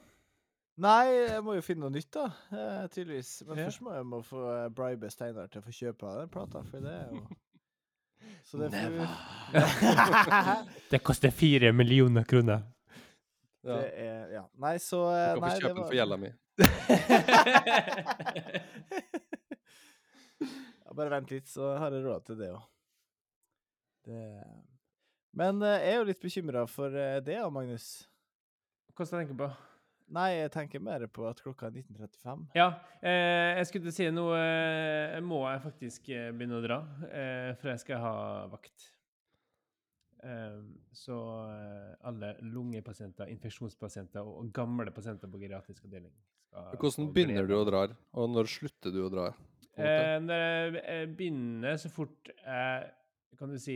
Nei, 0.77 1.05
jeg 1.15 1.43
må 1.45 1.53
jo 1.55 1.61
finne 1.63 1.81
noe 1.85 1.89
nytt, 1.95 2.09
da. 2.11 2.25
Eh, 2.51 2.87
tydeligvis. 2.91 3.43
Men 3.47 3.57
Ja. 3.61 3.65
først 3.69 3.81
må 3.85 3.93
jeg 3.95 4.03
må 4.05 4.17
få 4.27 4.41
eh, 4.51 4.65
bribe 4.75 5.07
Steinar 5.09 5.47
til 5.47 5.61
å 5.61 5.63
få 5.65 5.71
kjøpe 5.71 6.03
den 6.19 6.29
plata, 6.33 6.63
for 6.67 6.79
det 6.83 6.91
er 6.91 7.07
jo 7.13 7.21
Så 8.49 8.57
det 8.59 8.71
får 8.73 8.89
vi 8.91 8.99
Det 10.91 10.99
koster 11.05 11.31
fire 11.31 11.71
millioner 11.73 12.23
kroner. 12.27 12.61
ja, 13.63 13.75
Det 13.77 13.93
er 14.03 14.27
Ja. 14.33 14.43
Nei, 14.57 14.77
så 14.77 14.99
du 15.05 15.39
kan 15.39 15.41
nei, 15.41 15.43
få 15.47 15.47
Nei, 15.47 15.59
kjøpe 15.61 15.75
den 15.75 15.85
for 15.85 15.93
gjelda 15.95 16.17
mi. 16.17 16.29
Ja, 20.85 20.93
bare 20.93 21.09
vent 21.09 21.31
litt, 21.31 21.47
så 21.49 21.71
har 21.79 21.91
jeg 21.95 22.03
råd 22.05 22.25
til 22.27 22.37
det 22.39 22.49
òg. 22.53 22.61
Det 24.05 24.19
Men 25.35 25.61
eh, 25.65 25.79
jeg 25.81 25.93
er 25.93 25.97
jo 26.01 26.05
litt 26.09 26.21
bekymra 26.21 26.65
for 26.71 26.93
eh, 26.95 27.17
det, 27.25 27.33
ja, 27.39 27.47
Magnus. 27.51 28.07
Hva 28.95 29.05
tenker 29.09 29.33
du 29.33 29.37
på? 29.41 29.49
Nei, 30.13 30.27
jeg 30.37 30.51
tenker 30.53 30.83
mer 30.85 31.07
på 31.09 31.25
at 31.25 31.39
klokka 31.41 31.71
er 31.71 31.79
19.35. 31.79 32.43
Ja, 32.57 32.67
eh, 33.01 33.55
jeg 33.57 33.69
skulle 33.71 33.93
si 33.95 34.05
nå 34.13 34.27
eh, 34.37 35.15
må 35.25 35.39
jeg 35.49 35.63
faktisk 35.63 36.11
eh, 36.13 36.27
begynne 36.35 36.59
å 36.59 36.65
dra, 36.65 36.77
eh, 37.09 37.55
for 37.57 37.71
jeg 37.73 37.81
skal 37.81 38.03
ha 38.03 38.13
vakt. 38.51 38.91
Eh, 40.21 40.59
så 40.93 41.17
eh, 41.49 41.95
alle 42.05 42.35
lungepasienter, 42.45 43.33
infeksjonspasienter 43.33 44.25
og 44.29 44.53
gamle 44.53 44.93
pasienter 44.93 45.31
på 45.31 45.41
geriatrisk 45.41 45.89
avdeling 45.89 46.13
skal 46.55 46.79
Hvordan 46.79 47.09
begynner 47.11 47.47
du 47.49 47.55
å 47.57 47.65
dra, 47.67 47.81
og 48.15 48.29
når 48.31 48.47
slutter 48.47 48.93
du 48.93 49.01
å 49.03 49.09
dra? 49.11 49.25
Eh, 49.75 50.15
når 50.23 50.77
jeg 50.79 51.09
begynner 51.17 51.75
så 51.81 51.91
fort 51.91 52.29
jeg 52.31 52.85
kan 53.35 53.51
du 53.51 53.57
si 53.59 53.75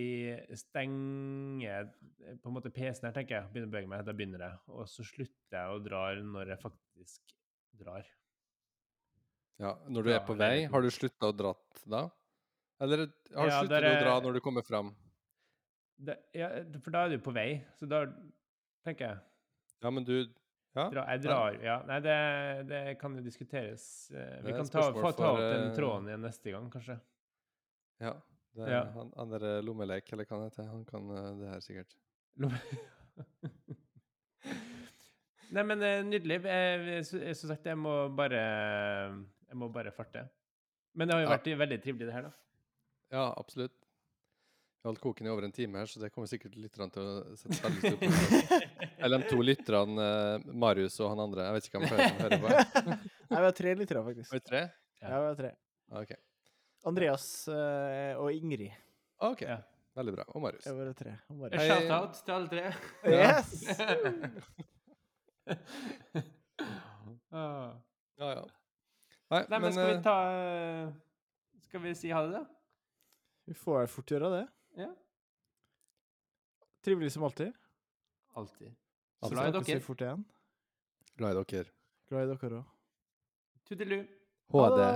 stenger 0.55 1.89
eh, 1.89 2.37
på 2.39 2.47
en 2.47 2.55
måte 2.55 2.71
PC-en 2.71 3.09
her, 3.09 3.15
tenker 3.17 3.35
jeg, 3.35 3.49
begynner 3.51 3.67
å 3.67 3.73
bevege 3.73 3.91
meg, 3.91 4.05
da 4.07 4.15
begynner 4.15 4.45
jeg. 4.45 4.59
Og 4.71 4.87
så 4.87 5.03
slutter 5.03 5.38
jeg 5.57 5.75
å 5.75 5.79
dra 5.83 6.03
når 6.21 6.53
jeg 6.53 6.61
faktisk 6.61 7.35
drar. 7.79 8.07
Ja, 9.59 9.73
når 9.91 10.03
du 10.07 10.11
er 10.13 10.21
på 10.27 10.35
vei, 10.39 10.65
har 10.71 10.81
du 10.85 10.89
slutta 10.93 11.29
å 11.31 11.35
dra 11.35 11.53
da? 11.85 12.05
Eller 12.79 13.07
har 13.35 13.49
du 13.49 13.51
Ja, 13.51 13.59
sluttet 13.59 13.89
å 13.91 13.95
dra 14.03 14.19
når 14.23 14.37
du 14.37 14.41
kommer 14.43 14.63
fram? 14.63 14.93
Det, 15.99 16.15
ja, 16.37 16.47
for 16.79 16.95
da 16.95 17.01
er 17.05 17.17
du 17.17 17.19
på 17.23 17.33
vei, 17.35 17.49
så 17.75 17.89
da 17.91 18.05
tenker 18.87 19.09
jeg 19.09 19.17
Ja, 19.83 19.91
men 19.91 20.05
du 20.07 20.15
Ja? 20.75 20.85
dra, 20.93 21.03
Jeg 21.11 21.21
drar, 21.25 21.55
ja. 21.65 21.75
Nei, 21.89 21.99
det, 22.05 22.15
det 22.69 22.81
kan 23.01 23.15
jo 23.17 23.23
diskuteres. 23.25 24.11
eh, 24.13 24.37
Vi 24.45 24.53
kan 24.53 24.69
ta, 24.69 24.83
få 24.93 25.11
ta 25.17 25.31
opp 25.33 25.41
den 25.49 25.65
eh, 25.71 25.75
tråden 25.75 26.07
igjen 26.07 26.21
neste 26.23 26.53
gang, 26.53 26.69
kanskje. 26.71 26.99
ja. 27.99 28.13
Det 28.55 28.65
er 28.65 28.71
Ja. 28.73 28.83
han, 28.95 29.11
han 29.17 29.33
eh, 29.37 29.59
lommelek, 29.61 30.07
eller 30.13 30.25
hva 30.25 30.37
han 30.37 30.47
heter. 30.47 30.69
Han 30.71 30.85
kan 30.85 31.09
det 31.41 31.49
her 31.51 31.59
sikkert. 31.65 31.97
Nei, 35.55 35.63
men 35.65 35.81
eh, 35.81 36.01
nydelig. 36.05 36.39
Som 37.09 37.49
sagt, 37.49 37.65
jeg 37.65 37.77
må 37.79 37.93
bare 38.15 38.41
Jeg 39.49 39.57
må 39.57 39.69
bare 39.73 39.91
farte. 39.95 40.27
Men 40.97 41.07
det 41.09 41.15
har 41.15 41.21
jo 41.23 41.29
Ja. 41.29 41.35
vært 41.37 41.49
veldig 41.63 41.79
trivelig, 41.83 42.05
det 42.09 42.13
her, 42.13 42.21
da. 42.27 42.31
Ja, 43.11 43.23
absolutt. 43.37 43.73
Vi 44.79 44.87
har 44.87 44.91
holdt 44.93 45.01
koken 45.03 45.27
i 45.27 45.29
over 45.29 45.43
en 45.43 45.51
time 45.51 45.79
her, 45.81 45.85
så 45.91 45.99
det 45.99 46.11
kommer 46.13 46.29
sikkert 46.31 46.53
lytterne 46.55 46.91
til 46.93 47.01
å 47.03 47.35
sette 47.35 47.59
veldig 47.65 47.81
stor 47.81 47.97
pris 47.99 48.19
på. 48.21 48.59
Eller 49.03 49.17
de 49.19 49.27
to 49.29 49.41
lytterne, 49.43 50.05
eh, 50.05 50.53
Marius 50.53 50.99
og 51.03 51.09
han 51.11 51.23
andre. 51.25 51.47
Jeg 51.49 51.53
vet 51.57 51.67
ikke 51.67 51.79
hvem 51.79 51.89
flere 51.89 52.07
som 52.09 52.21
hører 52.23 52.39
på. 52.39 52.47
Nei, 53.29 53.39
vi 53.41 53.43
har 53.49 53.57
tre 53.57 53.73
lyttere, 53.75 54.03
faktisk. 54.05 54.31
Vi 54.31 54.39
det 54.39 54.45
tre? 54.47 54.61
Ja, 55.01 55.19
vi 55.19 55.25
har 55.27 55.35
tre. 55.41 55.51
Okay. 56.03 56.19
Andreas 56.87 57.25
eh, 57.51 58.13
og 58.21 58.31
Ingrid 58.31 58.69
Ok, 59.19 59.41
Ja. 59.41 59.59
Veldig 59.97 60.13
bra. 60.15 60.23
Og 60.31 60.41
Marius. 60.45 60.63
Jeg 60.69 60.75
var 60.77 60.93
tre. 60.95 61.13
Og 61.27 61.39
Marius. 61.41 61.63
Shout-out 61.67 62.19
til 62.23 62.33
alle 62.37 62.47
tre. 62.47 62.65
Yes! 63.03 64.69
Ah. 67.31 67.75
Ja, 68.17 68.29
ja. 68.33 68.45
Nei, 69.29 69.39
Nei, 69.49 69.59
men 69.59 69.61
men 69.61 69.73
skal 69.73 69.85
vi 69.87 69.93
eh, 69.93 70.01
ta 70.03 70.15
eh, 70.33 70.87
Skal 71.67 71.81
vi 71.83 71.91
si 71.95 72.09
ha 72.09 72.23
det, 72.25 72.31
da? 72.39 72.41
Vi 73.45 73.53
får 73.57 73.85
fort 73.93 74.11
gjøre 74.11 74.31
det. 74.33 74.41
Ja. 74.81 74.87
Trivelig 76.85 77.11
som 77.13 77.23
alltid. 77.27 77.53
Alltid. 78.37 78.73
Så 79.21 79.29
Glad 79.29 79.55
i 79.55 79.59
dere. 79.59 79.79
fort 79.85 80.01
igjen. 80.01 80.25
glad 81.17 81.37
i 81.37 81.43
dere. 81.53 81.71
Glad 82.09 82.23
i 82.23 82.33
dere 82.33 82.59
òg. 82.59 82.75
Tudelu. 83.69 83.99
Ha 84.53 84.65
HD. 84.65 84.77
det. 84.79 84.91